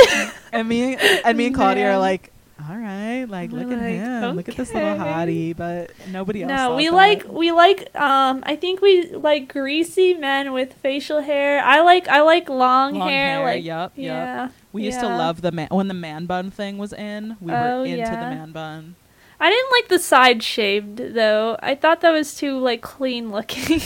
And 0.52 0.68
me 0.70 0.96
and 0.96 1.38
me 1.38 1.48
and 1.48 1.56
Claudia 1.60 1.92
are 1.94 1.98
like, 2.00 2.32
"All 2.70 2.78
right, 2.78 3.26
like 3.26 3.52
We're 3.52 3.60
look 3.60 3.72
at 3.72 3.80
like, 3.80 3.96
him, 3.96 4.36
look 4.36 4.50
at 4.50 4.56
this 4.56 4.74
little 4.74 4.96
hottie," 4.96 5.56
but 5.56 5.92
nobody 6.12 6.44
else. 6.44 6.50
no, 6.50 6.76
we 6.76 6.88
that. 6.88 6.94
like 6.94 7.28
we 7.28 7.52
like 7.52 7.94
um 7.96 8.44
I 8.46 8.56
think 8.56 8.82
we 8.82 9.08
like 9.12 9.48
greasy 9.52 10.14
men 10.14 10.54
with 10.54 10.74
facial 10.74 11.22
hair. 11.22 11.62
I 11.64 11.82
like 11.82 12.08
I 12.08 12.22
like 12.22 12.50
long, 12.50 12.96
long 12.96 13.08
hair, 13.10 13.38
hair. 13.38 13.46
like 13.46 13.64
yep, 13.64 13.92
yep. 13.96 14.06
yeah. 14.06 14.50
We 14.72 14.84
used 14.84 15.00
to 15.02 15.08
love 15.08 15.42
the 15.42 15.52
man 15.52 15.68
when 15.72 15.88
the 15.88 15.94
man 15.94 16.26
bun 16.26 16.50
thing 16.52 16.78
was 16.78 16.94
in. 16.94 17.38
We 17.40 17.52
Oh, 17.52 17.80
were 17.82 17.86
into 17.86 17.98
yeah. 18.00 18.10
the 18.10 18.36
man 18.36 18.52
bun. 18.52 18.96
I 19.40 19.50
didn't 19.50 19.72
like 19.72 19.88
the 19.90 20.00
side 20.00 20.42
shaved 20.42 20.98
though. 21.16 21.58
I 21.62 21.76
thought 21.76 22.02
that 22.02 22.12
was 22.12 22.34
too 22.36 22.58
like 22.60 22.82
clean 22.82 23.32
looking. 23.32 23.82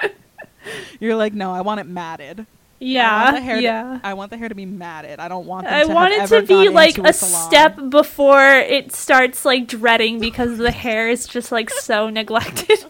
You're 1.00 1.16
like, 1.16 1.32
no, 1.32 1.52
I 1.52 1.62
want 1.62 1.80
it 1.80 1.86
matted. 1.86 2.46
I 2.80 2.84
yeah. 2.84 3.24
want 3.24 3.36
the 3.36 3.42
hair. 3.42 3.60
yeah. 3.60 3.82
To, 3.82 4.00
I 4.02 4.14
want 4.14 4.30
the 4.30 4.38
hair 4.38 4.48
to 4.48 4.54
be 4.54 4.64
matted. 4.64 5.20
I 5.20 5.28
don't 5.28 5.46
want. 5.46 5.66
I 5.66 5.84
to 5.84 5.92
want 5.92 6.14
it 6.14 6.26
to 6.28 6.42
be 6.42 6.70
like 6.70 6.96
into 6.96 7.10
a 7.10 7.12
step 7.12 7.78
before 7.90 8.42
it 8.42 8.92
starts 8.92 9.44
like 9.44 9.66
dreading 9.66 10.18
because 10.18 10.56
the 10.56 10.70
hair 10.70 11.08
is 11.10 11.26
just 11.26 11.52
like 11.52 11.68
so 11.68 12.08
neglected. 12.10 12.84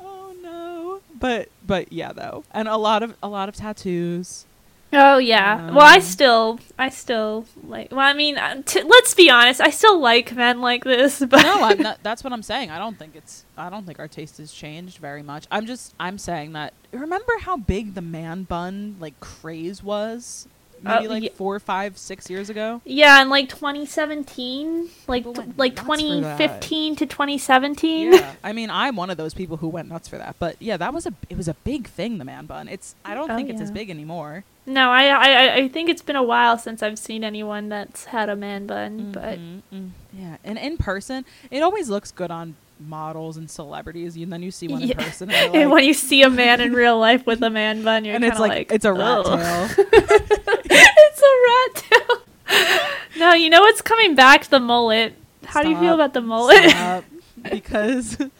Oh 0.00 0.32
no! 0.40 1.00
But 1.18 1.48
but 1.66 1.92
yeah, 1.92 2.12
though, 2.12 2.44
and 2.52 2.68
a 2.68 2.76
lot 2.76 3.02
of 3.02 3.16
a 3.20 3.28
lot 3.28 3.48
of 3.48 3.56
tattoos. 3.56 4.44
Oh 4.92 5.18
yeah. 5.18 5.70
well, 5.70 5.80
I 5.86 5.96
Um, 5.96 6.00
still, 6.00 6.60
I 6.78 6.88
still 6.88 7.44
like. 7.66 7.90
Well, 7.90 8.00
I 8.00 8.14
mean, 8.14 8.38
uh, 8.38 8.62
t- 8.64 8.82
let's 8.82 9.12
be 9.14 9.28
honest. 9.28 9.60
I 9.60 9.68
still 9.70 10.00
like 10.00 10.34
men 10.34 10.60
like 10.62 10.82
this, 10.84 11.18
but 11.28 11.42
no, 11.42 11.62
I'm 11.62 11.78
not, 11.78 12.02
that's 12.02 12.24
what 12.24 12.32
I'm 12.32 12.42
saying. 12.42 12.70
I 12.70 12.78
don't 12.78 12.98
think 12.98 13.14
it's. 13.14 13.44
I 13.56 13.68
don't 13.68 13.84
think 13.84 13.98
our 13.98 14.08
taste 14.08 14.38
has 14.38 14.50
changed 14.50 14.98
very 14.98 15.22
much. 15.22 15.46
I'm 15.50 15.66
just. 15.66 15.94
I'm 16.00 16.16
saying 16.16 16.52
that. 16.54 16.72
Remember 16.92 17.32
how 17.42 17.58
big 17.58 17.94
the 17.94 18.00
man 18.00 18.44
bun 18.44 18.96
like 18.98 19.18
craze 19.20 19.82
was? 19.82 20.48
Maybe 20.82 21.06
Oh, 21.06 21.10
like 21.10 21.22
ye- 21.24 21.28
four, 21.30 21.58
five, 21.60 21.98
six 21.98 22.28
years 22.30 22.50
ago. 22.50 22.80
yeah, 22.84 23.20
in 23.22 23.28
like 23.28 23.48
2017, 23.48 24.88
like 25.06 25.24
went 25.26 25.58
like 25.58 25.76
nuts 25.76 25.86
for 25.86 25.96
that. 26.20 26.60
2015 26.62 26.96
to 26.96 27.06
2017. 27.06 28.12
Yeah, 28.12 28.34
I 28.44 28.52
mean, 28.52 28.70
I'm 28.70 28.96
one 28.96 29.10
of 29.10 29.16
those 29.16 29.34
people 29.34 29.56
who 29.58 29.68
went 29.68 29.88
nuts 29.88 30.08
for 30.08 30.18
that. 30.18 30.36
But 30.38 30.56
yeah, 30.60 30.76
that 30.76 30.92
was 30.94 31.06
a. 31.06 31.12
It 31.28 31.36
was 31.36 31.48
a 31.48 31.54
big 31.54 31.88
thing. 31.88 32.18
The 32.18 32.24
man 32.24 32.46
bun. 32.46 32.68
It's. 32.68 32.94
I 33.04 33.14
don't 33.14 33.30
Oh, 33.30 33.36
think 33.36 33.50
it's 33.50 33.60
as 33.60 33.70
big 33.70 33.90
anymore. 33.90 34.44
No, 34.66 34.90
I, 34.90 35.06
I 35.06 35.54
I- 35.54 35.68
think 35.68 35.88
it's 35.88 36.02
been 36.02 36.16
a 36.16 36.22
while 36.22 36.58
since 36.58 36.82
I've 36.82 36.98
seen 36.98 37.24
anyone 37.24 37.68
that's 37.70 38.04
had 38.06 38.28
a 38.28 38.36
man 38.36 38.66
bun, 38.66 39.12
but 39.12 39.38
Mhm, 39.38 39.62
mm. 39.72 39.90
yeah, 40.12 40.36
and 40.44 40.58
in 40.58 40.76
person, 40.76 41.24
it 41.50 41.62
always 41.62 41.88
looks 41.88 42.10
good 42.12 42.30
on 42.30 42.56
models 42.80 43.36
and 43.36 43.50
celebrities. 43.50 44.16
And 44.16 44.32
then 44.32 44.42
you 44.42 44.50
see 44.50 44.68
one 44.68 44.82
in 44.82 44.90
person, 44.90 45.30
and, 45.30 45.54
and 45.54 45.70
like, 45.70 45.74
when 45.74 45.84
you 45.84 45.94
see 45.94 46.22
a 46.22 46.30
man 46.30 46.60
in 46.60 46.72
real 46.72 46.98
life 46.98 47.26
with 47.26 47.42
a 47.42 47.50
man 47.50 47.82
bun, 47.82 48.04
you're 48.04 48.14
and 48.14 48.24
it's 48.24 48.38
kinda 48.38 48.54
like, 48.54 48.72
it's 48.72 48.84
a 48.84 48.92
rat 48.92 49.22
"Ugh." 49.24 49.70
tail. 49.70 49.84
it's 49.88 51.22
a 51.22 51.32
rat 51.46 52.06
tail. 52.46 52.88
no, 53.18 53.34
you 53.34 53.50
know 53.50 53.60
what's 53.60 53.82
coming 53.82 54.14
back? 54.14 54.46
The 54.46 54.60
mullet. 54.60 55.14
How 55.44 55.62
do 55.62 55.70
you 55.70 55.78
feel 55.78 55.94
about 55.94 56.12
the 56.12 56.20
mullet? 56.20 56.70
Stop, 56.70 57.04
because 57.50 58.16
the 58.16 58.30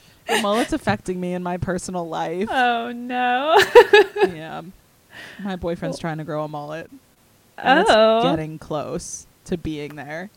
mullet's 0.43 0.73
affecting 0.73 1.19
me 1.19 1.33
in 1.33 1.43
my 1.43 1.57
personal 1.57 2.07
life. 2.07 2.49
oh 2.51 2.93
no. 2.93 3.59
yeah, 4.29 4.63
my 5.43 5.57
boyfriend's 5.57 5.99
trying 5.99 6.19
to 6.19 6.25
grow 6.25 6.45
a 6.45 6.49
mullet. 6.49 6.91
And 7.57 7.85
oh. 7.89 8.19
it's 8.19 8.25
getting 8.25 8.59
close 8.59 9.27
to 9.47 9.57
being 9.57 9.97
there. 9.97 10.31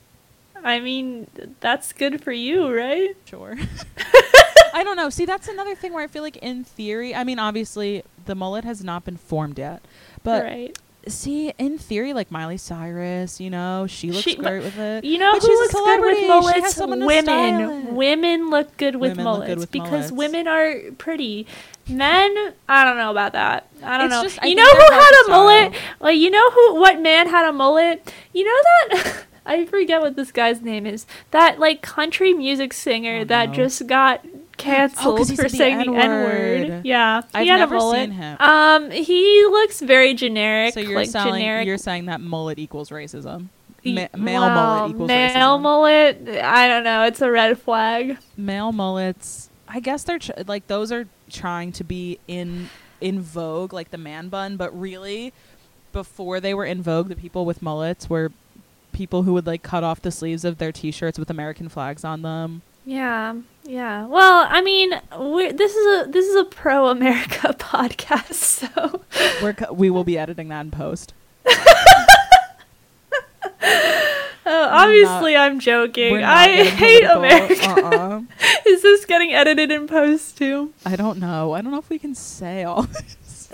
I 0.64 0.80
mean, 0.80 1.28
that's 1.60 1.94
good 1.94 2.24
for 2.24 2.32
you, 2.32 2.74
right? 2.76 3.16
Sure. 3.26 3.56
I 4.74 4.84
don't 4.84 4.96
know. 4.96 5.10
See, 5.10 5.26
that's 5.26 5.48
another 5.48 5.76
thing 5.76 5.92
where 5.94 6.04
I 6.04 6.08
feel 6.08 6.24
like, 6.24 6.38
in 6.38 6.64
theory, 6.64 7.14
I 7.14 7.24
mean, 7.24 7.40
obviously, 7.40 8.04
the 8.26 8.36
mullet 8.36 8.64
has 8.64 8.84
not 8.84 9.04
been 9.04 9.18
formed 9.18 9.58
yet, 9.60 9.82
but 10.24 10.44
right. 10.44 10.78
see, 11.08 11.50
in 11.58 11.78
theory, 11.78 12.14
like 12.14 12.32
Miley 12.32 12.56
Cyrus, 12.58 13.42
you 13.42 13.50
know, 13.50 13.86
she 13.88 14.12
looks 14.12 14.24
She- 14.24 14.36
great 14.36 14.64
with 14.64 14.78
it. 14.78 15.04
You 15.04 15.18
know 15.18 15.34
But 15.34 15.42
who 15.42 15.48
she's 15.48 15.58
a 15.58 15.62
looks 15.62 15.74
good 15.74 16.02
with 16.02 16.28
mullets? 16.28 16.74
someone 16.76 17.00
to 17.00 17.22
style 17.22 17.68
Women. 17.70 17.96
Women 17.96 18.50
look 18.50 18.78
good 18.78 18.96
with 18.96 19.12
Women 19.12 19.24
mullets 19.26 19.48
good 19.50 19.58
with 19.60 19.72
because 19.72 19.90
mullets. 19.92 20.12
women 20.12 20.48
are 20.48 20.76
pretty. 20.98 21.48
Men, 21.90 22.54
I 22.70 22.86
don't 22.86 22.96
know 22.98 23.12
about 23.12 23.34
that. 23.34 23.68
I 23.84 23.98
don't 23.98 24.06
It's 24.08 24.16
know. 24.16 24.24
just- 24.24 24.40
I 24.42 24.46
you 24.48 24.56
know 24.56 24.64
who 24.70 24.94
had 24.94 25.26
a 25.26 25.30
mullet? 25.32 25.74
Like 26.00 26.18
you 26.18 26.30
know 26.30 26.50
who? 26.52 26.76
What 26.80 27.02
man 27.02 27.28
had 27.28 27.46
a 27.50 27.52
mullet? 27.52 28.14
You 28.34 28.46
know 28.46 28.58
that. 28.64 29.26
I 29.46 29.66
forget 29.66 30.02
what 30.02 30.16
this 30.16 30.32
guy's 30.32 30.62
name 30.62 30.86
is. 30.86 31.06
That 31.32 31.60
like 31.60 31.82
country 31.82 32.34
music 32.34 32.74
singer 32.74 33.20
Oh, 33.22 33.26
that 33.26 33.50
no. 33.50 33.56
just 33.56 33.88
got 33.88 34.26
canceled 34.58 35.28
he 35.30 35.36
for 35.36 35.44
said 35.44 35.52
the 35.52 35.58
saying 35.58 35.78
the 35.80 35.86
N 35.94 36.12
N-word. 36.12 36.86
Yeah, 36.86 37.22
he 37.22 37.28
I've 37.34 37.48
had 37.48 37.58
never 37.58 37.76
a 37.78 37.82
seen 37.82 38.12
him. 38.12 38.38
Um, 38.40 38.92
he 38.92 39.44
looks 39.46 39.82
very 39.82 40.14
generic. 40.14 40.74
So 40.74 40.80
you're 40.80 40.96
like 41.00 41.10
selling, 41.10 41.42
generic. 41.42 41.66
you're 41.66 41.78
saying 41.80 42.06
that 42.06 42.22
mullet 42.22 42.60
equals 42.60 42.90
racism. 42.92 43.48
Ma- 43.84 44.08
male 44.16 44.42
well, 44.42 44.50
mullet 44.86 44.92
equals 44.92 45.10
racism. 45.10 45.34
male 45.34 45.58
racism. 45.58 45.62
mullet. 45.62 46.28
I 46.44 46.68
don't 46.68 46.84
know. 46.84 47.04
It's 47.06 47.22
a 47.22 47.32
red 47.32 47.58
flag. 47.60 48.18
male 48.38 48.72
mullets 48.72 49.50
i 49.74 49.80
guess 49.80 50.04
they're 50.04 50.20
ch- 50.20 50.32
like 50.48 50.68
those 50.68 50.92
are 50.92 51.08
trying 51.30 51.72
to 51.72 51.82
be 51.84 52.20
in 52.28 52.70
in 53.00 53.22
vogue 53.22 53.72
like 53.72 53.90
the 53.90 53.98
man 53.98 54.28
bun 54.28 54.58
but 54.58 54.78
really 54.78 55.32
before 55.94 56.42
they 56.42 56.54
were 56.54 56.66
in 56.66 56.82
vogue 56.84 57.08
the 57.08 57.16
people 57.16 57.46
with 57.46 57.62
mullets 57.62 58.10
were 58.10 58.34
people 58.92 59.24
who 59.24 59.34
would 59.34 59.46
like 59.48 59.64
cut 59.64 59.84
off 59.84 60.02
the 60.02 60.12
sleeves 60.12 60.44
of 60.46 60.58
their 60.58 60.72
t-shirts 60.72 61.18
with 61.20 61.30
american 61.30 61.70
flags 61.70 62.04
on 62.04 62.22
them 62.22 62.62
Yeah, 62.86 63.36
yeah. 63.64 64.08
Well, 64.08 64.48
I 64.50 64.62
mean, 64.62 64.90
we're, 65.18 65.54
this 65.54 65.76
is 65.76 65.86
a 66.08 66.12
this 66.12 66.26
is 66.26 66.36
a 66.36 66.46
pro 66.46 66.88
America 66.88 67.54
podcast, 67.60 68.34
so 68.34 69.02
we're 69.42 69.54
co- 69.54 69.72
we 69.74 69.90
will 69.92 70.04
be 70.04 70.18
editing 70.18 70.48
that 70.50 70.62
in 70.62 70.72
post 70.72 71.14
oh, 73.64 74.70
obviously 74.72 75.36
I'm 75.36 75.60
joking. 75.60 76.24
I 76.24 76.64
hate. 76.64 77.04
America. 77.04 77.70
uh-uh. 77.70 78.22
is 78.68 78.82
this 78.82 79.06
getting 79.06 79.34
edited 79.34 79.72
in 79.72 79.88
post 79.88 80.38
too? 80.38 80.74
i 80.86 80.96
don't 80.96 81.20
know 81.20 81.54
i 81.54 81.62
don't 81.62 81.72
know 81.72 81.80
if 81.80 81.90
we 81.90 82.00
can 82.00 82.16
say 82.16 82.64
all 82.64 82.84
this 82.84 83.50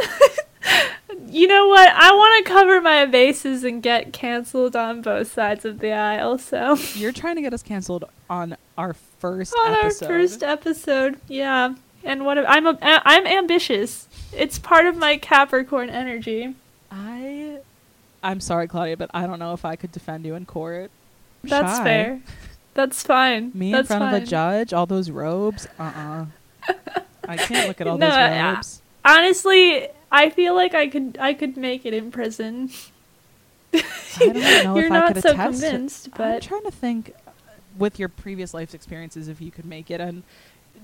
You 1.29 1.47
know 1.47 1.67
what? 1.67 1.89
I 1.89 2.11
want 2.13 2.45
to 2.45 2.51
cover 2.51 2.81
my 2.81 3.05
bases 3.05 3.63
and 3.63 3.81
get 3.83 4.13
canceled 4.13 4.75
on 4.75 5.01
both 5.01 5.31
sides 5.31 5.65
of 5.65 5.79
the 5.79 5.91
aisle. 5.91 6.37
So 6.37 6.75
you're 6.95 7.11
trying 7.11 7.35
to 7.35 7.41
get 7.41 7.53
us 7.53 7.63
canceled 7.63 8.05
on 8.29 8.55
our 8.77 8.93
first 8.93 9.53
on 9.57 9.73
episode 9.73 10.05
our 10.05 10.11
first 10.11 10.43
episode, 10.43 11.19
yeah. 11.27 11.73
And 12.03 12.25
what 12.25 12.37
if- 12.37 12.45
I'm 12.47 12.65
a, 12.67 12.77
I'm 12.81 13.25
ambitious. 13.27 14.07
It's 14.33 14.59
part 14.59 14.85
of 14.85 14.95
my 14.95 15.17
Capricorn 15.17 15.89
energy. 15.89 16.55
i 16.91 17.57
i'm 18.23 18.39
sorry 18.41 18.67
claudia 18.67 18.97
but 18.97 19.11
i 19.13 19.27
don't 19.27 19.37
know 19.37 19.53
if 19.53 19.63
i 19.63 19.75
could 19.75 19.91
defend 19.91 20.25
you 20.25 20.33
in 20.33 20.43
court 20.43 20.89
That's 21.43 21.77
Shy. 21.77 21.83
fair. 21.83 22.21
That's 22.73 23.03
fine. 23.03 23.51
Me 23.53 23.71
That's 23.71 23.89
in 23.91 23.97
front 23.97 24.15
of 24.15 24.23
a 24.23 24.25
judge, 24.25 24.73
all 24.73 24.85
those 24.85 25.09
robes. 25.11 25.67
Uh 25.79 26.25
uh 26.67 26.73
I 27.27 27.37
can't 27.37 27.67
look 27.67 27.79
at 27.81 27.87
all 27.87 27.97
No, 27.99 28.07
those 28.07 28.15
I- 28.15 28.53
robes. 28.53 28.81
Honestly, 29.05 29.87
I 30.11 30.29
feel 30.29 30.55
like 30.55 30.73
I 30.73 30.87
could 30.87 31.17
I 31.19 31.33
could 31.33 31.57
make 31.57 31.85
it 31.85 31.93
in 31.93 32.11
prison. 32.11 32.69
I 33.73 33.81
don't 34.19 34.33
know 34.35 34.75
You're 34.75 34.85
if 34.85 34.91
I 34.91 34.99
not 34.99 35.13
could 35.13 35.23
so 35.23 35.31
attest. 35.31 35.61
convinced, 35.61 36.07
I'm 36.13 36.17
but 36.17 36.41
trying 36.41 36.63
to 36.63 36.71
think 36.71 37.13
with 37.77 37.99
your 37.99 38.09
previous 38.09 38.53
life's 38.53 38.73
experiences 38.73 39.27
if 39.27 39.41
you 39.41 39.51
could 39.51 39.65
make 39.65 39.91
it. 39.91 40.01
And 40.01 40.23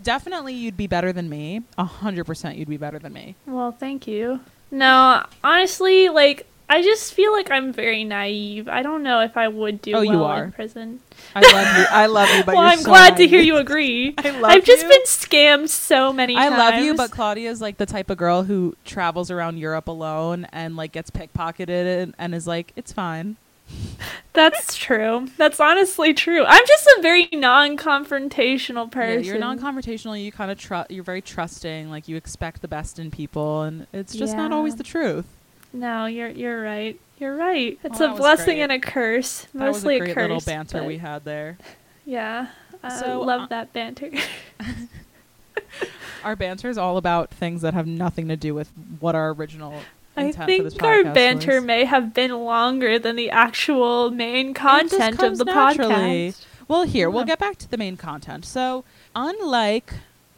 definitely 0.04 0.54
you'd 0.54 0.78
be 0.78 0.88
better 0.88 1.12
than 1.14 1.30
me. 1.30 1.64
A 1.78 1.86
hundred 1.86 2.26
percent 2.26 2.58
you'd 2.58 2.70
be 2.70 2.78
better 2.78 3.00
than 3.00 3.14
me. 3.14 3.36
Well, 3.46 3.72
thank 3.72 4.08
you. 4.08 4.42
No, 4.72 5.24
honestly, 5.44 6.10
like 6.10 6.48
I 6.70 6.82
just 6.82 7.14
feel 7.14 7.32
like 7.32 7.52
I'm 7.52 7.72
very 7.74 8.04
naive. 8.04 8.68
I 8.68 8.82
don't 8.82 9.04
know 9.04 9.20
if 9.20 9.38
I 9.38 9.48
would 9.48 9.82
do 9.82 9.92
Oh, 9.92 10.00
well 10.00 10.06
you 10.06 10.24
are. 10.24 10.44
in 10.46 10.52
prison. 10.54 11.02
I 11.36 11.42
love 11.42 11.78
you. 11.78 11.86
I 11.90 12.06
love 12.08 12.30
you, 12.36 12.44
but 12.46 12.56
well, 12.56 12.64
I'm 12.64 12.80
so 12.80 12.86
glad 12.86 13.18
to 13.18 13.28
hear 13.28 13.42
you 13.42 13.58
agree. 13.66 14.16
I 14.18 14.30
love 14.32 14.40
you. 14.40 14.46
I've 14.46 14.64
just 14.64 14.84
you. 14.84 14.90
been 14.90 15.04
scammed 15.04 15.70
so 15.70 16.12
many 16.14 16.36
times. 16.36 16.46
I 16.46 16.50
times. 16.50 16.76
love 16.76 16.84
you, 16.84 16.96
but 16.96 17.12
Claudia 17.12 17.52
is 17.52 17.62
like 17.62 17.78
the 17.78 17.86
type 17.86 18.10
of 18.10 18.18
girl 18.18 18.44
who 18.44 18.76
travels 18.86 19.30
around 19.30 19.58
Europe 19.58 19.88
alone 19.88 20.48
and 20.52 20.76
like 20.76 20.92
gets 20.94 21.12
pickpocketed 21.12 22.02
and, 22.04 22.16
and 22.18 22.34
is 22.34 22.48
like, 22.48 22.72
it's 22.76 22.92
fine. 22.92 23.38
that's 24.34 24.76
true. 24.76 25.28
That's 25.38 25.60
honestly 25.60 26.14
true. 26.14 26.44
I'm 26.46 26.66
just 26.66 26.88
a 26.98 27.02
very 27.02 27.30
non-confrontational 27.34 28.92
person. 28.92 29.24
Yeah, 29.24 29.32
you're 29.32 29.40
non-confrontational. 29.40 30.22
You 30.24 30.32
kind 30.32 30.52
of 30.52 30.58
trust. 30.58 30.92
You're 30.92 31.04
very 31.04 31.22
trusting. 31.22 31.90
Like 31.90 32.08
you 32.08 32.16
expect 32.16 32.62
the 32.62 32.68
best 32.68 33.00
in 33.00 33.12
people, 33.12 33.62
and 33.62 33.88
it's 33.94 34.14
just 34.14 34.36
not 34.36 34.52
always 34.52 34.76
the 34.76 34.84
truth. 34.84 35.26
No, 35.74 36.06
you're 36.06 36.30
you're 36.30 36.62
right. 36.62 37.00
You're 37.20 37.36
right. 37.36 37.78
It's 37.84 38.00
Well, 38.00 38.10
a 38.10 38.14
that 38.14 38.20
blessing 38.22 38.58
great. 38.58 38.62
and 38.62 38.72
a 38.72 38.80
curse. 38.80 39.42
That 39.54 39.60
Mostly 39.60 39.96
was 40.00 40.02
a 40.02 40.06
great 40.06 40.16
curse. 40.16 40.22
little 40.30 40.42
banter 40.42 40.80
but 40.80 40.88
we 40.88 40.98
had 40.98 41.24
there. 41.26 41.58
Yeah. 42.06 42.48
I 42.84 43.00
So, 43.00 43.22
love 43.22 43.42
uh, 43.44 43.48
that 43.48 43.72
banter. 43.72 44.12
Our 46.24 46.36
banter 46.36 46.70
is 46.70 46.78
all 46.78 46.98
about 46.98 47.32
things 47.32 47.62
that 47.62 47.74
have 47.74 47.88
nothing 47.88 48.28
to 48.30 48.36
do 48.38 48.54
with 48.54 48.70
what 49.00 49.14
our 49.16 49.32
original 49.32 49.82
I 50.16 50.24
intent 50.26 50.50
for 50.58 50.64
this 50.64 50.74
think 50.74 50.84
our 50.84 51.04
banter 51.14 51.56
was. 51.56 51.64
may 51.66 51.86
have 51.86 52.14
been 52.14 52.32
longer 52.44 52.98
than 53.00 53.16
the 53.16 53.30
actual 53.30 54.10
main 54.12 54.54
content 54.54 55.22
of 55.22 55.38
the 55.38 55.46
naturally. 55.46 55.94
podcast. 56.32 56.46
Well, 56.68 56.84
here 56.84 57.10
we'll 57.10 57.26
get 57.26 57.40
back 57.40 57.58
to 57.58 57.70
the 57.70 57.78
main 57.78 57.98
content. 57.98 58.46
So, 58.46 58.84
unlike 59.16 59.94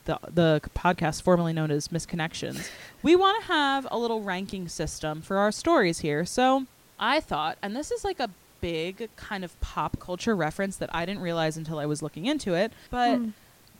the 0.05 0.17
the 0.31 0.61
podcast 0.75 1.21
formerly 1.21 1.53
known 1.53 1.69
as 1.71 1.91
Missed 1.91 2.07
Connections, 2.07 2.69
we 3.05 3.15
want 3.15 3.39
to 3.41 3.47
have 3.47 3.87
a 3.91 3.97
little 3.97 4.21
ranking 4.23 4.67
system 4.67 5.21
for 5.21 5.37
our 5.37 5.51
stories 5.51 5.99
here. 5.99 6.25
So, 6.25 6.65
I 6.99 7.19
thought, 7.19 7.57
and 7.61 7.75
this 7.75 7.91
is 7.91 8.03
like 8.03 8.19
a 8.19 8.29
big 8.61 9.09
kind 9.15 9.43
of 9.43 9.59
pop 9.61 9.99
culture 9.99 10.35
reference 10.35 10.77
that 10.77 10.89
I 10.93 11.05
didn't 11.05 11.21
realize 11.21 11.55
until 11.55 11.77
I 11.77 11.85
was 11.85 12.01
looking 12.01 12.25
into 12.25 12.55
it. 12.55 12.73
But 12.89 13.17
Hmm. 13.17 13.29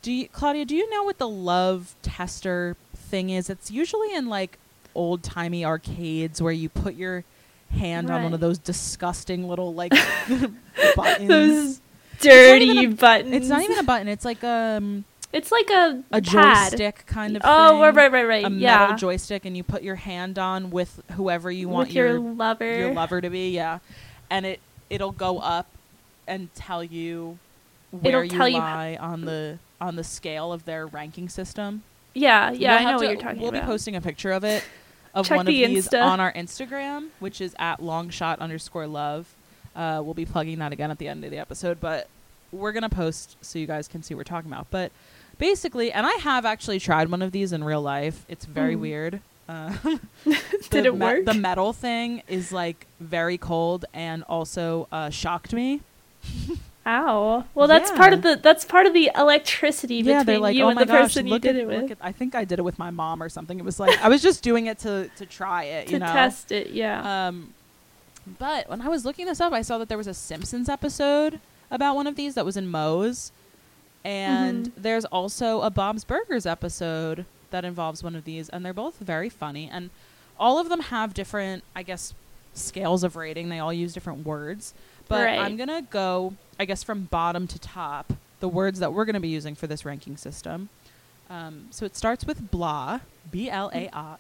do 0.04 0.12
you, 0.12 0.28
Claudia? 0.30 0.64
Do 0.66 0.76
you 0.76 0.88
know 0.92 1.04
what 1.04 1.18
the 1.18 1.28
love 1.28 1.96
tester 2.04 2.76
thing 2.96 3.32
is? 3.32 3.50
It's 3.50 3.72
usually 3.72 4.14
in 4.14 4.30
like 4.30 4.60
old 4.94 5.24
timey 5.24 5.66
arcades 5.66 6.40
where 6.42 6.54
you 6.54 6.70
put 6.70 6.94
your 6.94 7.24
hand 7.72 8.12
on 8.12 8.22
one 8.24 8.34
of 8.34 8.40
those 8.40 8.60
disgusting 8.60 9.48
little 9.48 9.74
like 9.74 9.92
buttons. 10.96 11.28
Those 11.28 11.82
dirty 12.20 12.66
even 12.66 12.96
buttons. 12.96 13.34
It's 13.34 13.48
not 13.48 13.64
even 13.64 13.80
a 13.80 13.84
button. 13.84 14.08
It's 14.08 14.24
like 14.26 14.44
um, 14.44 15.04
It's 15.36 15.52
like 15.52 15.70
a 15.70 16.02
a 16.12 16.22
pad. 16.22 16.72
joystick 16.72 17.06
kind 17.06 17.36
of 17.36 17.42
Oh, 17.46 17.70
thing. 17.72 17.80
right, 17.82 17.96
right, 17.96 18.12
right, 18.12 18.28
right. 18.28 18.46
A 18.46 18.50
yeah. 18.50 18.78
metal 18.80 18.96
joystick, 18.96 19.46
and 19.46 19.56
you 19.58 19.64
put 19.64 19.84
your 19.84 19.96
hand 19.96 20.40
on 20.40 20.72
with 20.72 21.02
whoever 21.12 21.52
you 21.52 21.68
want 21.70 21.92
your, 21.92 22.08
your 22.08 22.20
lover. 22.20 22.78
your 22.78 22.94
lover 22.94 23.20
to 23.22 23.30
be. 23.30 23.52
Yeah, 23.52 23.80
and 24.30 24.46
it 24.46 24.60
it'll 24.90 25.12
go 25.12 25.40
up 25.40 25.68
and 26.28 26.54
tell 26.56 26.84
you 26.84 27.38
where 27.92 28.10
It'll 28.10 28.24
you 28.24 28.30
tell 28.30 28.48
you- 28.50 28.60
lie 28.60 28.98
on 29.00 29.26
the 29.26 29.60
on 29.82 29.96
the 29.98 30.04
scale 30.04 30.54
of 30.54 30.66
their 30.66 30.88
ranking 30.88 31.28
system. 31.30 31.84
Yeah, 32.14 32.52
yeah, 32.52 32.70
We'll 32.72 32.80
I 32.80 32.84
know 32.84 32.88
have 32.92 33.00
what 33.02 33.10
you're 33.10 33.16
talking 33.22 33.30
about. 33.40 33.42
We'll 33.52 33.62
be 33.62 33.66
posting 33.66 33.96
a 33.98 34.02
picture 34.02 34.32
of 34.32 34.44
it 34.46 34.64
of 35.14 35.28
Check 35.28 35.36
one 35.38 35.48
of 35.48 35.52
these 35.54 35.88
Insta. 35.90 36.02
on 36.02 36.20
our 36.22 36.32
Instagram, 36.32 37.10
which 37.20 37.42
is 37.42 37.54
at 37.60 37.82
longshot 37.82 38.40
underscore 38.40 38.88
love. 38.88 39.36
Uh, 39.76 40.02
we'll 40.04 40.14
be 40.14 40.26
plugging 40.26 40.60
that 40.60 40.72
again 40.72 40.92
at 40.92 40.98
the 40.98 41.10
end 41.10 41.26
of 41.26 41.32
the 41.32 41.38
episode, 41.38 41.82
but 41.82 42.08
we're 42.54 42.72
gonna 42.72 42.88
post 42.90 43.36
so 43.42 43.60
you 43.60 43.68
guys 43.68 43.90
can 43.90 44.02
see 44.02 44.14
what 44.14 44.20
we're 44.20 44.24
talking 44.24 44.50
about. 44.50 44.68
But 44.72 44.94
basically, 45.38 45.92
and 45.92 46.06
I 46.06 46.14
have 46.22 46.46
actually 46.46 46.80
tried 46.80 47.10
one 47.10 47.22
of 47.22 47.32
these 47.32 47.52
in 47.54 47.64
real 47.64 47.82
life. 47.82 48.26
It's 48.28 48.46
very 48.46 48.76
Mm. 48.76 48.80
weird. 48.80 49.20
Uh, 49.48 49.74
Did 50.72 50.86
it 50.88 50.94
me- 50.94 51.00
work? 51.06 51.26
The 51.26 51.34
metal 51.36 51.72
thing 51.74 52.24
is 52.28 52.52
like 52.52 52.88
very 53.00 53.38
cold 53.38 53.86
and 53.94 54.24
also 54.24 54.88
uh, 54.92 55.10
shocked 55.10 55.54
me. 55.54 55.82
Ow. 56.88 57.44
Well, 57.56 57.68
that's 57.68 57.90
part 57.92 58.14
of 58.14 58.22
the 58.22 58.36
that's 58.42 58.64
part 58.64 58.86
of 58.86 58.94
the 58.94 59.10
electricity 59.16 59.96
yeah, 59.98 60.20
between 60.24 60.42
like, 60.42 60.56
you 60.56 60.66
oh 60.66 60.70
and 60.70 60.80
the 60.80 60.86
gosh, 60.86 61.02
person 61.02 61.26
you 61.28 61.40
did 61.40 61.56
at, 61.56 61.62
it 61.64 61.68
with 61.68 61.92
at- 61.92 61.98
I 62.00 62.12
think 62.12 62.36
I 62.36 62.46
did 62.46 62.60
it 62.60 62.62
with 62.62 62.78
my 62.78 62.92
mom 62.92 63.24
or 63.24 63.30
something. 63.30 63.58
It 63.58 63.66
was 63.66 63.80
like 63.80 64.00
I 64.04 64.08
was 64.10 64.22
just 64.22 64.44
doing 64.44 64.68
it 64.68 64.78
to 64.80 65.10
to 65.16 65.26
try 65.26 65.64
it, 65.64 65.88
to 65.88 65.94
you 65.94 66.00
know. 66.00 66.06
test 66.06 66.52
it. 66.52 66.70
Yeah. 66.72 67.28
Um, 67.28 67.54
but 68.40 68.70
when 68.70 68.82
I 68.82 68.88
was 68.88 69.04
looking 69.04 69.26
this 69.26 69.42
up, 69.42 69.52
I 69.54 69.62
saw 69.64 69.78
that 69.80 69.90
there 69.90 69.98
was 69.98 70.08
a 70.08 70.14
Simpsons 70.14 70.70
episode 70.70 71.40
about 71.72 71.96
one 71.96 72.06
of 72.08 72.16
these 72.16 72.36
that 72.36 72.46
was 72.46 72.56
in 72.58 72.68
Moe's, 72.68 73.32
and 74.06 74.68
Mhm. 74.68 74.72
there's 74.78 75.06
also 75.06 75.62
a 75.62 75.70
Bob's 75.70 76.04
Burgers 76.04 76.46
episode 76.46 77.26
that 77.52 77.66
involves 77.66 78.04
one 78.04 78.16
of 78.16 78.24
these, 78.24 78.48
and 78.50 78.64
they're 78.64 78.74
both 78.74 78.98
very 79.00 79.30
funny, 79.30 79.70
and 79.72 79.90
all 80.40 80.60
of 80.60 80.70
them 80.70 80.80
have 80.82 81.14
different, 81.14 81.64
I 81.76 81.84
guess, 81.84 82.14
scales 82.54 83.04
of 83.04 83.16
rating. 83.16 83.50
They 83.50 83.60
all 83.60 83.74
use 83.74 83.94
different 83.94 84.26
words, 84.26 84.74
but 85.08 85.26
Right. 85.26 85.40
I'm 85.40 85.58
gonna 85.58 85.82
go, 85.82 86.36
I 86.60 86.66
guess, 86.66 86.84
from 86.84 87.06
bottom 87.06 87.48
to 87.48 87.60
top. 87.60 88.14
The 88.42 88.48
words 88.50 88.80
that 88.80 88.94
we're 88.94 89.06
gonna 89.06 89.20
be 89.20 89.30
using 89.30 89.56
for 89.56 89.68
this 89.68 89.84
ranking 89.86 90.18
system. 90.18 90.70
Um, 91.30 91.68
so 91.72 91.86
it 91.86 91.96
starts 91.96 92.26
with 92.26 92.52
blah, 92.52 93.00
B 93.32 93.50
L 93.50 93.72
A 93.74 93.90
ah, 93.94 94.18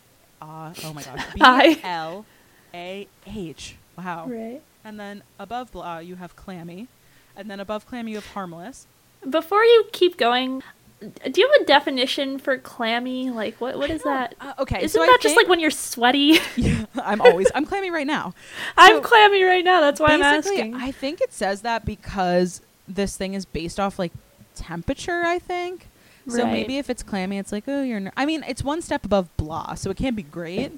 oh 0.84 0.94
my 0.94 1.04
gosh, 1.04 1.34
B. 1.36 1.80
L 1.84 2.26
A 2.74 3.08
H. 3.28 3.76
Wow. 3.98 4.26
right. 4.28 4.62
And 4.84 5.00
then 5.00 5.22
above 5.40 5.72
blah, 5.72 6.00
you 6.00 6.16
have 6.16 6.36
clammy. 6.36 6.88
And 7.36 7.50
then 7.52 7.60
above 7.60 7.86
clammy, 7.86 8.12
you 8.12 8.18
have 8.18 8.28
harmless. 8.28 8.88
Before 9.30 9.64
you 9.64 9.86
keep 9.92 10.18
going, 10.18 10.62
do 11.02 11.42
you 11.42 11.50
have 11.52 11.62
a 11.62 11.66
definition 11.66 12.40
for 12.40 12.58
clammy? 12.58 13.30
Like 13.30 13.60
what 13.62 13.78
what 13.78 13.90
is 13.90 14.02
that? 14.04 14.36
Uh, 14.42 14.54
okay, 14.60 14.84
Isn't 14.84 14.90
so 15.00 15.04
I 15.04 15.08
that 15.08 15.20
just 15.22 15.36
like 15.36 15.48
when 15.48 15.60
you're 15.60 15.72
sweaty? 15.72 16.40
Yeah, 16.56 16.86
I'm 16.96 17.22
always 17.22 17.48
I'm 17.54 17.66
clammy 17.66 17.92
right 17.92 18.08
now. 18.08 18.34
I'm 18.78 18.98
So, 18.98 19.02
clammy 19.02 19.44
right 19.44 19.64
now. 19.64 19.82
That's 19.82 20.00
why 20.00 20.08
I'm 20.10 20.22
asking. 20.24 20.76
I 20.76 20.92
think 20.92 21.22
it 21.22 21.34
says 21.34 21.62
that 21.62 21.86
because 21.86 22.62
this 22.88 23.18
thing 23.18 23.34
is 23.34 23.46
based 23.46 23.80
off 23.80 24.00
like 24.00 24.12
temperature. 24.56 25.24
I 25.26 25.40
think. 25.40 25.88
So 26.28 26.44
Right. 26.44 26.52
maybe 26.54 26.78
if 26.80 26.90
it's 26.90 27.04
clammy, 27.04 27.38
it's 27.38 27.52
like 27.52 27.66
oh 27.68 27.84
you're. 27.84 28.00
Ner-. 28.00 28.14
I 28.18 28.26
mean, 28.26 28.44
it's 28.48 28.64
one 28.64 28.82
step 28.82 29.06
above 29.06 29.36
blah, 29.38 29.76
so 29.76 29.92
it 29.92 29.98
can't 29.98 30.16
be 30.16 30.24
great. 30.24 30.72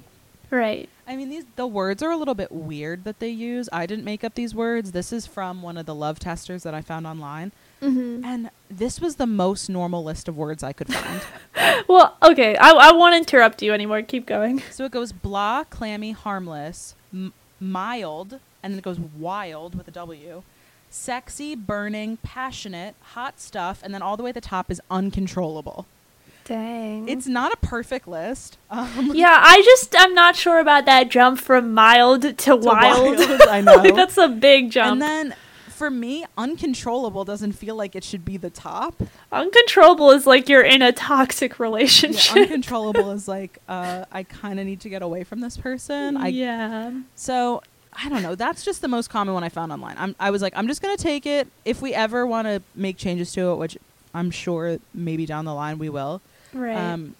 right. 0.50 0.88
I 1.06 1.16
mean, 1.16 1.30
these 1.30 1.44
the 1.56 1.66
words 1.66 2.02
are 2.02 2.10
a 2.10 2.16
little 2.18 2.34
bit 2.34 2.52
weird 2.52 3.04
that 3.04 3.18
they 3.18 3.30
use. 3.30 3.66
I 3.72 3.86
didn't 3.86 4.04
make 4.04 4.24
up 4.24 4.34
these 4.34 4.54
words. 4.54 4.92
This 4.92 5.10
is 5.12 5.26
from 5.26 5.62
one 5.62 5.78
of 5.78 5.86
the 5.86 5.94
love 5.94 6.18
testers 6.18 6.64
that 6.64 6.74
I 6.74 6.82
found 6.82 7.06
online, 7.06 7.52
hmm 7.80 8.20
and 8.24 8.50
this 8.70 9.00
was 9.00 9.16
the 9.16 9.26
most 9.26 9.68
normal 9.70 10.02
list 10.04 10.28
of 10.28 10.36
words 10.36 10.62
I 10.62 10.72
could 10.72 10.92
find. 10.92 11.20
Well, 11.88 12.16
okay. 12.22 12.56
I 12.56 12.70
I 12.70 12.92
won't 12.92 13.14
interrupt 13.14 13.62
you 13.62 13.72
anymore. 13.72 14.02
Keep 14.02 14.26
going. 14.26 14.62
so 14.70 14.84
it 14.84 14.92
goes 14.92 15.12
blah, 15.12 15.64
clammy, 15.64 16.12
harmless, 16.12 16.94
m- 17.12 17.32
mild, 17.60 18.34
and 18.62 18.72
then 18.72 18.78
it 18.78 18.84
goes 18.84 18.98
wild 18.98 19.74
with 19.74 19.86
a 19.88 19.90
W, 19.92 20.42
sexy, 20.90 21.54
burning, 21.54 22.18
passionate, 22.22 22.94
hot 23.14 23.40
stuff, 23.40 23.80
and 23.82 23.92
then 23.94 24.02
all 24.02 24.16
the 24.16 24.22
way 24.22 24.30
at 24.30 24.34
the 24.34 24.40
top 24.40 24.70
is 24.70 24.80
uncontrollable. 24.90 25.86
Dang. 26.44 27.08
It's 27.08 27.26
not 27.26 27.52
a 27.52 27.56
perfect 27.58 28.08
list. 28.08 28.56
Um, 28.70 29.12
yeah, 29.14 29.38
I 29.42 29.60
just 29.64 29.94
I'm 29.98 30.14
not 30.14 30.34
sure 30.36 30.58
about 30.60 30.84
that 30.86 31.10
jump 31.10 31.40
from 31.40 31.74
mild 31.74 32.22
to, 32.38 32.56
wild. 32.56 33.18
wild, 33.18 33.42
I 33.42 33.60
know. 33.64 33.74
like 33.74 33.94
that's 33.94 34.16
a 34.18 34.28
big 34.28 34.70
jump. 34.70 34.92
And 34.92 35.02
then 35.02 35.34
for 35.78 35.90
me, 35.90 36.26
uncontrollable 36.36 37.24
doesn't 37.24 37.52
feel 37.52 37.76
like 37.76 37.94
it 37.96 38.04
should 38.04 38.24
be 38.24 38.36
the 38.36 38.50
top. 38.50 39.00
Uncontrollable 39.32 40.10
is 40.10 40.26
like 40.26 40.48
you're 40.48 40.62
in 40.62 40.82
a 40.82 40.92
toxic 40.92 41.52
Yeah, 41.58 41.62
relationship. 41.62 42.36
uncontrollable 42.36 43.10
is 43.12 43.28
like 43.28 43.58
uh, 43.68 44.04
I 44.12 44.24
kind 44.24 44.60
of 44.60 44.66
need 44.66 44.80
to 44.80 44.88
get 44.88 45.02
away 45.02 45.24
from 45.24 45.40
this 45.40 45.56
person. 45.56 46.16
I 46.16 46.28
yeah. 46.28 46.92
so 47.14 47.62
I 47.92 48.08
don't 48.08 48.22
know. 48.22 48.34
That's 48.34 48.64
just 48.64 48.80
the 48.82 48.88
most 48.88 49.08
common 49.10 49.34
one 49.34 49.44
I 49.44 49.48
found 49.48 49.72
online. 49.72 49.96
I'm, 49.98 50.14
I 50.20 50.30
was 50.30 50.42
like, 50.42 50.52
I'm 50.56 50.68
just 50.68 50.82
gonna 50.82 50.96
take 50.96 51.24
it. 51.26 51.48
If 51.64 51.80
we 51.80 51.94
ever 51.94 52.26
want 52.26 52.46
to 52.46 52.62
make 52.74 52.96
changes 52.96 53.32
to 53.32 53.52
it, 53.52 53.56
which 53.56 53.78
I'm 54.14 54.30
sure 54.30 54.78
maybe 54.92 55.26
down 55.26 55.44
the 55.44 55.54
line 55.54 55.78
we 55.78 55.88
will. 55.88 56.20
Right. 56.52 56.76
Um, 56.76 57.14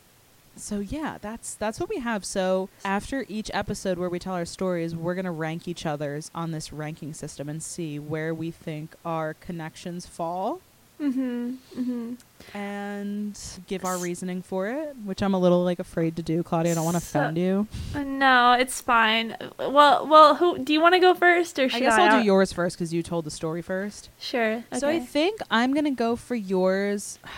so 0.59 0.81
yeah, 0.81 1.19
that's 1.21 1.55
that's 1.55 1.81
what 1.81 1.89
we 1.89 1.99
have. 2.01 2.25
So 2.25 2.69
after 2.85 3.25
each 3.29 3.51
episode 3.55 3.99
where 3.99 4.09
we 4.11 4.19
tell 4.19 4.35
our 4.35 4.45
stories, 4.45 4.95
we're 4.95 5.15
gonna 5.15 5.33
rank 5.33 5.67
each 5.67 5.87
other's 5.87 6.31
on 6.35 6.51
this 6.51 6.73
ranking 6.73 7.13
system 7.15 7.49
and 7.49 7.63
see 7.63 7.99
where 7.99 8.35
we 8.35 8.51
think 8.51 8.95
our 9.05 9.35
connections 9.35 10.07
fall 10.07 10.61
mhm. 11.01 11.57
Mhm. 11.77 12.17
and 12.55 13.39
give 13.67 13.85
our 13.85 13.97
reasoning 13.99 14.43
for 14.43 14.67
it, 14.69 14.97
which 15.05 15.23
I'm 15.23 15.35
a 15.35 15.39
little 15.39 15.63
like 15.65 15.79
afraid 15.79 16.17
to 16.17 16.23
do. 16.23 16.43
Claudia, 16.43 16.73
I 16.73 16.75
don't 16.75 16.85
want 16.85 16.97
to 16.97 17.03
So- 17.03 17.21
offend 17.21 17.39
you. 17.39 17.67
Uh, 17.95 18.03
No, 18.03 18.53
it's 18.53 18.81
fine. 18.81 19.37
Well, 19.59 20.07
well, 20.07 20.35
who 20.37 20.59
do 20.59 20.73
you 20.73 20.81
want 20.81 20.95
to 20.95 20.99
go 21.01 21.15
first 21.15 21.59
or 21.59 21.65
I 21.65 21.69
should 21.69 21.81
guess 21.81 21.95
I? 21.95 22.07
I'll 22.09 22.21
do 22.21 22.27
yours 22.27 22.53
first 22.53 22.77
because 22.77 22.93
you 22.93 23.03
told 23.03 23.25
the 23.25 23.31
story 23.31 23.63
first. 23.63 24.09
Sure. 24.19 24.55
Okay. 24.73 24.79
So 24.79 24.89
I 24.89 24.99
think 25.01 25.41
I'm 25.51 25.73
gonna 25.73 25.91
go 25.93 26.17
for 26.17 26.35
yours. 26.35 27.19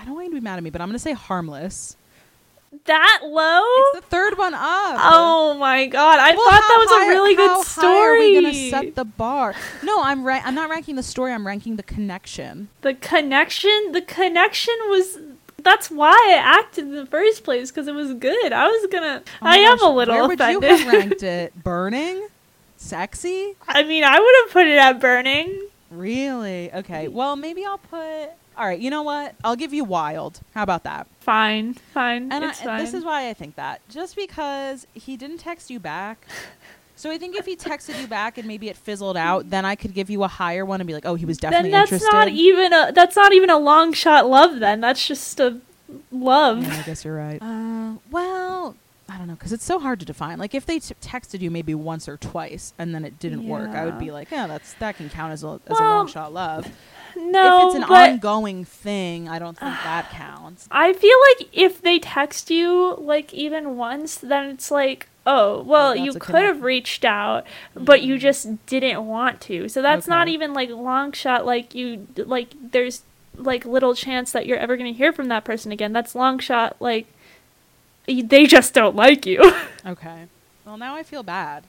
I 0.00 0.04
don't 0.04 0.14
want 0.14 0.26
you 0.26 0.30
to 0.32 0.36
be 0.36 0.44
mad 0.44 0.58
at 0.58 0.62
me, 0.62 0.70
but 0.70 0.80
I'm 0.80 0.88
gonna 0.88 0.98
say 1.00 1.12
harmless. 1.12 1.96
That 2.84 3.20
low? 3.24 3.62
It's 3.94 4.00
the 4.04 4.06
third 4.10 4.36
one 4.38 4.54
up. 4.54 4.60
oh 4.62 5.56
my 5.58 5.86
god! 5.86 6.18
I 6.20 6.34
Well, 6.34 6.44
thought 6.50 6.60
that 6.68 6.76
was 6.78 6.88
high- 6.90 7.06
a 7.06 7.08
really 7.08 7.34
good 7.34 7.48
how 7.48 7.62
story. 7.62 7.92
High 7.94 8.04
are 8.06 8.18
we 8.18 8.34
gonna 8.34 8.54
set 8.70 8.94
the 8.94 9.04
bar? 9.04 9.54
No, 9.82 10.02
I'm 10.02 10.24
right. 10.24 10.42
I'm 10.44 10.54
not 10.54 10.68
ranking 10.70 10.96
the 10.96 11.02
story. 11.02 11.32
I'm 11.32 11.46
ranking 11.46 11.76
the 11.76 11.82
connection. 11.82 12.68
the 12.82 12.94
connection. 12.94 13.92
The 13.92 14.02
connection 14.02 14.74
was 14.88 15.18
that's 15.60 15.90
why 15.90 16.12
I 16.12 16.34
acted 16.36 16.84
in 16.84 16.94
the 16.94 17.06
first 17.06 17.42
place 17.42 17.70
because 17.70 17.88
it 17.88 17.94
was 17.94 18.14
good. 18.14 18.52
I 18.52 18.66
was 18.68 18.86
gonna. 18.90 19.22
Oh 19.26 19.46
I 19.46 19.56
am 19.56 19.78
gosh, 19.78 19.88
a 19.88 19.90
little 19.92 20.14
Where 20.14 20.28
would 20.28 20.40
offended. 20.40 20.62
you 20.70 20.76
have 20.76 20.92
ranked 20.92 21.22
it? 21.22 21.64
Burning? 21.64 22.28
Sexy? 22.76 23.54
I 23.66 23.82
mean, 23.82 24.04
I 24.04 24.18
would 24.20 24.34
have 24.44 24.52
put 24.52 24.66
it 24.66 24.76
at 24.78 25.00
burning. 25.00 25.60
Really? 25.90 26.72
Okay. 26.72 27.08
Well, 27.08 27.34
maybe 27.34 27.64
I'll 27.64 27.78
put. 27.78 28.30
All 28.58 28.66
right. 28.66 28.78
You 28.78 28.90
know 28.90 29.02
what? 29.02 29.36
I'll 29.44 29.56
give 29.56 29.72
you 29.72 29.84
wild. 29.84 30.40
How 30.54 30.64
about 30.64 30.82
that? 30.84 31.06
Fine, 31.20 31.74
fine. 31.74 32.32
And 32.32 32.44
it's 32.44 32.60
I, 32.62 32.64
fine. 32.64 32.80
this 32.80 32.92
is 32.92 33.04
why 33.04 33.28
I 33.28 33.34
think 33.34 33.54
that. 33.54 33.80
Just 33.88 34.16
because 34.16 34.86
he 34.94 35.16
didn't 35.16 35.38
text 35.38 35.70
you 35.70 35.78
back. 35.78 36.26
So 36.96 37.12
I 37.12 37.18
think 37.18 37.36
if 37.36 37.46
he 37.46 37.54
texted 37.54 38.00
you 38.00 38.08
back 38.08 38.38
and 38.38 38.48
maybe 38.48 38.68
it 38.68 38.76
fizzled 38.76 39.16
out, 39.16 39.50
then 39.50 39.64
I 39.64 39.76
could 39.76 39.94
give 39.94 40.10
you 40.10 40.24
a 40.24 40.28
higher 40.28 40.64
one 40.64 40.80
and 40.80 40.88
be 40.88 40.94
like, 40.94 41.06
"Oh, 41.06 41.14
he 41.14 41.24
was 41.24 41.38
definitely 41.38 41.70
then 41.70 41.80
that's 41.82 41.92
interested." 41.92 42.12
not 42.12 42.28
even 42.28 42.72
a 42.72 42.90
that's 42.92 43.14
not 43.14 43.32
even 43.32 43.50
a 43.50 43.56
long 43.56 43.92
shot 43.92 44.28
love. 44.28 44.58
Then 44.58 44.80
that's 44.80 45.06
just 45.06 45.38
a 45.38 45.60
love. 46.10 46.64
Yeah, 46.64 46.76
I 46.76 46.82
guess 46.82 47.04
you're 47.04 47.14
right. 47.14 47.40
Uh, 47.40 47.98
well, 48.10 48.74
I 49.08 49.16
don't 49.16 49.28
know 49.28 49.34
because 49.34 49.52
it's 49.52 49.64
so 49.64 49.78
hard 49.78 50.00
to 50.00 50.06
define. 50.06 50.40
Like 50.40 50.56
if 50.56 50.66
they 50.66 50.80
t- 50.80 50.92
texted 51.00 51.40
you 51.40 51.52
maybe 51.52 51.72
once 51.72 52.08
or 52.08 52.16
twice 52.16 52.74
and 52.80 52.92
then 52.92 53.04
it 53.04 53.20
didn't 53.20 53.46
work, 53.46 53.70
I 53.70 53.84
would 53.84 54.00
be 54.00 54.10
like, 54.10 54.32
"Yeah, 54.32 54.48
that's 54.48 54.74
that 54.74 54.96
can 54.96 55.08
count 55.08 55.32
as 55.32 55.44
a 55.44 55.60
as 55.68 55.78
a 55.78 55.82
long 55.84 56.08
shot 56.08 56.32
love." 56.32 56.66
No, 57.18 57.68
if 57.68 57.76
it's 57.76 57.84
an 57.84 57.84
ongoing 57.84 58.64
thing, 58.64 59.28
I 59.28 59.38
don't 59.38 59.58
think 59.58 59.72
that 59.72 60.10
counts. 60.12 60.68
I 60.70 60.92
feel 60.92 61.16
like 61.30 61.48
if 61.52 61.82
they 61.82 61.98
text 61.98 62.50
you 62.50 62.94
like 62.98 63.34
even 63.34 63.76
once, 63.76 64.16
then 64.16 64.46
it's 64.50 64.70
like, 64.70 65.08
oh, 65.26 65.58
oh 65.58 65.62
well, 65.62 65.94
that's 65.94 66.04
you 66.04 66.14
could 66.14 66.44
have 66.44 66.62
reached 66.62 67.04
out, 67.04 67.44
mm-hmm. 67.44 67.84
but 67.84 68.02
you 68.02 68.18
just 68.18 68.64
didn't 68.66 69.06
want 69.06 69.40
to. 69.42 69.68
So 69.68 69.82
that's 69.82 70.06
not 70.06 70.28
even 70.28 70.54
like 70.54 70.70
long 70.70 71.12
shot. 71.12 71.44
Like 71.44 71.74
you, 71.74 72.06
like 72.16 72.54
there's 72.70 73.02
like 73.36 73.64
little 73.64 73.94
chance 73.94 74.32
that 74.32 74.46
you're 74.46 74.58
ever 74.58 74.76
gonna 74.76 74.92
hear 74.92 75.12
from 75.12 75.28
that 75.28 75.44
person 75.44 75.72
again. 75.72 75.92
That's 75.92 76.14
long 76.14 76.38
shot. 76.38 76.76
Like 76.80 77.06
they 78.06 78.46
just 78.46 78.74
don't 78.74 78.96
like 78.96 79.26
you. 79.26 79.52
Okay. 79.86 80.26
Well, 80.66 80.76
now 80.76 80.96
I 80.96 81.02
feel 81.02 81.22
bad. 81.22 81.64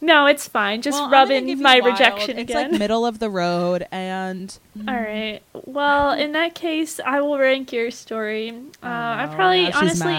No, 0.00 0.26
it's 0.26 0.46
fine. 0.48 0.82
Just 0.82 0.96
Well, 0.96 1.06
I'm 1.06 1.10
rub 1.12 1.30
in 1.30 1.60
my 1.62 1.80
wild. 1.80 1.92
rejection 1.92 2.38
it's 2.38 2.50
again. 2.50 2.70
like 2.72 2.78
middle 2.80 3.06
of 3.06 3.18
the 3.18 3.30
road, 3.30 3.86
and 3.90 4.56
All 4.88 4.94
right. 4.94 5.40
Well, 5.52 6.12
in 6.12 6.32
that 6.32 6.54
case, 6.54 7.00
I 7.04 7.20
will 7.20 7.38
rank 7.38 7.72
your 7.72 7.90
story. 7.90 8.50
Uh, 8.82 8.86
Oh, 8.86 8.88
I 8.88 9.26
probably 9.34 9.72
honestly 9.72 10.14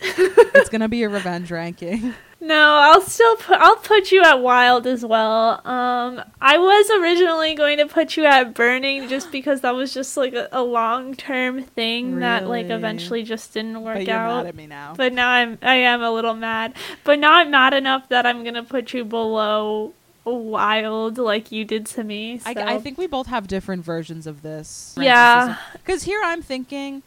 it's 0.00 0.68
gonna 0.70 0.88
be 0.88 1.02
a 1.02 1.08
revenge 1.08 1.50
ranking. 1.50 2.14
No. 2.40 2.78
I'll 2.82 3.00
still 3.00 3.36
put. 3.36 3.58
I'll 3.58 3.76
put 3.76 4.12
you 4.12 4.22
at 4.22 4.40
wild 4.40 4.86
as 4.86 5.04
well. 5.04 5.66
Um, 5.66 6.22
I 6.40 6.58
was 6.58 6.90
originally 7.00 7.54
going 7.54 7.78
to 7.78 7.86
put 7.86 8.16
you 8.16 8.24
at 8.24 8.54
burning 8.54 9.08
just 9.08 9.32
because 9.32 9.62
that 9.62 9.74
was 9.74 9.92
just 9.92 10.16
like 10.16 10.34
a, 10.34 10.48
a 10.52 10.62
long 10.62 11.14
term 11.14 11.62
thing 11.62 12.20
that 12.20 12.46
like 12.46 12.66
eventually 12.66 13.22
just 13.22 13.52
didn't 13.54 13.82
work 13.82 13.98
but 13.98 14.06
you're 14.06 14.16
out. 14.16 14.44
mad 14.44 14.46
at 14.46 14.54
me 14.54 14.66
now. 14.66 14.94
But 14.96 15.12
now 15.12 15.28
I'm 15.30 15.58
I 15.62 15.74
am 15.74 16.02
a 16.02 16.10
little 16.10 16.34
mad. 16.34 16.74
But 17.04 17.18
now 17.18 17.34
I'm 17.34 17.50
mad 17.50 17.74
enough 17.74 18.08
that 18.08 18.26
I'm 18.26 18.44
gonna 18.44 18.64
put 18.64 18.92
you 18.92 19.04
below 19.04 19.94
wild 20.24 21.18
like 21.18 21.50
you 21.52 21.64
did 21.64 21.86
to 21.86 22.04
me. 22.04 22.40
I, 22.44 22.54
I 22.74 22.78
think 22.78 22.98
we 22.98 23.06
both 23.06 23.26
have 23.28 23.46
different 23.46 23.84
versions 23.84 24.26
of 24.26 24.42
this. 24.42 24.94
Yeah. 24.98 25.56
Because 25.72 26.02
here 26.02 26.20
I'm 26.22 26.42
thinking 26.42 27.02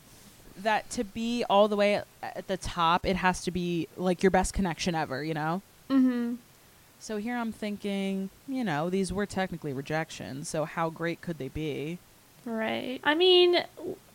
that 0.64 0.90
to 0.92 1.04
be 1.04 1.44
all 1.50 1.68
the 1.68 1.76
way 1.76 2.02
at, 2.22 2.48
the 2.48 2.58
top, 2.58 3.06
it 3.06 3.18
has 3.18 3.44
to 3.44 3.52
be 3.52 3.88
like 3.98 4.24
your 4.24 4.32
best 4.32 4.54
connection 4.54 4.96
ever, 4.96 5.24
you 5.24 5.34
know? 5.34 5.62
Mhm. 5.90 6.38
So 7.00 7.18
here 7.18 7.36
I'm 7.36 7.52
thinking, 7.52 8.30
you 8.48 8.64
know, 8.64 8.90
these 8.90 9.12
were 9.12 9.26
technically 9.26 9.74
rejections, 9.74 10.48
so 10.50 10.66
how 10.66 10.90
great 10.90 11.22
could 11.22 11.38
they 11.40 11.48
be? 11.48 11.98
Right. 12.46 13.00
I 13.04 13.14
mean, 13.16 13.64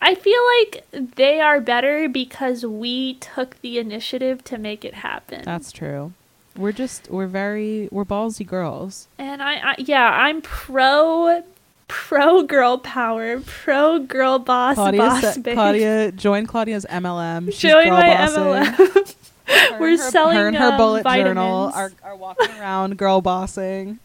I 0.01 0.15
feel 0.15 0.41
like 0.61 0.85
they 0.93 1.41
are 1.41 1.61
better 1.61 2.09
because 2.09 2.65
we 2.67 3.15
took 3.15 3.61
the 3.61 3.79
initiative 3.79 4.43
to 4.45 4.59
make 4.59 4.85
it 4.85 4.95
happen. 4.95 5.43
That's 5.45 5.71
true. 5.73 6.13
We're 6.57 6.73
just, 6.73 7.11
we're 7.11 7.27
very, 7.27 7.89
we're 7.93 8.05
ballsy 8.05 8.47
girls. 8.47 9.09
and 9.19 9.43
I, 9.43 9.73
I 9.73 9.75
yeah, 9.79 10.09
I'm 10.11 10.41
pro 10.43 11.45
pro 11.89 12.43
girl 12.43 12.79
power, 12.79 13.41
pro 13.41 13.99
girl 14.01 14.39
boss 14.39 14.75
Claudia, 14.77 15.01
boss 15.01 15.39
babe. 15.39 15.55
Claudia, 15.55 16.13
join 16.13 16.47
Claudia's 16.47 16.87
MLM. 16.89 17.47
She's 17.53 17.71
Join 17.71 17.85
girl 17.85 18.01
my 18.01 18.15
bossing. 18.15 18.43
MLM. 18.43 19.15
Her 19.47 19.79
We're 19.79 19.91
her, 19.91 20.11
selling, 20.11 20.37
her 20.37 20.49
and 20.49 20.57
her 20.57 20.73
um, 20.73 20.77
bullet 20.77 21.05
journal 21.05 21.71
are, 21.73 21.93
are 22.03 22.17
walking 22.17 22.51
around 22.59 22.99
girl 22.99 23.21
bossing. 23.21 24.01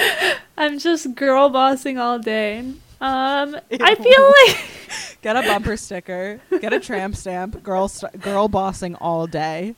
I'm 0.56 0.78
just 0.78 1.16
girl 1.16 1.50
bossing 1.50 1.98
all 1.98 2.20
day. 2.20 2.60
Um, 3.00 3.56
Ew. 3.70 3.78
I 3.80 3.96
feel 3.96 4.32
like 4.46 4.64
Get 5.20 5.36
a 5.36 5.42
bumper 5.42 5.76
sticker. 5.76 6.40
Get 6.60 6.72
a 6.72 6.78
tramp 6.78 7.16
stamp. 7.16 7.60
Girl, 7.64 7.88
st- 7.88 8.20
girl 8.20 8.46
bossing 8.46 8.94
all 8.96 9.26
day. 9.26 9.74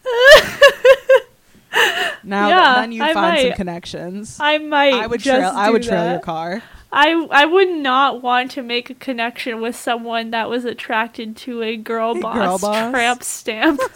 Now 2.22 2.48
Yeah, 2.48 2.74
then 2.80 2.92
you 2.92 3.00
find 3.14 3.40
some 3.40 3.52
connections. 3.52 4.38
I 4.40 4.58
might. 4.58 4.94
I 4.94 5.06
would 5.06 5.22
trail. 5.22 5.52
I 5.54 5.70
would 5.70 5.82
trail 5.82 6.10
your 6.10 6.20
car. 6.20 6.62
I 6.92 7.26
I 7.30 7.44
would 7.44 7.68
not 7.70 8.22
want 8.22 8.52
to 8.52 8.62
make 8.62 8.90
a 8.90 8.94
connection 8.94 9.60
with 9.60 9.76
someone 9.76 10.30
that 10.30 10.48
was 10.48 10.64
attracted 10.64 11.36
to 11.38 11.62
a 11.62 11.76
girl 11.76 12.12
A 12.16 12.20
boss, 12.20 12.34
girl 12.34 12.58
boss? 12.58 12.90
tramp 12.92 13.22
stamp. 13.22 13.80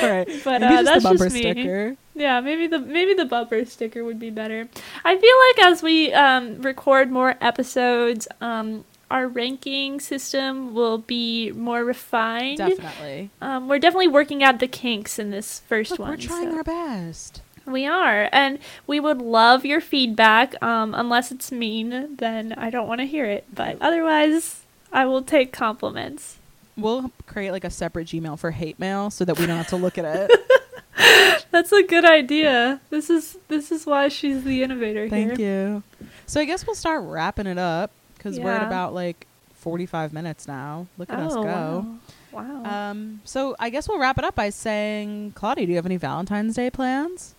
Right. 0.00 0.28
But 0.44 0.60
Maybe 0.60 0.74
uh, 0.74 0.82
just 0.84 1.02
that's 1.04 1.18
just 1.22 1.34
me. 1.34 1.40
sticker. 1.40 1.96
Yeah, 2.14 2.40
maybe 2.40 2.66
the 2.68 2.78
maybe 2.78 3.14
the 3.14 3.24
bumper 3.24 3.64
sticker 3.64 4.04
would 4.04 4.18
be 4.20 4.30
better. 4.30 4.68
I 5.04 5.16
feel 5.16 5.36
like 5.64 5.72
as 5.72 5.82
we 5.82 6.12
um, 6.12 6.62
record 6.62 7.10
more 7.10 7.34
episodes, 7.40 8.28
um, 8.40 8.84
our 9.10 9.26
ranking 9.26 9.98
system 9.98 10.72
will 10.72 10.98
be 10.98 11.50
more 11.52 11.84
refined. 11.84 12.58
Definitely. 12.58 13.30
Um, 13.40 13.68
we're 13.68 13.80
definitely 13.80 14.08
working 14.08 14.42
out 14.44 14.60
the 14.60 14.68
kinks 14.68 15.18
in 15.18 15.30
this 15.30 15.60
first 15.66 15.90
Look, 15.92 16.00
one. 16.00 16.10
we're 16.10 16.16
trying 16.16 16.50
so- 16.52 16.56
our 16.58 16.62
best. 16.64 17.42
We 17.72 17.86
are, 17.86 18.28
and 18.32 18.58
we 18.86 19.00
would 19.00 19.20
love 19.20 19.64
your 19.64 19.80
feedback. 19.80 20.60
Um, 20.62 20.94
unless 20.94 21.30
it's 21.32 21.50
mean, 21.52 22.16
then 22.16 22.52
I 22.52 22.70
don't 22.70 22.88
want 22.88 23.00
to 23.00 23.06
hear 23.06 23.24
it. 23.26 23.46
But 23.54 23.78
otherwise, 23.80 24.62
I 24.92 25.06
will 25.06 25.22
take 25.22 25.52
compliments. 25.52 26.38
We'll 26.76 27.12
create 27.26 27.50
like 27.50 27.64
a 27.64 27.70
separate 27.70 28.08
Gmail 28.08 28.38
for 28.38 28.52
hate 28.52 28.78
mail 28.78 29.10
so 29.10 29.24
that 29.24 29.38
we 29.38 29.46
don't 29.46 29.56
have 29.56 29.68
to 29.68 29.76
look 29.76 29.98
at 29.98 30.04
it. 30.30 31.46
That's 31.50 31.72
a 31.72 31.82
good 31.82 32.04
idea. 32.04 32.80
This 32.90 33.10
is 33.10 33.36
this 33.48 33.72
is 33.72 33.86
why 33.86 34.08
she's 34.08 34.44
the 34.44 34.62
innovator 34.62 35.00
here. 35.02 35.10
Thank 35.10 35.38
here. 35.38 35.68
you. 35.68 35.82
So 36.26 36.40
I 36.40 36.44
guess 36.44 36.66
we'll 36.66 36.76
start 36.76 37.02
wrapping 37.04 37.46
it 37.46 37.58
up 37.58 37.90
because 38.16 38.38
we're 38.38 38.52
at 38.52 38.66
about 38.66 38.94
like 38.94 39.26
45 39.54 40.12
minutes 40.12 40.46
now. 40.48 40.86
Look 40.96 41.10
at 41.10 41.18
us 41.18 41.32
Oh, 41.34 41.42
go. 41.42 41.98
Wow. 42.32 42.62
wow. 42.62 42.90
Um, 42.90 43.20
so 43.24 43.56
I 43.58 43.70
guess 43.70 43.88
we'll 43.88 43.98
wrap 43.98 44.18
it 44.18 44.24
up 44.24 44.34
by 44.34 44.50
saying, 44.50 45.32
Claudia, 45.34 45.66
do 45.66 45.70
you 45.72 45.76
have 45.76 45.86
any 45.86 45.96
Valentine's 45.96 46.56
Day 46.56 46.70
plans? 46.70 47.34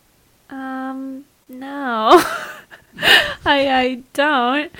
Um, 0.51 1.25
no, 1.49 2.09
I 3.45 3.69
I 3.69 4.03
don't. 4.13 4.71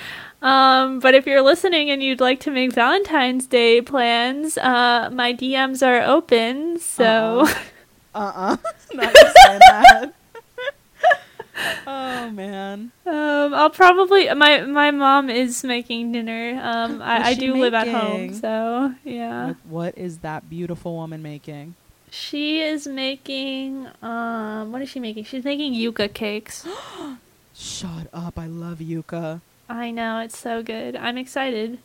Um, 0.42 1.00
but 1.00 1.14
if 1.14 1.28
you're 1.28 1.42
listening 1.44 1.90
and 1.92 2.02
you'd 2.02 2.20
like 2.20 2.40
to 2.42 2.52
make 2.52 2.74
Valentine's 2.74 3.46
Day 3.46 3.80
plans, 3.82 4.58
uh, 4.58 5.10
my 5.12 5.34
DMs 5.34 5.86
are 5.86 6.02
open. 6.02 6.80
So 6.80 7.48
Uh-uh. 8.16 8.58
Not 8.94 9.14
just 9.14 9.36
that. 9.46 10.14
oh 11.88 12.30
man. 12.32 12.92
um, 13.06 13.54
I'll 13.54 13.70
probably 13.70 14.34
my 14.34 14.62
my 14.62 14.92
mom 14.92 15.30
is 15.30 15.64
making 15.64 16.12
dinner. 16.12 16.60
Um, 16.62 17.02
I, 17.04 17.30
I 17.30 17.34
do 17.36 17.54
live 17.54 17.74
at 17.74 17.88
home, 17.88 18.34
so 18.34 18.94
yeah. 19.04 19.54
What 19.70 19.98
is 19.98 20.20
that 20.20 20.50
beautiful 20.50 20.96
woman 20.96 21.22
making? 21.22 21.76
She 22.14 22.60
is 22.60 22.88
making 22.88 23.88
um, 24.02 24.74
what 24.74 24.82
is 24.82 24.90
she 24.90 25.00
making? 25.00 25.24
She's 25.24 25.46
making 25.46 25.74
yuca 25.74 26.14
cakes. 26.14 26.68
Shut 27.56 28.08
up. 28.14 28.38
I 28.38 28.48
love 28.48 28.80
yuca. 28.80 29.40
I 29.70 29.92
know 29.92 30.20
it's 30.20 30.38
so 30.38 30.62
good. 30.62 30.98
I'm 30.98 31.18
excited. 31.18 31.80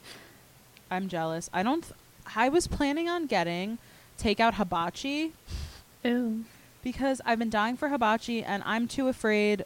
I'm 0.91 1.07
jealous. 1.07 1.49
I 1.53 1.62
don't 1.62 1.83
th- 1.83 1.95
I 2.35 2.49
was 2.49 2.66
planning 2.66 3.09
on 3.09 3.27
getting 3.27 3.79
takeout 4.20 4.55
hibachi 4.55 5.33
Ooh. 6.05 6.45
because 6.83 7.20
I've 7.24 7.39
been 7.39 7.51
dying 7.51 7.77
for 7.77 7.89
hibachi 7.89 8.43
and 8.43 8.64
I'm 8.66 8.89
too 8.89 9.07
afraid 9.07 9.64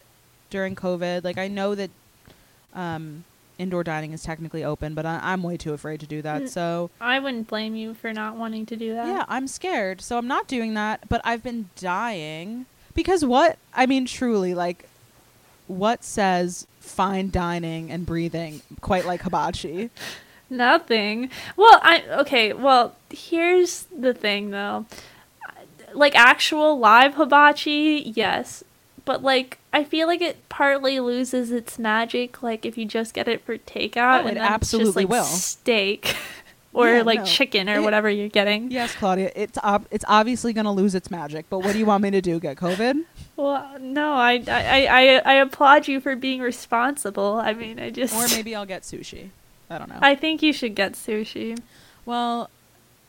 during 0.51 0.77
COVID. 0.77 1.25
Like 1.25 1.39
I 1.39 1.49
know 1.49 1.75
that 1.75 1.91
um 2.75 3.25
indoor 3.61 3.85
dining 3.85 4.13
is 4.13 4.23
technically 4.23 4.65
open, 4.65 4.95
but 4.95 5.05
I- 5.07 5.21
I'm 5.23 5.43
way 5.43 5.57
too 5.57 5.73
afraid 5.73 6.01
to 6.01 6.07
do 6.07 6.23
that. 6.23 6.43
Mm. 6.43 6.49
So 6.49 6.91
I 7.01 7.19
wouldn't 7.19 7.47
blame 7.47 7.77
you 7.77 7.95
for 7.95 8.13
not 8.13 8.37
wanting 8.37 8.67
to 8.67 8.77
do 8.77 8.95
that. 8.95 9.07
Yeah, 9.07 9.25
I'm 9.29 9.47
scared. 9.47 10.01
So 10.01 10.17
I'm 10.19 10.27
not 10.27 10.49
doing 10.49 10.75
that, 10.75 11.09
but 11.09 11.21
I've 11.25 11.43
been 11.43 11.69
dying 11.77 12.67
because 12.95 13.25
what? 13.25 13.59
I 13.75 13.87
mean 13.87 14.07
truly 14.07 14.55
like 14.55 14.89
what 15.69 16.03
says 16.03 16.67
fine 16.81 17.31
dining 17.31 17.91
and 17.93 18.05
breathing 18.05 18.63
quite 18.81 19.05
like 19.07 19.23
hibachi? 19.23 19.91
Nothing. 20.51 21.31
Well, 21.57 21.79
I 21.83 22.03
okay. 22.23 22.53
Well, 22.53 22.97
here's 23.11 23.85
the 23.97 24.13
thing 24.13 24.51
though. 24.51 24.87
Like 25.93 26.15
actual 26.17 26.79
live 26.79 27.15
hibachi, 27.15 28.13
yes, 28.15 28.63
but 29.05 29.23
like 29.23 29.59
I 29.73 29.85
feel 29.85 30.07
like 30.07 30.21
it 30.21 30.49
partly 30.49 31.01
loses 31.01 31.51
its 31.51 31.79
magic. 31.79 32.43
Like 32.43 32.65
if 32.67 32.77
you 32.79 32.85
just 32.87 33.15
get 33.15 33.29
it 33.29 33.43
for 33.45 33.59
takeout, 33.59 34.25
Oh, 34.25 34.27
and 34.27 34.37
it 34.37 34.41
absolutely 34.41 34.87
it's 34.89 34.89
just, 34.89 34.97
like, 34.97 35.09
will. 35.09 35.25
Steak. 35.25 36.17
or 36.73 36.89
Yeah, 36.89 37.03
like 37.03 37.19
no. 37.21 37.25
chicken 37.25 37.69
or 37.69 37.77
It- 37.77 37.83
whatever 37.83 38.09
you're 38.11 38.29
getting. 38.29 38.71
Yes, 38.71 38.95
Claudia. 38.95 39.33
It's 39.35 39.59
ob- 39.59 39.87
it's 39.91 40.05
obviously 40.09 40.53
gonna 40.53 40.73
lose 40.73 40.95
its 40.95 41.11
magic. 41.11 41.47
But 41.51 41.61
what 41.61 41.73
do 41.73 41.79
you 41.79 41.87
want 41.87 42.03
me 42.03 42.11
to 42.13 42.21
do? 42.21 42.39
Get 42.41 42.57
COVID? 42.57 43.05
Well, 43.37 43.79
no, 43.81 44.13
I, 44.13 44.43
I, 44.47 44.87
I, 44.87 45.23
I 45.25 45.33
applaud 45.35 45.89
you 45.89 45.99
for 46.01 46.15
being 46.15 46.41
responsible. 46.43 47.41
I 47.43 47.55
mean, 47.55 47.81
I 47.81 47.89
just, 47.91 48.15
Or 48.15 48.29
maybe 48.37 48.55
I'll 48.55 48.67
get 48.67 48.83
sushi. 48.83 49.31
I 49.71 49.79
don't 49.79 49.89
know. 49.89 49.99
I 50.03 50.15
think 50.15 50.43
you 50.43 50.53
should 50.53 50.75
get 50.75 50.93
sushi. 50.93 51.59
Well, 52.05 52.51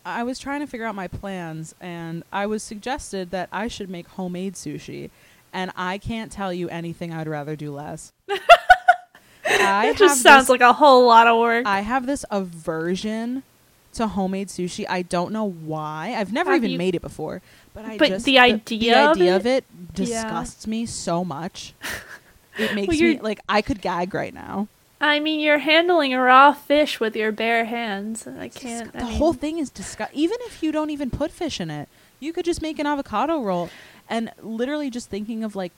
I 0.06 0.24
was 0.24 0.40
trying 0.40 0.62
to 0.62 0.68
figure 0.68 0.86
out 0.86 0.96
my 0.96 1.08
plans, 1.08 1.76
and 1.82 2.24
I 2.32 2.46
was 2.46 2.64
suggested 2.64 3.30
that 3.32 3.50
I 3.52 3.68
should 3.68 3.90
make 3.90 4.08
homemade 4.08 4.54
sushi, 4.56 5.10
and 5.54 5.72
I 5.76 5.98
can't 5.98 6.32
tell 6.32 6.54
you 6.54 6.70
anything 6.70 7.14
I'd 7.14 7.28
rather 7.28 7.56
do 7.56 7.72
less. 7.74 8.12
I 9.46 9.88
It 9.90 9.98
just 9.98 10.22
sounds 10.22 10.44
this- 10.46 10.50
like 10.50 10.62
a 10.62 10.74
whole 10.74 11.06
lot 11.08 11.28
of 11.28 11.40
work. 11.40 11.66
I 11.66 11.82
have 11.82 12.06
this 12.06 12.26
aversion 12.32 13.44
to 13.94 14.08
homemade 14.08 14.48
sushi. 14.48 14.86
I 14.88 15.02
don't 15.02 15.32
know 15.34 15.50
why. 15.50 16.16
I've 16.18 16.32
never 16.32 16.52
Have 16.52 16.62
even 16.62 16.72
you- 16.72 16.78
made 16.78 16.96
it 16.96 17.02
before, 17.02 17.42
but 17.74 17.86
I 17.86 17.98
But 17.98 18.08
just 18.10 18.26
the 18.26 18.40
idea 18.40 18.94
the 18.96 19.00
of 19.02 19.18
idea 19.18 19.34
it? 19.34 19.36
of 19.38 19.46
it 19.46 19.66
Yeah. 19.72 20.06
disgusts 20.24 20.68
me 20.68 20.86
so 20.86 21.24
much. 21.24 21.74
It 22.58 22.76
makes 22.76 23.00
me 23.00 23.18
like 23.18 23.40
I 23.48 23.62
could 23.62 23.82
gag 23.82 24.14
right 24.14 24.34
now. 24.34 24.68
I 25.00 25.22
mean, 25.22 25.40
you're 25.40 25.60
handling 25.60 26.14
a 26.14 26.22
raw 26.22 26.52
fish 26.52 27.00
with 27.00 27.16
your 27.16 27.32
bare 27.32 27.64
hands. 27.64 28.28
and 28.28 28.42
I 28.42 28.50
can't. 28.50 28.92
the 28.92 29.00
I 29.00 29.04
mean, 29.06 29.14
whole 29.14 29.32
thing 29.32 29.58
is 29.58 29.70
disgust. 29.70 30.12
Even 30.14 30.36
if 30.42 30.62
you 30.62 30.74
don't 30.74 30.90
even 30.90 31.10
put 31.10 31.32
fish 31.32 31.62
in 31.62 31.72
it, 31.72 31.88
you 32.20 32.34
could 32.34 32.44
just 32.44 32.62
make 32.62 32.78
an 32.78 32.86
avocado 32.86 33.42
roll. 33.42 33.70
And 34.12 34.32
literally, 34.44 34.90
just 34.92 35.10
thinking 35.10 35.44
of 35.44 35.56
like, 35.56 35.72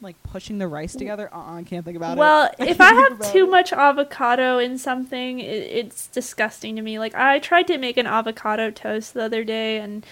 like 0.00 0.20
pushing 0.22 0.58
the 0.58 0.66
rice 0.68 0.94
together. 0.94 1.28
Uh, 1.32 1.54
I 1.56 1.62
can't 1.64 1.84
think 1.84 1.96
about 1.96 2.16
Well, 2.16 2.46
it. 2.46 2.54
Well, 2.58 2.68
if 2.70 2.80
I 2.80 2.92
have 2.94 3.32
too 3.32 3.44
it. 3.44 3.50
much 3.50 3.72
avocado 3.72 4.58
in 4.58 4.78
something, 4.78 5.38
it, 5.40 5.44
it's 5.46 6.06
disgusting 6.08 6.74
to 6.76 6.82
me. 6.82 6.98
Like 6.98 7.14
I 7.14 7.38
tried 7.38 7.66
to 7.68 7.78
make 7.78 7.96
an 7.96 8.06
avocado 8.06 8.70
toast 8.70 9.14
the 9.14 9.24
other 9.24 9.44
day, 9.44 9.78
and 9.78 10.06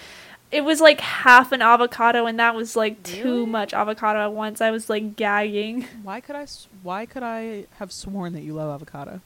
it 0.51 0.61
was 0.61 0.79
like 0.81 1.01
half 1.01 1.51
an 1.51 1.61
avocado, 1.61 2.25
and 2.25 2.37
that 2.39 2.53
was 2.53 2.75
like 2.75 2.97
Really? 3.07 3.21
too 3.21 3.45
much 3.47 3.73
avocado 3.73 4.19
at 4.19 4.33
once. 4.33 4.61
I 4.61 4.71
was 4.71 4.89
like 4.89 5.15
gagging. 5.15 5.83
why 6.03 6.21
could 6.21 6.35
I? 6.35 6.45
Why 6.83 7.05
could 7.05 7.23
I 7.23 7.65
have 7.79 7.91
sworn 7.91 8.33
that 8.33 8.41
you 8.43 8.53
love 8.53 8.69
avocado? 8.73 9.21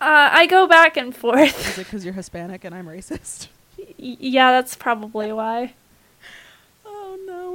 Uh, 0.00 0.28
I 0.32 0.46
go 0.46 0.66
back 0.66 0.96
and 0.96 1.14
forth. 1.16 1.58
Is 1.58 1.78
it 1.78 1.84
because 1.84 2.04
you're 2.06 2.14
Hispanic 2.14 2.64
and 2.64 2.74
I'm 2.74 2.86
racist? 2.86 3.46
Y- 3.78 4.16
yeah, 4.18 4.50
that's 4.52 4.74
probably 4.76 5.32
why. 5.32 5.74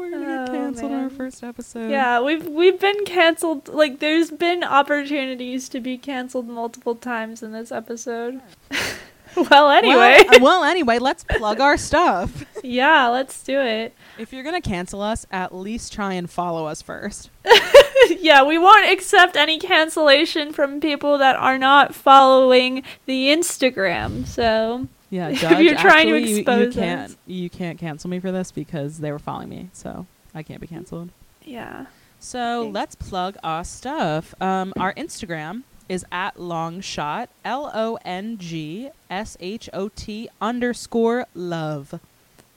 Oh 0.01 0.05
we're 0.05 0.11
gonna 0.11 0.25
get 0.25 0.49
Oh, 0.49 0.51
canceled 0.51 0.91
on 0.93 1.03
our 1.03 1.09
first 1.11 1.43
episode. 1.43 1.91
Yeah, 1.91 2.21
we've 2.21 2.47
we've 2.47 2.79
been 2.79 3.05
canceled. 3.05 3.67
Like, 3.67 3.99
there's 3.99 4.31
been 4.31 4.63
opportunities 4.63 5.69
to 5.69 5.79
be 5.79 5.97
canceled 5.99 6.47
multiple 6.47 6.95
times 6.95 7.43
in 7.43 7.51
this 7.51 7.71
episode. 7.71 8.41
well, 9.51 9.69
anyway, 9.69 10.23
Well, 10.27 10.35
uh, 10.35 10.39
well, 10.41 10.63
anyway, 10.63 10.97
let's 10.97 11.23
plug 11.23 11.59
our 11.59 11.77
stuff. 11.77 12.45
yeah, 12.63 13.09
let's 13.09 13.43
do 13.43 13.59
it. 13.59 13.93
If 14.17 14.33
you're 14.33 14.43
gonna 14.43 14.59
cancel 14.59 15.03
us, 15.03 15.27
at 15.31 15.53
least 15.53 15.93
try 15.93 16.13
and 16.13 16.27
follow 16.27 16.65
us 16.65 16.81
first. 16.81 17.29
yeah, 18.19 18.43
we 18.43 18.57
won't 18.57 18.91
accept 18.91 19.35
any 19.35 19.59
cancellation 19.59 20.51
from 20.51 20.81
people 20.81 21.19
that 21.19 21.35
are 21.35 21.59
not 21.59 21.93
following 21.93 22.81
the 23.05 23.27
Instagram. 23.27 24.25
So, 24.25 24.87
Yeah, 25.12 25.32
Judge, 25.34 25.59
you're 25.64 25.76
trying 25.78 26.07
to 26.07 26.16
actually, 26.18 26.32
you- 26.32 26.38
you, 26.66 26.72
can't 26.72 27.18
you 27.28 27.49
can't 27.49 27.78
cancel 27.78 28.09
me 28.09 28.20
for 28.20 28.32
this 28.32 28.51
because 28.51 28.97
they 28.99 29.12
were 29.12 29.20
following 29.20 29.49
me, 29.49 29.70
so 29.74 30.07
I 30.34 30.41
can't 30.41 30.59
be 30.62 30.68
canceled. 30.68 31.09
yeah. 31.43 31.86
So 32.20 32.64
Thanks. 32.64 32.76
let's 32.76 32.95
plug 32.95 33.36
our 33.43 33.64
stuff. 33.64 34.34
Um, 34.41 34.74
our 34.80 34.93
Instagram 34.93 35.64
is 35.89 36.05
at 36.12 36.36
longshot 36.38 37.28
L 37.43 37.72
O 37.74 37.97
N 38.05 38.38
G 38.38 38.89
S 39.09 39.36
H 39.39 39.70
O 39.74 39.89
T 39.89 40.30
underscore 40.39 41.26
love. 41.36 41.99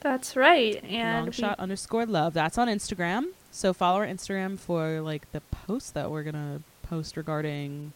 That's 0.01 0.37
right. 0.37 0.85
And 0.85 1.29
Longshot 1.29 1.59
underscore 1.59 2.05
love. 2.05 2.35
That's 2.35 2.59
on 2.59 2.69
Instagram. 2.69 3.29
So 3.51 3.73
follow 3.73 4.01
our 4.01 4.07
Instagram 4.07 4.59
for 4.59 5.01
like 5.01 5.33
the 5.33 5.41
posts 5.41 5.91
that 5.93 6.11
we're 6.11 6.25
gonna 6.25 6.61
post 6.83 7.17
regarding, 7.17 7.95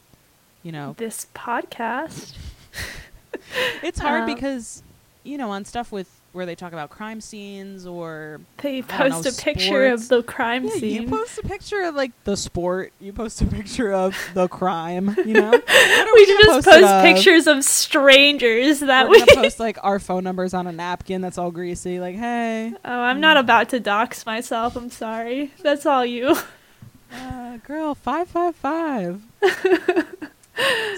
you 0.63 0.73
know, 0.73 0.95
this 0.97 1.27
podcast. 1.35 2.35
it's 3.83 3.99
hard 3.99 4.23
Um, 4.29 4.35
because 4.35 4.83
you 5.25 5.37
know 5.39 5.51
on 5.51 5.65
stuff 5.65 5.93
with 5.93 6.09
where 6.33 6.45
they 6.45 6.55
talk 6.55 6.73
about 6.73 6.91
crime 6.91 7.21
scenes 7.23 7.87
or 7.87 8.41
They 8.59 8.83
post 8.83 9.25
know, 9.25 9.31
a 9.31 9.33
picture 9.33 9.87
of 9.87 10.09
the 10.09 10.23
crime 10.23 10.65
Yeah, 10.65 10.71
scene. 10.75 11.03
you 11.03 11.09
post 11.09 11.39
a 11.39 11.43
picture 11.43 11.83
of 11.85 11.95
like 11.95 12.13
the 12.25 12.37
sport. 12.37 12.93
You 13.01 13.13
post 13.15 13.41
a 13.41 13.47
picture 13.47 13.93
of 13.93 14.15
the 14.35 14.47
crime. 14.47 15.17
You 15.25 15.33
know, 15.35 15.51
are 15.53 16.15
we 16.15 16.27
just 16.27 16.67
post 16.67 16.69
of? 16.69 17.03
pictures 17.03 17.47
of 17.47 17.65
strangers 17.65 18.81
that 18.81 19.09
we. 19.09 19.25
post 19.35 19.59
like 19.59 19.79
our 19.83 19.99
phone 19.99 20.23
numbers 20.23 20.53
on 20.55 20.67
a 20.67 20.73
napkin 20.73 21.23
that's 21.23 21.39
all 21.39 21.51
greasy. 21.51 21.99
Like, 21.99 22.17
hey, 22.17 22.75
oh, 22.85 23.01
I'm 23.01 23.21
not 23.21 23.37
about 23.39 23.71
to 23.71 23.81
dox 23.81 24.27
myself. 24.27 24.77
I'm 24.77 24.91
sorry. 24.91 25.53
That's 25.63 25.87
all 25.87 26.05
you. 26.05 26.37
uh, 27.13 27.57
girl, 27.67 27.95
five 27.95 28.29
five 28.29 28.55
five. 28.55 29.23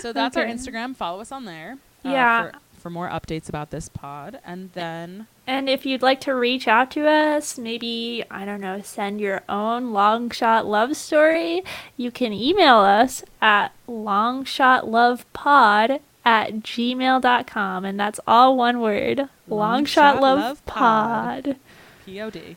So 0.00 0.12
that's 0.12 0.36
our 0.36 0.44
Instagram. 0.44 0.96
Follow 0.96 1.20
us 1.20 1.30
on 1.30 1.44
there. 1.44 1.78
Uh, 2.04 2.10
Yeah. 2.10 2.50
For, 2.50 2.58
for 2.80 2.90
more 2.90 3.08
updates 3.08 3.48
about 3.48 3.70
this 3.70 3.88
pod, 3.88 4.40
and 4.44 4.70
then 4.72 5.26
And 5.46 5.68
if 5.68 5.84
you'd 5.84 6.02
like 6.02 6.20
to 6.22 6.34
reach 6.34 6.66
out 6.68 6.90
to 6.92 7.06
us, 7.06 7.58
maybe, 7.58 8.24
I 8.30 8.44
don't 8.44 8.60
know, 8.60 8.80
send 8.82 9.20
your 9.20 9.42
own 9.48 9.92
long 9.92 10.30
shot 10.30 10.66
love 10.66 10.96
story, 10.96 11.62
you 11.96 12.10
can 12.10 12.32
email 12.32 12.78
us 12.78 13.22
at 13.42 13.72
longshotlovepod 13.88 16.00
at 16.24 16.52
gmail.com. 16.54 17.84
And 17.84 18.00
that's 18.00 18.20
all 18.26 18.56
one 18.56 18.80
word 18.80 19.28
longshotlovepod. 19.48 21.56
POD, 22.06 22.56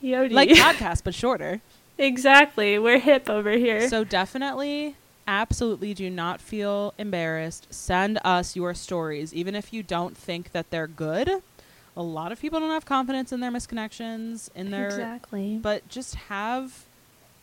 P-O-D. 0.00 0.34
like 0.34 0.48
podcast 0.50 1.02
but 1.04 1.14
shorter. 1.14 1.60
exactly. 1.98 2.78
We're 2.78 2.98
hip 2.98 3.30
over 3.30 3.52
here. 3.52 3.88
So 3.88 4.04
definitely, 4.04 4.96
absolutely 5.26 5.94
do 5.94 6.10
not 6.10 6.40
feel 6.40 6.94
embarrassed. 6.98 7.66
Send 7.70 8.18
us 8.24 8.56
your 8.56 8.74
stories, 8.74 9.32
even 9.34 9.54
if 9.54 9.72
you 9.72 9.82
don't 9.82 10.16
think 10.16 10.52
that 10.52 10.70
they're 10.70 10.86
good. 10.86 11.42
A 11.96 12.02
lot 12.02 12.32
of 12.32 12.40
people 12.40 12.58
don't 12.60 12.70
have 12.70 12.84
confidence 12.84 13.32
in 13.32 13.40
their 13.40 13.52
misconnections, 13.52 14.50
in 14.54 14.70
their, 14.70 14.86
exactly. 14.86 15.58
but 15.62 15.88
just 15.88 16.16
have 16.16 16.84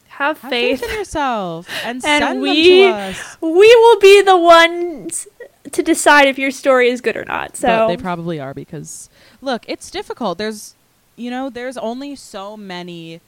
Have 0.09 0.41
have 0.41 0.51
faith. 0.51 0.81
faith 0.81 0.89
in 0.91 0.97
yourself 0.97 1.67
and, 1.85 1.95
And 1.95 2.01
send 2.03 2.41
we- 2.41 2.79
them 2.81 2.93
to 2.93 2.97
us. 2.97 3.37
we 3.41 3.49
will 3.75 3.99
be 3.99 4.21
the 4.21 4.37
ones 4.37 5.27
to 5.71 5.81
decide 5.83 6.27
if 6.27 6.37
your 6.37 6.51
story 6.51 6.89
is 6.89 6.99
good 7.01 7.15
or 7.15 7.23
not. 7.23 7.55
So 7.55 7.67
But 7.67 7.87
they 7.87 7.97
probably 7.97 8.39
are 8.41 8.53
because 8.53 9.09
look, 9.41 9.63
it's 9.69 9.89
difficult. 9.89 10.37
There's 10.37 10.75
you 11.15 11.29
know, 11.29 11.49
there's 11.49 11.77
only 11.77 12.15
so 12.15 12.57
many 12.57 13.21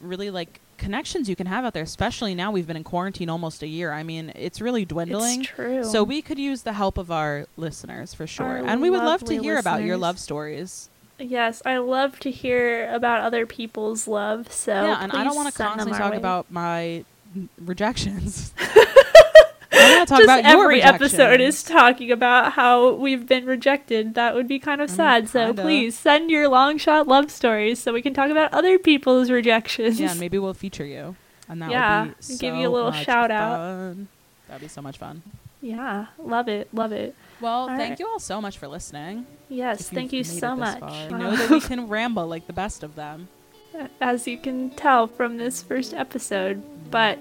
really 0.00 0.30
like 0.30 0.60
connections 0.78 1.28
you 1.28 1.36
can 1.36 1.46
have 1.46 1.64
out 1.64 1.74
there, 1.74 1.82
especially 1.82 2.34
now 2.34 2.50
we've 2.50 2.66
been 2.66 2.76
in 2.76 2.84
quarantine 2.84 3.28
almost 3.28 3.62
a 3.62 3.66
year. 3.66 3.92
I 3.92 4.02
mean, 4.02 4.32
it's 4.34 4.60
really 4.60 4.84
dwindling. 4.84 5.40
it's 5.40 5.50
true. 5.50 5.84
So 5.84 6.02
we 6.02 6.22
could 6.22 6.38
use 6.38 6.62
the 6.62 6.72
help 6.72 6.96
of 6.96 7.10
our 7.10 7.46
listeners 7.56 8.14
for 8.14 8.26
sure. 8.26 8.46
Our 8.46 8.56
and 8.58 8.80
we 8.80 8.88
would 8.90 9.02
love 9.02 9.24
to 9.24 9.38
hear 9.38 9.58
about 9.58 9.82
your 9.82 9.96
love 9.96 10.18
stories. 10.18 10.88
Yes, 11.18 11.60
I 11.66 11.78
love 11.78 12.20
to 12.20 12.30
hear 12.30 12.92
about 12.94 13.20
other 13.20 13.44
people's 13.44 14.06
love. 14.06 14.52
So 14.52 14.72
yeah, 14.72 15.02
and 15.02 15.12
I 15.12 15.24
don't 15.24 15.34
want 15.34 15.52
to 15.52 15.62
constantly 15.62 15.98
talk 15.98 16.12
way. 16.12 16.16
about 16.16 16.50
my 16.50 17.04
rejections. 17.58 18.52
I 20.08 20.16
talk 20.16 20.18
Just 20.26 20.40
about 20.40 20.50
your 20.50 20.64
every 20.64 20.82
episode 20.82 21.40
is 21.40 21.62
talking 21.62 22.10
about 22.10 22.52
how 22.54 22.92
we've 22.94 23.26
been 23.26 23.44
rejected. 23.46 24.14
That 24.14 24.34
would 24.34 24.48
be 24.48 24.58
kind 24.58 24.80
of 24.80 24.88
I 24.88 24.92
mean, 24.92 24.96
sad. 24.96 25.28
So 25.28 25.46
kinda. 25.48 25.62
please 25.62 25.98
send 25.98 26.30
your 26.30 26.48
long 26.48 26.78
shot 26.78 27.06
love 27.06 27.30
stories 27.30 27.78
so 27.78 27.92
we 27.92 28.00
can 28.02 28.14
talk 28.14 28.30
about 28.30 28.52
other 28.54 28.78
people's 28.78 29.30
rejections. 29.30 30.00
Yeah, 30.00 30.14
maybe 30.14 30.38
we'll 30.38 30.54
feature 30.54 30.84
you. 30.86 31.16
And 31.48 31.60
that 31.62 31.70
Yeah, 31.70 32.04
would 32.06 32.14
be 32.26 32.36
give 32.38 32.54
you 32.54 32.62
a 32.62 32.64
so 32.64 32.72
little 32.72 32.90
much 32.90 33.04
shout 33.04 33.30
out. 33.30 33.56
fun. 33.58 34.08
That'd 34.48 34.62
be 34.62 34.68
so 34.68 34.82
much 34.82 34.98
fun. 34.98 35.22
Yeah, 35.60 36.06
love 36.18 36.48
it, 36.48 36.72
love 36.72 36.92
it. 36.92 37.14
Well, 37.40 37.62
All 37.62 37.66
thank 37.68 37.90
right. 37.90 38.00
you 38.00 38.06
all 38.08 38.18
so 38.18 38.40
much 38.40 38.58
for 38.58 38.68
listening. 38.68 39.26
Yes, 39.48 39.88
thank 39.90 40.12
you've 40.12 40.26
you 40.26 40.32
made 40.34 40.40
so 40.40 40.56
much. 40.56 40.80
far. 40.80 40.90
I 40.90 41.08
know 41.10 41.36
that 41.36 41.50
we 41.50 41.60
can 41.60 41.88
ramble 41.88 42.26
like 42.26 42.46
the 42.46 42.52
best 42.52 42.82
of 42.82 42.94
them. 42.94 43.28
as 44.00 44.26
you 44.26 44.38
can 44.38 44.70
tell 44.70 45.06
from 45.06 45.36
this 45.36 45.62
first 45.62 45.94
episode. 45.94 46.62
But 46.90 47.18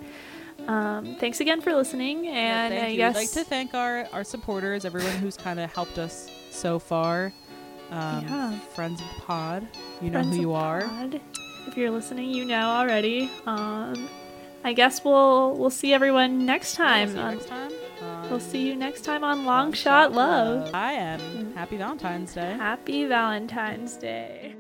um, 0.67 1.15
thanks 1.19 1.39
again 1.39 1.61
for 1.61 1.73
listening, 1.73 2.27
and 2.27 2.73
thank 2.73 2.83
I 2.83 2.87
you. 2.89 2.97
guess 2.97 3.15
We'd 3.15 3.21
like 3.21 3.31
to 3.31 3.43
thank 3.43 3.73
our, 3.73 4.07
our 4.13 4.23
supporters, 4.23 4.85
everyone 4.85 5.11
who's 5.17 5.37
kind 5.37 5.59
of 5.59 5.73
helped 5.73 5.97
us 5.97 6.29
so 6.51 6.77
far. 6.79 7.31
Um, 7.91 8.25
Yeah. 8.27 8.59
Friends 8.75 8.99
of 9.01 9.07
the 9.15 9.21
pod, 9.21 9.67
you 10.01 10.09
know 10.09 10.21
who 10.23 10.39
you 10.39 10.53
are. 10.53 10.81
Pod, 10.81 11.21
If 11.67 11.77
you're 11.77 11.91
listening, 11.91 12.29
you 12.31 12.43
know 12.45 12.67
already. 12.69 13.31
Um, 13.45 14.09
I 14.63 14.73
guess 14.73 15.03
we'll 15.05 15.55
we'll 15.55 15.69
see 15.69 15.93
everyone 15.93 16.45
next 16.45 16.77
Yeah, 16.77 16.85
time. 16.85 17.07
we'll 17.13 17.15
see 17.15 17.35
next 17.35 17.47
time. 17.47 17.71
we'll 18.29 18.33
on 18.33 18.39
see 18.41 18.67
you 18.67 18.75
next 18.75 19.01
time 19.05 19.23
on 19.23 19.45
Long 19.45 19.65
Long 19.65 19.73
Shot 19.73 20.11
Love. 20.11 20.71
I 20.73 20.93
am. 20.93 21.53
happy 21.53 21.77
Valentine's 21.77 22.33
Day. 22.33 22.53
Happy 22.57 23.05
Valentine's 23.05 23.95
Day. 23.95 24.55